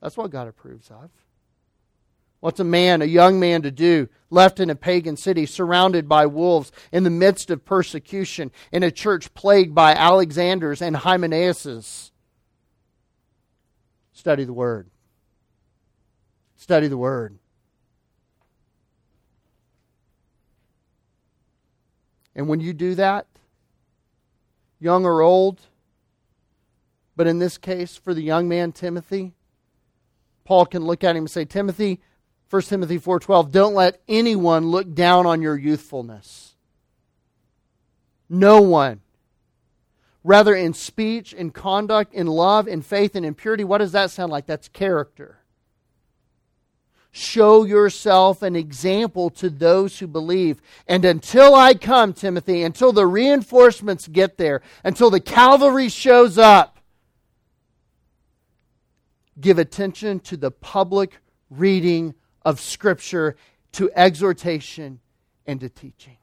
That's 0.00 0.16
what 0.16 0.32
God 0.32 0.48
approves 0.48 0.90
of. 0.90 1.21
What's 2.42 2.58
a 2.58 2.64
man, 2.64 3.02
a 3.02 3.04
young 3.04 3.38
man, 3.38 3.62
to 3.62 3.70
do 3.70 4.08
left 4.28 4.58
in 4.58 4.68
a 4.68 4.74
pagan 4.74 5.16
city, 5.16 5.46
surrounded 5.46 6.08
by 6.08 6.26
wolves, 6.26 6.72
in 6.90 7.04
the 7.04 7.08
midst 7.08 7.52
of 7.52 7.64
persecution, 7.64 8.50
in 8.72 8.82
a 8.82 8.90
church 8.90 9.32
plagued 9.32 9.76
by 9.76 9.94
Alexanders 9.94 10.82
and 10.82 10.96
Hymenaeuses? 10.96 12.10
Study 14.12 14.42
the 14.42 14.52
Word. 14.52 14.90
Study 16.56 16.88
the 16.88 16.96
Word. 16.96 17.38
And 22.34 22.48
when 22.48 22.58
you 22.58 22.72
do 22.72 22.96
that, 22.96 23.28
young 24.80 25.04
or 25.06 25.20
old, 25.20 25.60
but 27.14 27.28
in 27.28 27.38
this 27.38 27.56
case, 27.56 27.96
for 27.96 28.14
the 28.14 28.22
young 28.22 28.48
man 28.48 28.72
Timothy, 28.72 29.34
Paul 30.42 30.66
can 30.66 30.84
look 30.84 31.04
at 31.04 31.14
him 31.14 31.22
and 31.22 31.30
say, 31.30 31.44
Timothy, 31.44 32.00
1 32.52 32.60
Timothy 32.68 32.98
4:12, 32.98 33.50
don't 33.50 33.72
let 33.72 34.02
anyone 34.06 34.66
look 34.66 34.92
down 34.92 35.24
on 35.24 35.40
your 35.40 35.56
youthfulness. 35.56 36.54
No 38.28 38.60
one. 38.60 39.00
Rather 40.22 40.54
in 40.54 40.74
speech, 40.74 41.32
in 41.32 41.50
conduct, 41.50 42.12
in 42.12 42.26
love, 42.26 42.68
in 42.68 42.82
faith, 42.82 43.16
and 43.16 43.24
in 43.24 43.34
purity, 43.34 43.64
what 43.64 43.78
does 43.78 43.92
that 43.92 44.10
sound 44.10 44.30
like? 44.30 44.44
That's 44.44 44.68
character. 44.68 45.38
Show 47.10 47.64
yourself 47.64 48.42
an 48.42 48.54
example 48.54 49.30
to 49.30 49.48
those 49.48 49.98
who 49.98 50.06
believe. 50.06 50.60
And 50.86 51.06
until 51.06 51.54
I 51.54 51.72
come, 51.72 52.12
Timothy, 52.12 52.64
until 52.64 52.92
the 52.92 53.06
reinforcements 53.06 54.08
get 54.08 54.36
there, 54.36 54.60
until 54.84 55.08
the 55.08 55.20
cavalry 55.20 55.88
shows 55.88 56.36
up, 56.36 56.80
give 59.40 59.58
attention 59.58 60.20
to 60.20 60.36
the 60.36 60.50
public 60.50 61.16
reading 61.48 62.14
of 62.44 62.60
Scripture, 62.60 63.36
to 63.72 63.90
exhortation, 63.94 65.00
and 65.46 65.60
to 65.60 65.68
teaching. 65.68 66.16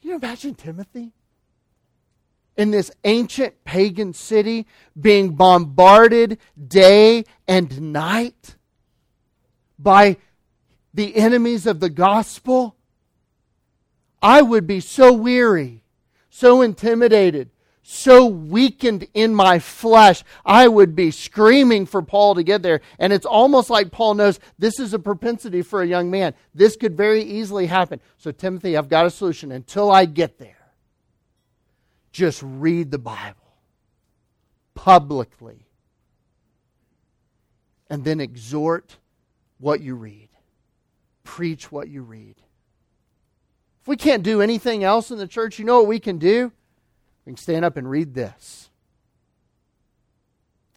Can 0.00 0.10
you 0.10 0.16
imagine 0.16 0.54
Timothy? 0.54 1.12
In 2.56 2.70
this 2.70 2.90
ancient 3.04 3.64
pagan 3.64 4.12
city, 4.12 4.66
being 5.00 5.34
bombarded 5.34 6.38
day 6.68 7.24
and 7.48 7.92
night 7.92 8.56
by 9.78 10.18
the 10.92 11.16
enemies 11.16 11.66
of 11.66 11.80
the 11.80 11.90
gospel, 11.90 12.76
I 14.22 14.40
would 14.40 14.66
be 14.66 14.80
so 14.80 15.12
weary, 15.12 15.82
so 16.30 16.62
intimidated, 16.62 17.50
so 17.86 18.24
weakened 18.24 19.06
in 19.12 19.34
my 19.34 19.58
flesh, 19.58 20.24
I 20.42 20.68
would 20.68 20.96
be 20.96 21.10
screaming 21.10 21.84
for 21.84 22.00
Paul 22.00 22.34
to 22.34 22.42
get 22.42 22.62
there. 22.62 22.80
And 22.98 23.12
it's 23.12 23.26
almost 23.26 23.68
like 23.68 23.92
Paul 23.92 24.14
knows 24.14 24.40
this 24.58 24.80
is 24.80 24.94
a 24.94 24.98
propensity 24.98 25.60
for 25.60 25.82
a 25.82 25.86
young 25.86 26.10
man. 26.10 26.32
This 26.54 26.76
could 26.76 26.96
very 26.96 27.22
easily 27.22 27.66
happen. 27.66 28.00
So, 28.16 28.32
Timothy, 28.32 28.78
I've 28.78 28.88
got 28.88 29.04
a 29.04 29.10
solution. 29.10 29.52
Until 29.52 29.90
I 29.90 30.06
get 30.06 30.38
there, 30.38 30.56
just 32.10 32.42
read 32.42 32.90
the 32.90 32.98
Bible 32.98 33.52
publicly 34.74 35.66
and 37.90 38.02
then 38.02 38.18
exhort 38.18 38.96
what 39.58 39.82
you 39.82 39.94
read, 39.94 40.30
preach 41.22 41.70
what 41.70 41.88
you 41.88 42.02
read. 42.02 42.36
If 43.82 43.88
we 43.88 43.98
can't 43.98 44.22
do 44.22 44.40
anything 44.40 44.84
else 44.84 45.10
in 45.10 45.18
the 45.18 45.28
church, 45.28 45.58
you 45.58 45.66
know 45.66 45.80
what 45.80 45.88
we 45.88 46.00
can 46.00 46.16
do? 46.16 46.50
We 47.24 47.32
can 47.32 47.36
stand 47.36 47.64
up 47.64 47.76
and 47.76 47.88
read 47.88 48.14
this. 48.14 48.70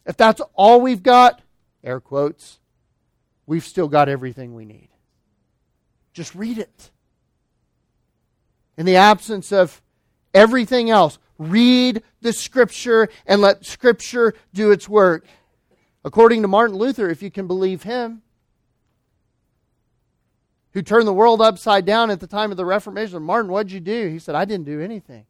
If 0.06 0.16
that's 0.16 0.40
all 0.54 0.80
we've 0.80 1.02
got, 1.02 1.42
air 1.84 2.00
quotes, 2.00 2.58
we've 3.46 3.64
still 3.64 3.88
got 3.88 4.08
everything 4.08 4.54
we 4.54 4.64
need. 4.64 4.88
Just 6.14 6.34
read 6.34 6.58
it. 6.58 6.90
In 8.78 8.86
the 8.86 8.96
absence 8.96 9.52
of 9.52 9.82
everything 10.32 10.88
else, 10.88 11.18
read 11.36 12.02
the 12.22 12.32
Scripture 12.32 13.08
and 13.26 13.40
let 13.40 13.66
Scripture 13.66 14.34
do 14.54 14.70
its 14.70 14.88
work. 14.88 15.26
According 16.04 16.42
to 16.42 16.48
Martin 16.48 16.76
Luther, 16.76 17.10
if 17.10 17.22
you 17.22 17.30
can 17.30 17.46
believe 17.46 17.82
him, 17.82 18.22
who 20.72 20.80
turned 20.80 21.06
the 21.06 21.12
world 21.12 21.42
upside 21.42 21.84
down 21.84 22.10
at 22.10 22.20
the 22.20 22.26
time 22.26 22.50
of 22.50 22.56
the 22.56 22.64
Reformation, 22.64 23.22
Martin, 23.22 23.50
what'd 23.50 23.72
you 23.72 23.80
do? 23.80 24.08
He 24.08 24.18
said, 24.18 24.34
I 24.34 24.44
didn't 24.44 24.66
do 24.66 24.80
anything. 24.80 25.26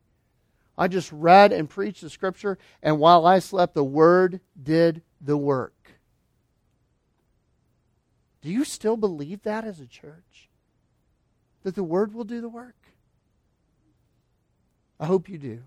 I 0.79 0.87
just 0.87 1.11
read 1.11 1.53
and 1.53 1.69
preached 1.69 2.03
the 2.03 2.09
scripture, 2.09 2.57
and 2.83 3.01
while 3.01 3.27
I 3.27 3.41
slept, 3.41 3.75
the 3.75 3.83
word 3.83 4.41
did 4.61 5.03
the 5.21 5.37
work. 5.37 5.75
Do 8.41 8.49
you 8.49 8.65
still 8.65 8.97
believe 8.97 9.43
that 9.43 9.65
as 9.65 9.81
a 9.81 9.87
church? 9.87 10.49
That 11.65 11.75
the 11.75 11.83
word 11.83 12.15
will 12.15 12.23
do 12.23 12.41
the 12.41 12.49
work? 12.49 12.77
I 15.01 15.07
hope 15.07 15.29
you 15.29 15.37
do. 15.37 15.63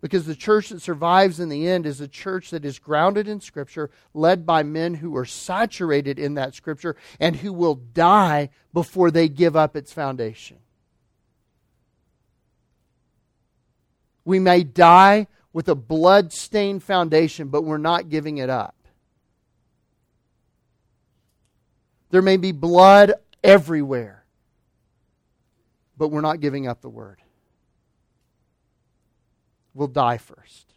Because 0.00 0.26
the 0.26 0.36
church 0.36 0.68
that 0.68 0.80
survives 0.80 1.40
in 1.40 1.48
the 1.48 1.66
end 1.66 1.84
is 1.84 2.00
a 2.00 2.06
church 2.06 2.50
that 2.50 2.64
is 2.64 2.78
grounded 2.78 3.26
in 3.26 3.40
Scripture, 3.40 3.90
led 4.14 4.46
by 4.46 4.62
men 4.62 4.94
who 4.94 5.16
are 5.16 5.24
saturated 5.24 6.20
in 6.20 6.34
that 6.34 6.54
Scripture, 6.54 6.94
and 7.18 7.34
who 7.34 7.52
will 7.52 7.74
die 7.74 8.50
before 8.72 9.10
they 9.10 9.28
give 9.28 9.56
up 9.56 9.74
its 9.74 9.92
foundation. 9.92 10.58
We 14.28 14.40
may 14.40 14.62
die 14.62 15.26
with 15.54 15.70
a 15.70 15.74
blood 15.74 16.34
stained 16.34 16.82
foundation, 16.82 17.48
but 17.48 17.62
we're 17.62 17.78
not 17.78 18.10
giving 18.10 18.36
it 18.36 18.50
up. 18.50 18.76
There 22.10 22.20
may 22.20 22.36
be 22.36 22.52
blood 22.52 23.14
everywhere, 23.42 24.26
but 25.96 26.08
we're 26.08 26.20
not 26.20 26.40
giving 26.40 26.68
up 26.68 26.82
the 26.82 26.90
word. 26.90 27.22
We'll 29.72 29.88
die 29.88 30.18
first. 30.18 30.74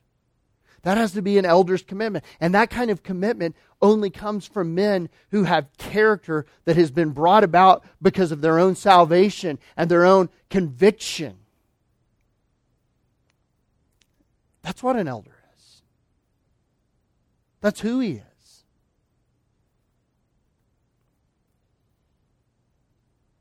That 0.83 0.95
has 0.95 1.11
to 1.11 1.21
be 1.21 1.37
an 1.37 1.45
elder's 1.45 1.83
commitment. 1.83 2.23
And 2.39 2.55
that 2.55 2.69
kind 2.69 2.89
of 2.89 3.03
commitment 3.03 3.57
only 3.81 4.09
comes 4.09 4.47
from 4.47 4.75
men 4.75 5.09
who 5.31 5.43
have 5.43 5.67
character 5.77 6.45
that 6.63 6.77
has 6.77 6.89
been 6.89 7.09
brought 7.09 7.43
about 7.43 7.83
because 8.01 8.31
of 8.31 8.39
their 8.39 8.59
own 8.59 8.75
salvation 8.75 9.59
and 9.75 9.91
their 9.91 10.05
own 10.05 10.29
conviction. 10.49 11.40
That's 14.61 14.83
what 14.83 14.95
an 14.95 15.07
elder 15.07 15.35
is. 15.57 15.81
That's 17.61 17.79
who 17.79 17.99
he 17.99 18.11
is. 18.13 18.23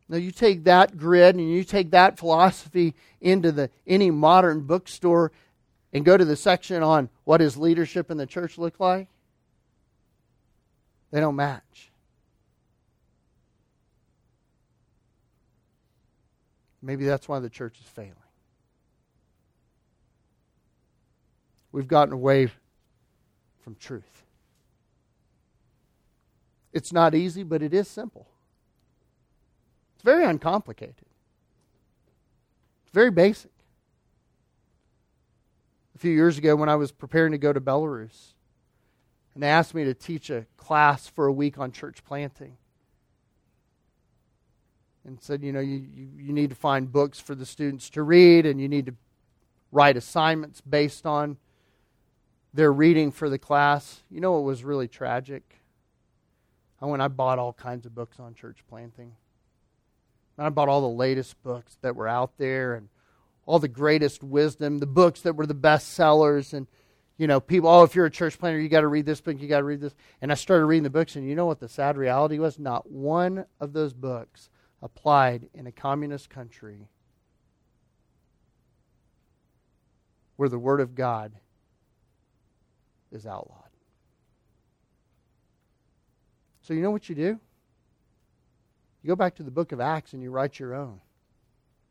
Now 0.09 0.17
you 0.17 0.33
take 0.33 0.65
that 0.65 0.97
grid 0.97 1.37
and 1.37 1.49
you 1.49 1.63
take 1.63 1.93
that 1.93 2.19
philosophy 2.19 2.95
into 3.21 3.53
the 3.53 3.71
any 3.87 4.11
modern 4.11 4.63
bookstore 4.63 5.31
and 5.93 6.05
go 6.05 6.17
to 6.17 6.25
the 6.25 6.37
section 6.37 6.83
on 6.83 7.09
what 7.25 7.39
does 7.39 7.57
leadership 7.57 8.11
in 8.11 8.17
the 8.17 8.27
church 8.27 8.59
look 8.59 8.81
like? 8.81 9.09
They 11.13 11.21
don't 11.21 11.37
match. 11.37 11.91
Maybe 16.83 17.05
that's 17.05 17.29
why 17.29 17.41
the 17.41 17.51
church 17.51 17.79
is 17.81 17.87
failing. 17.87 18.15
We've 21.73 21.89
gotten 21.89 22.13
away 22.13 22.49
from 23.63 23.75
truth. 23.77 24.25
It's 26.73 26.93
not 26.93 27.15
easy, 27.15 27.43
but 27.43 27.63
it 27.63 27.75
is 27.75 27.89
simple. 27.89 28.27
It's 29.95 30.05
very 30.05 30.25
uncomplicated. 30.25 31.07
It's 32.85 32.93
very 32.93 33.11
basic. 33.11 33.51
A 35.95 35.99
few 35.99 36.13
years 36.13 36.39
ago, 36.39 36.57
when 36.57 36.69
I 36.69 36.77
was 36.77 36.93
preparing 36.93 37.33
to 37.33 37.39
go 37.39 37.53
to 37.53 37.61
Belarus, 37.61 38.33
and 39.35 39.43
they 39.43 39.49
asked 39.49 39.75
me 39.75 39.85
to 39.85 39.95
teach 39.95 40.31
a 40.31 40.47
class 40.57 41.07
for 41.07 41.27
a 41.27 41.33
week 41.33 41.59
on 41.59 41.73
church 41.73 42.05
planting, 42.05 42.57
and 45.05 45.21
said, 45.21 45.43
you 45.43 45.53
know, 45.53 45.61
you, 45.61 45.87
you, 45.95 46.09
you 46.19 46.33
need 46.33 46.51
to 46.51 46.57
find 46.57 46.93
books 46.93 47.19
for 47.19 47.35
the 47.35 47.47
students 47.47 47.91
to 47.91 48.03
read, 48.03 48.47
and 48.47 48.61
you 48.61 48.69
need 48.69 48.87
to 48.87 48.95
write 49.73 49.97
assignments 49.97 50.61
based 50.61 51.07
on 51.07 51.37
their 52.53 52.73
reading 52.73 53.11
for 53.11 53.29
the 53.29 53.39
class. 53.39 54.03
You 54.11 54.21
know 54.21 54.33
what 54.33 54.45
was 54.45 54.65
really 54.65 54.89
tragic? 54.89 55.61
I 56.81 56.87
went, 56.87 57.03
I 57.03 57.09
bought 57.09 57.39
all 57.39 57.53
kinds 57.53 57.87
of 57.87 57.95
books 57.95 58.19
on 58.19 58.35
church 58.35 58.59
planting. 58.69 59.13
And 60.37 60.47
I 60.47 60.51
bought 60.51 60.69
all 60.69 60.81
the 60.81 60.89
latest 60.89 61.43
books 61.43 61.77
that 61.83 61.95
were 61.95 62.09
out 62.09 62.39
there 62.39 62.75
and 62.75 62.89
all 63.45 63.59
the 63.59 63.69
greatest 63.69 64.23
wisdom, 64.23 64.79
the 64.79 64.87
books 64.87 65.21
that 65.23 65.37
were 65.37 65.47
the 65.47 65.55
best 65.55 65.91
sellers. 65.91 66.55
And, 66.55 66.67
you 67.19 67.27
know, 67.27 67.41
people, 67.41 67.69
oh, 67.69 67.83
if 67.83 67.95
you're 67.95 68.07
a 68.07 68.11
church 68.11 68.39
planter, 68.39 68.59
you 68.59 68.69
got 68.69 68.81
to 68.81 68.89
read 68.89 69.05
this 69.05 69.21
book, 69.21 69.41
you 69.41 69.49
got 69.49 69.59
to 69.59 69.65
read 69.65 69.81
this. 69.81 69.95
And 70.23 70.33
I 70.33 70.35
started 70.35 70.65
reading 70.65 70.85
the 70.85 70.91
books, 70.91 71.17
and 71.17 71.29
you 71.29 71.35
know 71.35 71.47
what 71.47 71.61
the 71.61 71.69
sad 71.69 71.99
reality 71.99 72.39
was? 72.39 72.59
Not 72.59 72.91
one 72.91 73.45
of 73.61 73.75
those 73.75 73.93
books 73.93 74.49
applied 74.81 75.51
in 75.53 75.67
a 75.67 75.73
communist 75.73 76.31
country 76.31 76.89
where 80.37 80.49
the 80.49 80.59
Word 80.59 80.81
of 80.81 80.95
God 80.95 81.33
is 83.13 83.27
outlawed. 83.27 83.57
So, 86.63 86.75
you 86.75 86.83
know 86.83 86.91
what 86.91 87.09
you 87.09 87.15
do? 87.15 87.41
You 89.03 89.09
go 89.09 89.17
back 89.17 89.35
to 89.37 89.43
the 89.43 89.51
book 89.51 89.73
of 89.73 89.81
Acts 89.81 90.13
and 90.13 90.23
you 90.23 90.31
write 90.31 90.59
your 90.59 90.75
own 90.75 91.01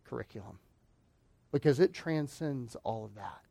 curriculum 0.06 0.60
because 1.52 1.80
it 1.80 1.94
transcends 1.94 2.76
all 2.84 3.04
of 3.04 3.16
that. 3.16 3.42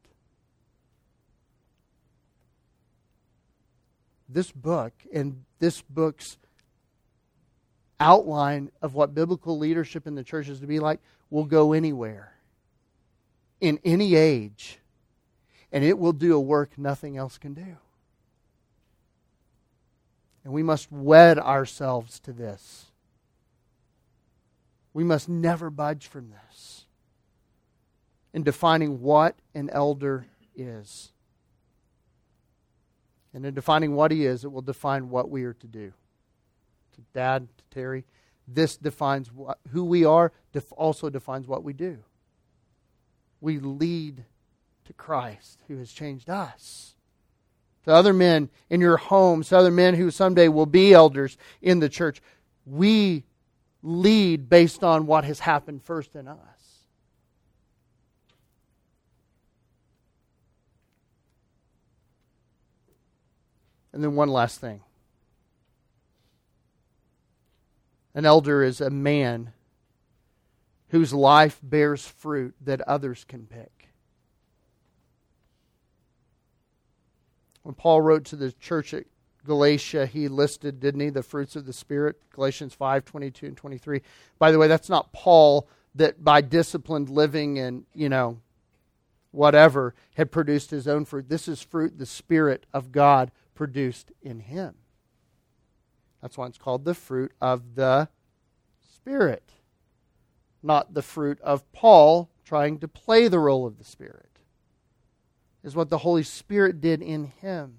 this 4.28 4.52
book 4.52 4.92
and 5.12 5.44
this 5.58 5.82
book's 5.82 6.36
outline 7.98 8.70
of 8.82 8.94
what 8.94 9.14
biblical 9.14 9.58
leadership 9.58 10.06
in 10.06 10.14
the 10.14 10.22
church 10.22 10.48
is 10.48 10.60
to 10.60 10.66
be 10.66 10.78
like 10.78 11.00
will 11.30 11.44
go 11.44 11.72
anywhere, 11.72 12.32
in 13.60 13.78
any 13.84 14.14
age, 14.14 14.78
and 15.72 15.84
it 15.84 15.98
will 15.98 16.12
do 16.12 16.34
a 16.34 16.40
work 16.40 16.78
nothing 16.78 17.16
else 17.16 17.38
can 17.38 17.54
do. 17.54 17.76
And 20.44 20.52
we 20.52 20.62
must 20.62 20.90
wed 20.90 21.38
ourselves 21.38 22.20
to 22.20 22.32
this. 22.32 22.86
We 24.94 25.04
must 25.04 25.28
never 25.28 25.70
budge 25.70 26.06
from 26.06 26.30
this 26.30 26.86
in 28.32 28.42
defining 28.42 29.00
what 29.02 29.36
an 29.54 29.68
elder 29.70 30.26
is. 30.56 31.12
And 33.34 33.44
in 33.44 33.54
defining 33.54 33.94
what 33.94 34.10
he 34.10 34.24
is, 34.24 34.44
it 34.44 34.50
will 34.50 34.62
define 34.62 35.10
what 35.10 35.30
we 35.30 35.44
are 35.44 35.54
to 35.54 35.66
do. 35.66 35.92
To 36.94 37.02
Dad, 37.12 37.48
to 37.58 37.64
Terry, 37.70 38.04
this 38.46 38.76
defines 38.76 39.30
what, 39.32 39.58
who 39.70 39.84
we 39.84 40.04
are, 40.04 40.32
def, 40.52 40.72
also 40.72 41.10
defines 41.10 41.46
what 41.46 41.62
we 41.62 41.72
do. 41.72 41.98
We 43.40 43.58
lead 43.58 44.24
to 44.88 44.92
Christ 44.94 45.60
who 45.68 45.76
has 45.76 45.92
changed 45.92 46.28
us. 46.28 46.94
To 47.84 47.92
other 47.92 48.12
men 48.12 48.48
in 48.68 48.80
your 48.80 48.96
homes, 48.96 49.50
to 49.50 49.58
other 49.58 49.70
men 49.70 49.94
who 49.94 50.10
someday 50.10 50.48
will 50.48 50.66
be 50.66 50.92
elders 50.92 51.38
in 51.62 51.78
the 51.78 51.88
church, 51.88 52.20
we 52.66 53.24
lead 53.82 54.48
based 54.48 54.82
on 54.82 55.06
what 55.06 55.24
has 55.24 55.40
happened 55.40 55.82
first 55.82 56.16
in 56.16 56.26
us. 56.26 56.38
And 63.92 64.02
then 64.02 64.14
one 64.14 64.28
last 64.28 64.60
thing. 64.60 64.80
An 68.14 68.24
elder 68.24 68.62
is 68.62 68.80
a 68.80 68.90
man 68.90 69.52
whose 70.88 71.12
life 71.12 71.58
bears 71.62 72.06
fruit 72.06 72.54
that 72.64 72.80
others 72.82 73.24
can 73.24 73.46
pick. 73.46 73.77
When 77.68 77.74
Paul 77.74 78.00
wrote 78.00 78.24
to 78.24 78.36
the 78.36 78.50
church 78.52 78.94
at 78.94 79.04
Galatia, 79.44 80.06
he 80.06 80.28
listed, 80.28 80.80
didn't 80.80 81.02
he, 81.02 81.10
the 81.10 81.22
fruits 81.22 81.54
of 81.54 81.66
the 81.66 81.74
Spirit? 81.74 82.16
Galatians 82.30 82.72
5 82.72 83.04
22 83.04 83.44
and 83.44 83.56
23. 83.58 84.00
By 84.38 84.50
the 84.50 84.58
way, 84.58 84.68
that's 84.68 84.88
not 84.88 85.12
Paul 85.12 85.68
that 85.94 86.24
by 86.24 86.40
disciplined 86.40 87.10
living 87.10 87.58
and, 87.58 87.84
you 87.92 88.08
know, 88.08 88.40
whatever 89.32 89.94
had 90.14 90.32
produced 90.32 90.70
his 90.70 90.88
own 90.88 91.04
fruit. 91.04 91.28
This 91.28 91.46
is 91.46 91.60
fruit 91.60 91.98
the 91.98 92.06
Spirit 92.06 92.64
of 92.72 92.90
God 92.90 93.32
produced 93.54 94.12
in 94.22 94.40
him. 94.40 94.74
That's 96.22 96.38
why 96.38 96.46
it's 96.46 96.56
called 96.56 96.86
the 96.86 96.94
fruit 96.94 97.32
of 97.38 97.74
the 97.74 98.08
Spirit, 98.94 99.52
not 100.62 100.94
the 100.94 101.02
fruit 101.02 101.38
of 101.42 101.70
Paul 101.72 102.30
trying 102.46 102.78
to 102.78 102.88
play 102.88 103.28
the 103.28 103.38
role 103.38 103.66
of 103.66 103.76
the 103.76 103.84
Spirit. 103.84 104.27
Is 105.68 105.76
what 105.76 105.90
the 105.90 105.98
Holy 105.98 106.22
Spirit 106.22 106.80
did 106.80 107.02
in 107.02 107.26
him. 107.40 107.78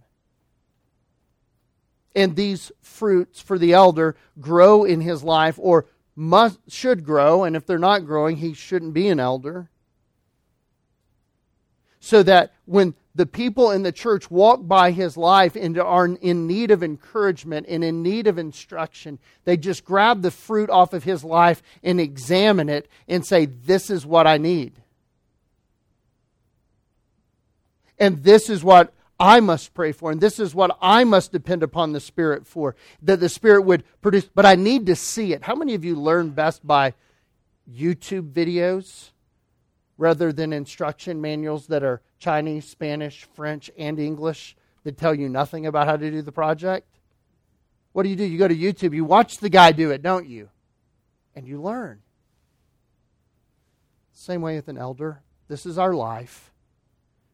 And 2.16 2.36
these 2.36 2.72
fruits 2.82 3.42
for 3.42 3.58
the 3.58 3.74
elder 3.74 4.16
grow 4.40 4.84
in 4.84 5.02
his 5.02 5.24
life 5.24 5.56
or 5.58 5.88
must 6.16 6.60
should 6.68 7.04
grow 7.04 7.44
and 7.44 7.56
if 7.56 7.66
they're 7.66 7.80
not 7.80 8.06
growing 8.06 8.38
he 8.38 8.54
shouldn't 8.54 8.94
be 8.94 9.08
an 9.08 9.20
elder 9.20 9.70
so 12.00 12.24
that 12.24 12.54
when 12.66 12.94
the 13.16 13.26
people 13.26 13.72
in 13.72 13.84
the 13.84 13.92
church 13.92 14.32
walk 14.32 14.68
by 14.68 14.92
his 14.92 15.18
life 15.18 15.56
and 15.56 15.78
are 15.78 16.06
in 16.06 16.48
need 16.48 16.72
of 16.72 16.84
encouragement 16.84 17.66
and 17.68 17.84
in 17.84 18.02
need 18.02 18.28
of 18.28 18.38
instruction, 18.38 19.20
they 19.44 19.58
just 19.58 19.84
grab 19.84 20.22
the 20.22 20.32
fruit 20.32 20.70
off 20.70 20.94
of 20.94 21.04
his 21.04 21.24
life 21.24 21.62
and 21.84 22.00
examine 22.00 22.70
it 22.70 22.88
and 23.08 23.26
say, 23.26 23.46
This 23.46 23.90
is 23.90 24.06
what 24.06 24.26
I 24.26 24.38
need. 24.38 24.82
And 28.00 28.24
this 28.24 28.50
is 28.50 28.64
what 28.64 28.94
I 29.20 29.42
must 29.42 29.74
pray 29.74 29.92
for, 29.92 30.12
and 30.12 30.22
this 30.22 30.40
is 30.40 30.56
what 30.56 30.78
I 30.82 31.04
must 31.04 31.34
depend 31.34 31.62
upon 31.62 31.92
the 31.92 32.00
Spirit 32.00 32.48
for, 32.48 32.76
that 33.02 33.20
the 33.20 33.28
Spirit 33.28 33.64
would 33.64 33.84
produce. 34.02 34.30
But 34.34 34.46
I 34.46 34.56
need 34.56 34.86
to 34.86 34.96
see 34.96 35.34
it. 35.34 35.44
How 35.44 35.56
many 35.56 35.76
of 35.76 35.84
you 35.84 35.96
learn 35.96 36.30
best 36.30 36.66
by 36.66 36.94
YouTube 37.70 38.32
videos? 38.32 39.12
rather 40.00 40.32
than 40.32 40.54
instruction 40.54 41.20
manuals 41.20 41.68
that 41.68 41.84
are 41.84 42.02
Chinese, 42.20 42.66
Spanish, 42.66 43.28
French, 43.34 43.70
and 43.78 44.00
English 44.00 44.56
that 44.84 44.98
tell 44.98 45.14
you 45.14 45.28
nothing 45.28 45.66
about 45.66 45.88
how 45.88 45.98
to 45.98 46.10
do 46.10 46.22
the 46.22 46.32
project? 46.32 46.88
What 47.92 48.04
do 48.04 48.10
you 48.10 48.16
do? 48.16 48.24
You 48.24 48.40
go 48.40 48.48
to 48.48 48.56
YouTube, 48.56 48.96
you 48.96 49.04
watch 49.04 49.38
the 49.40 49.50
guy 49.50 49.74
do 49.74 49.92
it, 49.92 50.02
don't 50.02 50.26
you? 50.26 50.50
And 51.36 51.46
you 51.46 51.62
learn. 51.62 52.00
Same 54.14 54.42
way 54.42 54.56
with 54.56 54.70
an 54.70 54.78
elder. 54.78 55.22
This 55.50 55.66
is 55.66 55.78
our 55.78 55.94
life. 55.94 56.49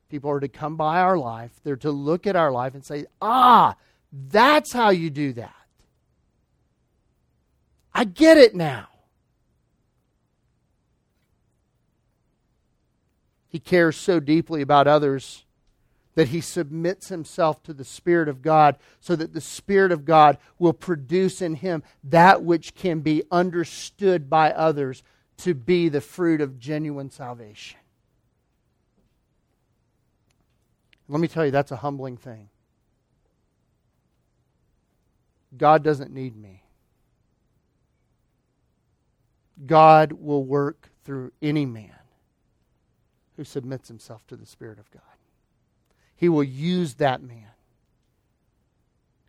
People 0.10 0.30
are 0.30 0.39
to 0.39 0.47
come 0.47 0.76
by 0.76 0.99
our 0.99 1.18
life, 1.18 1.51
they're 1.64 1.76
to 1.78 1.91
look 1.91 2.28
at 2.28 2.36
our 2.36 2.51
life 2.51 2.74
and 2.74 2.86
say, 2.86 3.06
ah, 3.22 3.76
that's 4.12 4.72
how 4.72 4.89
you 4.89 5.10
do 5.10 5.34
that. 5.34 5.53
I 7.93 8.03
get 8.03 8.38
it 8.38 8.53
now. 8.56 8.88
He 13.47 13.60
cares 13.60 13.95
so 13.95 14.20
deeply 14.20 14.62
about 14.62 14.86
others 14.86 15.45
that 16.16 16.30
he 16.30 16.41
submits 16.41 17.10
himself 17.10 17.62
to 17.64 17.74
the 17.74 17.86
Spirit 17.86 18.28
of 18.28 18.41
God 18.41 18.78
so 18.99 19.16
that 19.16 19.34
the 19.34 19.41
Spirit 19.41 19.91
of 19.91 20.03
God 20.03 20.38
will 20.60 20.74
produce 20.74 21.41
in 21.41 21.56
him 21.56 21.84
that 22.03 22.43
which 22.43 22.76
can 22.76 23.01
be 23.01 23.24
understood 23.32 24.30
by 24.30 24.51
others 24.51 25.03
to 25.38 25.53
be 25.53 25.89
the 25.89 26.01
fruit 26.01 26.41
of 26.41 26.60
genuine 26.60 27.10
salvation. 27.10 27.80
Let 31.08 31.22
me 31.22 31.28
tell 31.28 31.45
you, 31.45 31.51
that's 31.51 31.72
a 31.72 31.78
humbling 31.78 32.18
thing. 32.18 32.49
God 35.56 35.84
doesn't 35.84 36.12
need 36.12 36.36
me. 36.36 36.64
God 39.66 40.12
will 40.14 40.43
work 40.43 40.89
through 41.03 41.32
any 41.41 41.66
man 41.66 41.91
who 43.38 43.43
submits 43.43 43.88
himself 43.88 44.26
to 44.28 44.36
the 44.36 44.45
Spirit 44.45 44.80
of 44.80 44.91
God. 44.91 45.01
He 46.16 46.30
will 46.30 46.43
use 46.43 46.95
that 46.95 47.22
man. 47.22 47.51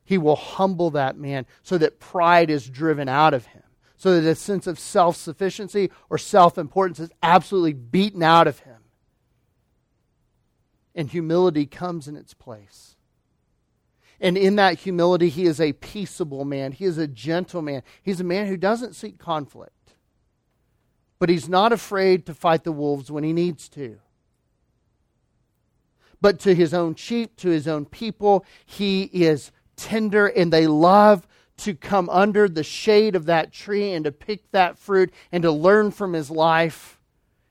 He 0.04 0.18
will 0.18 0.36
humble 0.36 0.90
that 0.90 1.16
man 1.16 1.46
so 1.62 1.78
that 1.78 1.98
pride 1.98 2.48
is 2.48 2.68
driven 2.68 3.08
out 3.08 3.34
of 3.34 3.46
him, 3.46 3.62
so 3.96 4.18
that 4.18 4.28
a 4.28 4.34
sense 4.36 4.66
of 4.66 4.78
self 4.78 5.16
sufficiency 5.16 5.90
or 6.08 6.16
self 6.16 6.58
importance 6.58 7.00
is 7.00 7.10
absolutely 7.22 7.72
beaten 7.72 8.22
out 8.22 8.46
of 8.46 8.60
him. 8.60 8.76
And 10.96 11.08
humility 11.10 11.66
comes 11.66 12.08
in 12.08 12.16
its 12.16 12.34
place. 12.34 12.96
And 14.18 14.36
in 14.36 14.56
that 14.56 14.80
humility, 14.80 15.28
he 15.28 15.44
is 15.44 15.60
a 15.60 15.74
peaceable 15.74 16.44
man. 16.44 16.72
He 16.72 16.86
is 16.86 16.98
a 16.98 17.06
gentle 17.06 17.62
man. 17.62 17.82
He's 18.02 18.20
a 18.20 18.24
man 18.24 18.46
who 18.48 18.56
doesn't 18.56 18.96
seek 18.96 19.18
conflict 19.18 19.76
but 21.18 21.28
he's 21.28 21.48
not 21.48 21.72
afraid 21.72 22.26
to 22.26 22.34
fight 22.34 22.64
the 22.64 22.72
wolves 22.72 23.10
when 23.10 23.24
he 23.24 23.32
needs 23.32 23.68
to. 23.70 23.98
But 26.20 26.38
to 26.40 26.54
his 26.54 26.74
own 26.74 26.94
sheep, 26.94 27.36
to 27.36 27.48
his 27.48 27.68
own 27.68 27.84
people, 27.86 28.44
he 28.64 29.04
is 29.04 29.52
tender 29.76 30.26
and 30.26 30.52
they 30.52 30.66
love 30.66 31.26
to 31.58 31.74
come 31.74 32.08
under 32.10 32.48
the 32.48 32.62
shade 32.62 33.16
of 33.16 33.26
that 33.26 33.52
tree 33.52 33.92
and 33.92 34.04
to 34.04 34.12
pick 34.12 34.50
that 34.50 34.78
fruit 34.78 35.12
and 35.32 35.42
to 35.42 35.50
learn 35.50 35.90
from 35.90 36.12
his 36.12 36.30
life 36.30 37.00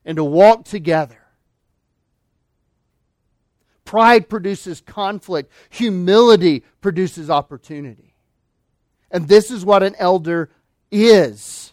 and 0.03 0.15
to 0.17 0.23
walk 0.23 0.65
together. 0.65 1.24
Pride 3.85 4.27
produces 4.27 4.81
conflict, 4.81 5.51
humility 5.69 6.63
produces 6.81 7.29
opportunity. 7.29 8.15
And 9.11 9.27
this 9.27 9.51
is 9.51 9.63
what 9.63 9.83
an 9.83 9.95
elder 9.97 10.49
is. 10.91 11.71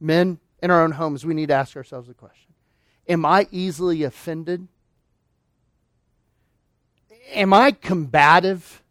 Men, 0.00 0.40
in 0.62 0.70
our 0.70 0.82
own 0.82 0.92
homes, 0.92 1.24
we 1.24 1.34
need 1.34 1.48
to 1.48 1.54
ask 1.54 1.76
ourselves 1.76 2.08
a 2.08 2.14
question 2.14 2.52
Am 3.06 3.26
I 3.26 3.46
easily 3.50 4.02
offended? 4.02 4.66
Am 7.32 7.52
I 7.52 7.72
combative? 7.72 8.82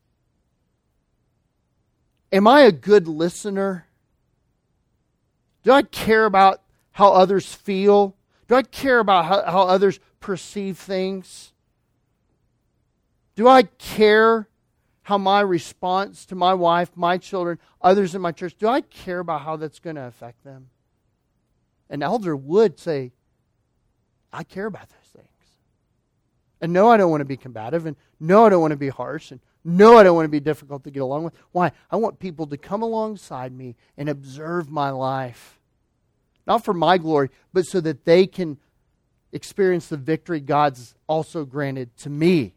Am 2.32 2.48
I 2.48 2.62
a 2.62 2.72
good 2.72 3.08
listener? 3.08 3.88
Do 5.64 5.72
I 5.72 5.82
care 5.82 6.26
about 6.26 6.62
how 6.92 7.12
others 7.12 7.54
feel? 7.54 8.16
Do 8.50 8.56
I 8.56 8.64
care 8.64 9.00
about 9.00 9.26
how, 9.26 9.44
how 9.44 9.62
others 9.62 10.00
perceive 10.20 10.78
things? 10.78 11.54
Do 13.36 13.48
I 13.48 13.64
care 13.64 14.50
how 15.04 15.20
my 15.20 15.40
response 15.40 16.26
to 16.26 16.36
my 16.36 16.56
wife, 16.56 16.90
my 16.96 17.18
children, 17.18 17.60
others 17.80 18.16
in 18.16 18.22
my 18.22 18.32
church, 18.32 18.56
do 18.58 18.68
I 18.68 18.82
care 18.82 19.20
about 19.20 19.42
how 19.42 19.56
that's 19.56 19.80
going 19.80 19.96
to 19.96 20.06
affect 20.06 20.44
them? 20.44 20.70
An 21.92 22.02
elder 22.04 22.36
would 22.36 22.80
say, 22.80 23.12
I 24.34 24.44
care 24.44 24.66
about 24.66 24.90
those 24.90 25.12
things. 25.16 25.28
And 26.60 26.74
no, 26.74 26.90
I 26.90 26.98
don't 26.98 27.12
want 27.12 27.22
to 27.22 27.26
be 27.26 27.38
combative. 27.38 27.86
And 27.86 27.96
no, 28.20 28.48
I 28.48 28.50
don't 28.50 28.62
want 28.62 28.72
to 28.72 28.78
be 28.78 28.90
harsh. 28.90 29.32
And 29.32 29.40
no, 29.64 29.98
I 29.98 30.04
don't 30.04 30.16
want 30.16 30.26
to 30.26 30.30
be 30.30 30.40
difficult 30.40 30.84
to 30.86 30.92
get 30.92 31.02
along 31.02 31.24
with. 31.24 31.34
Why? 31.52 31.72
I 31.92 31.98
want 31.98 32.20
people 32.20 32.48
to 32.48 32.58
come 32.58 32.82
alongside 32.82 33.52
me 33.52 33.76
and 33.96 34.10
observe 34.10 34.72
my 34.72 34.90
life. 34.90 35.59
Not 36.48 36.66
for 36.66 36.74
my 36.74 36.98
glory, 36.98 37.30
but 37.54 37.66
so 37.66 37.80
that 37.82 38.06
they 38.06 38.26
can 38.28 38.58
experience 39.32 39.88
the 39.88 39.98
victory 39.98 40.40
God's 40.40 40.96
also 41.08 41.46
granted 41.46 41.96
to 41.98 42.10
me. 42.10 42.54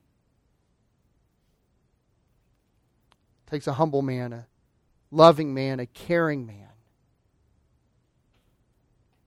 It 3.47 3.51
takes 3.51 3.67
a 3.67 3.75
humble 3.75 4.03
man, 4.03 4.33
a 4.33 4.47
loving 5.11 5.53
man, 5.53 5.81
a 5.81 5.87
caring 5.87 6.47
man. 6.47 6.69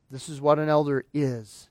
This 0.10 0.30
is 0.30 0.39
what 0.41 0.60
an 0.60 0.70
elder 0.70 1.06
is. 1.14 1.70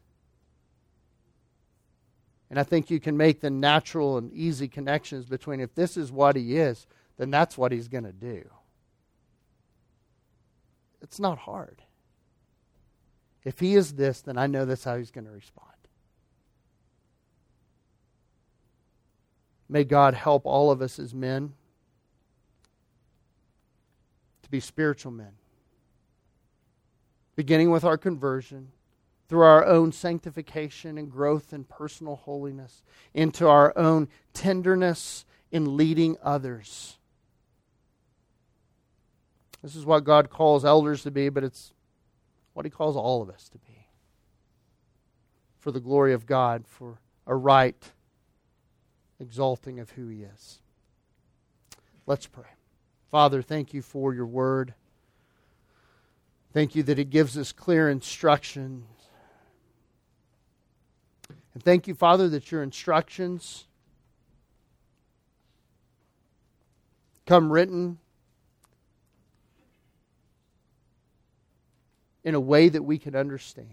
And 2.51 2.59
I 2.59 2.63
think 2.63 2.91
you 2.91 3.01
can 3.01 3.17
make 3.17 3.41
the 3.41 3.51
natural 3.51 4.19
and 4.19 4.33
easy 4.33 4.69
connections 4.69 5.27
between 5.27 5.61
if 5.61 5.75
this 5.75 5.97
is 5.97 6.13
what 6.13 6.37
he 6.37 6.57
is, 6.57 6.87
then 7.17 7.31
that's 7.31 7.59
what 7.59 7.73
he's 7.73 7.89
going 7.89 8.05
to 8.05 8.13
do. 8.13 8.49
It's 11.03 11.19
not 11.19 11.39
hard. 11.39 11.83
If 13.45 13.61
he 13.61 13.75
is 13.75 13.95
this, 13.95 14.23
then 14.23 14.39
I 14.39 14.47
know 14.47 14.65
that's 14.65 14.85
how 14.85 14.97
he's 14.97 15.11
going 15.11 15.27
to 15.27 15.31
respond. 15.31 15.69
May 19.69 19.85
God 19.85 20.15
help 20.15 20.47
all 20.47 20.71
of 20.71 20.81
us 20.81 20.99
as 20.99 21.15
men 21.15 21.53
to 24.43 24.51
be 24.51 24.61
spiritual 24.61 25.13
men, 25.13 25.33
beginning 27.37 27.71
with 27.71 27.85
our 27.85 27.99
conversion 27.99 28.73
through 29.29 29.43
our 29.43 29.65
own 29.65 29.91
sanctification 29.91 30.97
and 30.97 31.11
growth 31.11 31.53
in 31.53 31.65
personal 31.65 32.17
holiness, 32.17 32.83
into 33.15 33.49
our 33.49 33.77
own 33.77 34.09
tenderness 34.33 35.25
in 35.51 35.77
leading 35.77 36.17
others. 36.23 36.99
This 39.63 39.75
is 39.75 39.87
what 39.87 40.05
God 40.05 40.29
calls 40.31 40.65
elders 40.65 41.03
to 41.05 41.11
be, 41.11 41.31
but 41.31 41.43
it's 41.43 41.74
what 42.55 42.65
He 42.65 42.71
calls 42.71 42.97
all 42.97 43.21
of 43.21 43.29
us 43.29 43.49
to 43.51 43.59
be. 43.59 43.87
For 45.59 45.71
the 45.71 45.81
glory 45.81 46.13
of 46.15 46.27
God, 46.27 46.65
for 46.67 46.99
a 47.27 47.35
right 47.35 47.93
exalting 49.21 49.79
of 49.79 49.91
who 49.91 50.09
He 50.09 50.23
is. 50.23 50.61
Let's 52.07 52.27
pray. 52.27 52.45
Father, 53.11 53.43
thank 53.43 53.73
you 53.73 53.83
for 53.83 54.13
your 54.15 54.27
word. 54.27 54.75
Thank 56.53 56.75
you 56.75 56.83
that 56.85 56.99
it 56.99 57.11
gives 57.11 57.37
us 57.37 57.53
clear 57.53 57.89
instructions. 57.89 58.87
and 61.53 61.63
thank 61.63 61.89
you, 61.89 61.95
Father, 61.95 62.29
that 62.29 62.53
your 62.53 62.63
instructions 62.63 63.67
come 67.27 67.53
written 67.53 67.99
in 72.25 72.35
a 72.35 72.41
way 72.41 72.69
that 72.69 72.83
we 72.83 72.99
can 72.99 73.15
understand. 73.15 73.69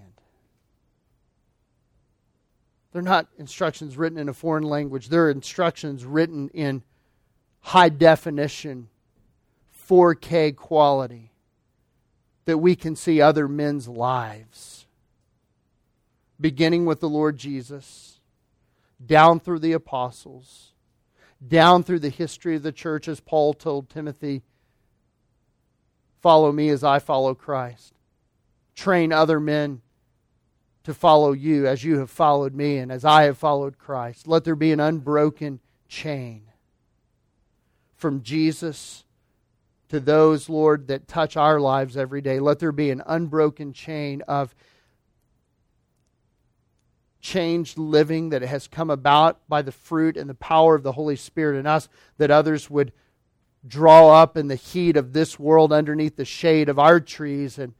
They're 2.92 3.02
not 3.02 3.28
instructions 3.38 3.98
written 3.98 4.18
in 4.18 4.28
a 4.30 4.34
foreign 4.34 4.64
language, 4.64 5.08
they're 5.10 5.30
instructions 5.30 6.06
written 6.06 6.50
in 6.50 6.84
high 7.62 7.90
definition, 7.90 8.90
4K 9.90 10.56
quality, 10.56 11.32
that 12.46 12.58
we 12.58 12.76
can 12.76 12.96
see 12.96 13.22
other 13.22 13.48
men's 13.48 13.88
lives 13.88 14.82
beginning 16.42 16.86
with 16.86 17.00
the 17.00 17.08
Lord 17.08 17.38
Jesus, 17.38 18.20
down 19.04 19.40
through 19.40 19.60
the 19.60 19.74
apostles, 19.74 20.72
down 21.46 21.84
through 21.84 22.00
the 22.00 22.10
history 22.10 22.56
of 22.56 22.64
the 22.64 22.72
church, 22.72 23.08
as 23.08 23.20
Paul 23.20 23.54
told 23.54 23.90
Timothy 23.90 24.42
follow 26.22 26.52
me 26.52 26.70
as 26.70 26.84
I 26.84 27.00
follow 27.00 27.34
Christ. 27.34 27.94
Train 28.76 29.12
other 29.12 29.40
men 29.40 29.82
to 30.84 30.94
follow 30.94 31.32
you 31.32 31.68
as 31.68 31.84
you 31.84 32.00
have 32.00 32.10
followed 32.10 32.56
me 32.56 32.78
and 32.78 32.92
as 32.92 33.06
I 33.06 33.24
have 33.24 33.38
followed 33.38 33.78
Christ. 33.78 34.28
Let 34.28 34.44
there 34.44 34.56
be 34.56 34.72
an 34.72 34.80
unbroken 34.80 35.60
chain 35.88 36.44
from 37.96 38.24
Jesus 38.24 39.04
to 39.90 40.00
those, 40.00 40.50
Lord, 40.50 40.88
that 40.88 41.08
touch 41.08 41.38
our 41.38 41.60
lives 41.60 41.98
every 41.98 42.22
day. 42.22 42.40
Let 42.40 42.60
there 42.60 42.72
be 42.72 42.90
an 42.90 43.04
unbroken 43.06 43.74
chain 43.74 44.22
of 44.28 44.56
changed 47.20 47.78
living 47.78 48.30
that 48.30 48.42
has 48.42 48.68
come 48.68 48.90
about 48.90 49.48
by 49.48 49.62
the 49.62 49.72
fruit 49.72 50.18
and 50.18 50.30
the 50.30 50.34
power 50.34 50.74
of 50.74 50.82
the 50.82 50.94
Holy 50.94 51.16
Spirit 51.16 51.60
in 51.60 51.68
us, 51.68 51.88
that 52.18 52.32
others 52.32 52.70
would 52.70 52.92
draw 53.68 54.20
up 54.20 54.36
in 54.36 54.48
the 54.48 54.56
heat 54.56 54.98
of 54.98 55.14
this 55.14 55.38
world 55.38 55.72
underneath 55.72 56.16
the 56.16 56.26
shade 56.26 56.68
of 56.68 56.80
our 56.80 57.00
trees 57.00 57.60
and 57.60 57.74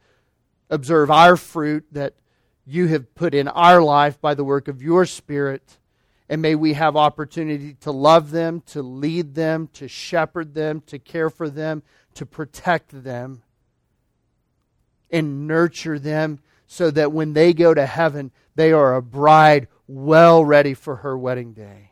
observe 0.72 1.10
our 1.10 1.36
fruit 1.36 1.84
that 1.92 2.14
you 2.64 2.86
have 2.88 3.14
put 3.14 3.34
in 3.34 3.46
our 3.46 3.82
life 3.82 4.20
by 4.20 4.34
the 4.34 4.44
work 4.44 4.66
of 4.66 4.82
your 4.82 5.04
Spirit. 5.04 5.78
And 6.28 6.40
may 6.40 6.54
we 6.54 6.72
have 6.72 6.96
opportunity 6.96 7.74
to 7.80 7.92
love 7.92 8.30
them, 8.30 8.62
to 8.68 8.82
lead 8.82 9.34
them, 9.34 9.68
to 9.74 9.86
shepherd 9.86 10.54
them, 10.54 10.80
to 10.86 10.98
care 10.98 11.28
for 11.28 11.50
them, 11.50 11.82
to 12.14 12.24
protect 12.24 13.04
them, 13.04 13.42
and 15.10 15.46
nurture 15.46 15.98
them 15.98 16.40
so 16.66 16.90
that 16.90 17.12
when 17.12 17.34
they 17.34 17.52
go 17.52 17.74
to 17.74 17.84
heaven, 17.84 18.30
they 18.54 18.72
are 18.72 18.94
a 18.94 19.02
bride 19.02 19.68
well 19.86 20.42
ready 20.42 20.72
for 20.72 20.96
her 20.96 21.18
wedding 21.18 21.52
day, 21.52 21.90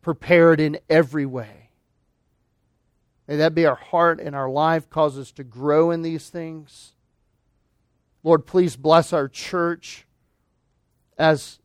prepared 0.00 0.60
in 0.60 0.78
every 0.88 1.26
way. 1.26 1.65
May 3.26 3.36
that 3.36 3.54
be 3.54 3.66
our 3.66 3.76
heart 3.76 4.20
and 4.20 4.36
our 4.36 4.48
life, 4.48 4.88
cause 4.88 5.18
us 5.18 5.32
to 5.32 5.44
grow 5.44 5.90
in 5.90 6.02
these 6.02 6.28
things. 6.28 6.92
Lord, 8.22 8.46
please 8.46 8.76
bless 8.76 9.12
our 9.12 9.28
church 9.28 10.06
as 11.18 11.58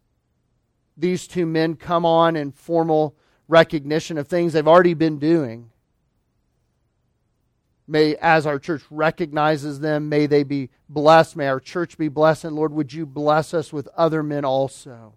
these 0.97 1.27
two 1.27 1.45
men 1.45 1.75
come 1.75 2.05
on 2.05 2.35
in 2.35 2.51
formal 2.51 3.15
recognition 3.47 4.17
of 4.17 4.27
things 4.27 4.53
they've 4.53 4.67
already 4.67 4.93
been 4.93 5.19
doing. 5.19 5.69
May, 7.87 8.15
as 8.15 8.45
our 8.45 8.57
church 8.57 8.83
recognizes 8.89 9.81
them, 9.81 10.07
may 10.07 10.25
they 10.25 10.43
be 10.43 10.69
blessed. 10.87 11.35
May 11.35 11.47
our 11.47 11.59
church 11.59 11.97
be 11.97 12.07
blessed. 12.07 12.45
And 12.45 12.55
Lord, 12.55 12.71
would 12.71 12.93
you 12.93 13.05
bless 13.05 13.53
us 13.53 13.73
with 13.73 13.89
other 13.97 14.23
men 14.23 14.45
also 14.45 15.15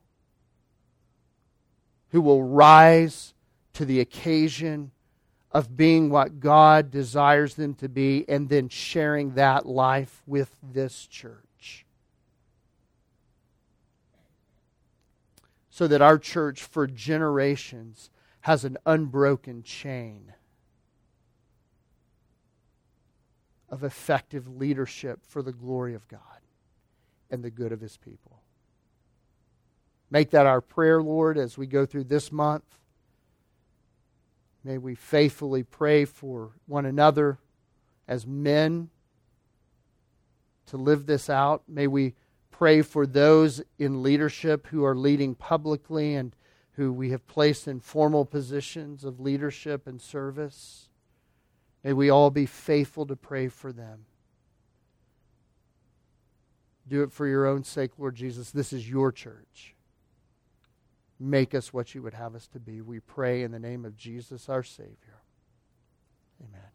who 2.09 2.20
will 2.20 2.42
rise 2.42 3.34
to 3.74 3.84
the 3.84 4.01
occasion 4.01 4.90
of 5.55 5.76
being 5.76 6.11
what 6.11 6.40
God 6.40 6.90
desires 6.90 7.55
them 7.55 7.74
to 7.74 7.88
be 7.88 8.28
and 8.28 8.48
then 8.48 8.68
sharing 8.68 9.34
that 9.34 9.64
life 9.64 10.20
with 10.26 10.57
this 10.61 11.07
church. 11.07 11.86
So 15.70 15.86
that 15.86 16.02
our 16.02 16.18
church 16.18 16.64
for 16.64 16.88
generations 16.88 18.11
has 18.40 18.64
an 18.64 18.76
unbroken 18.84 19.62
chain 19.62 20.32
of 23.68 23.84
effective 23.84 24.48
leadership 24.48 25.20
for 25.26 25.40
the 25.40 25.52
glory 25.52 25.94
of 25.94 26.07
God 26.09 26.20
and 27.30 27.42
the 27.42 27.50
good 27.50 27.72
of 27.72 27.80
His 27.80 27.96
people. 27.96 28.42
Make 30.11 30.30
that 30.30 30.46
our 30.46 30.61
prayer, 30.61 31.02
Lord, 31.02 31.38
as 31.38 31.57
we 31.57 31.66
go 31.66 31.86
through 31.86 32.05
this 32.05 32.30
month. 32.30 32.64
May 34.65 34.79
we 34.79 34.95
faithfully 34.95 35.62
pray 35.62 36.07
for 36.07 36.53
one 36.67 36.87
another 36.87 37.39
as 38.09 38.27
men 38.27 38.89
to 40.67 40.79
live 40.79 41.05
this 41.05 41.29
out. 41.29 41.62
May 41.69 41.87
we 41.87 42.15
pray 42.51 42.81
for 42.81 43.07
those 43.07 43.62
in 43.79 44.03
leadership 44.03 44.69
who 44.69 44.85
are 44.85 44.97
leading 44.97 45.35
publicly 45.35 46.15
and 46.15 46.35
who 46.73 46.93
we 46.93 47.11
have 47.11 47.27
placed 47.27 47.69
in 47.69 47.79
formal 47.79 48.25
positions 48.25 49.05
of 49.05 49.21
leadership 49.21 49.87
and 49.87 50.01
service. 50.01 50.89
May 51.83 51.93
we 51.93 52.09
all 52.09 52.31
be 52.31 52.47
faithful 52.47 53.07
to 53.07 53.17
pray 53.17 53.49
for 53.49 53.71
them. 53.71 54.07
Do 56.89 57.03
it 57.03 57.12
for 57.12 57.27
your 57.27 57.47
own 57.47 57.65
sake, 57.65 57.93
Lord 57.99 58.15
Jesus. 58.15 58.51
This 58.51 58.73
is 58.73 58.89
your 58.89 59.12
church. 59.12 59.74
Make 61.19 61.55
us 61.55 61.73
what 61.73 61.95
you 61.95 62.03
would 62.03 62.15
have 62.15 62.35
us 62.35 62.47
to 62.49 62.61
be. 62.61 62.81
We 62.81 63.01
pray 63.01 63.43
in 63.43 63.53
the 63.53 63.59
name 63.59 63.85
of 63.85 63.97
Jesus, 63.97 64.49
our 64.49 64.62
Savior. 64.62 65.23
Amen. 66.43 66.74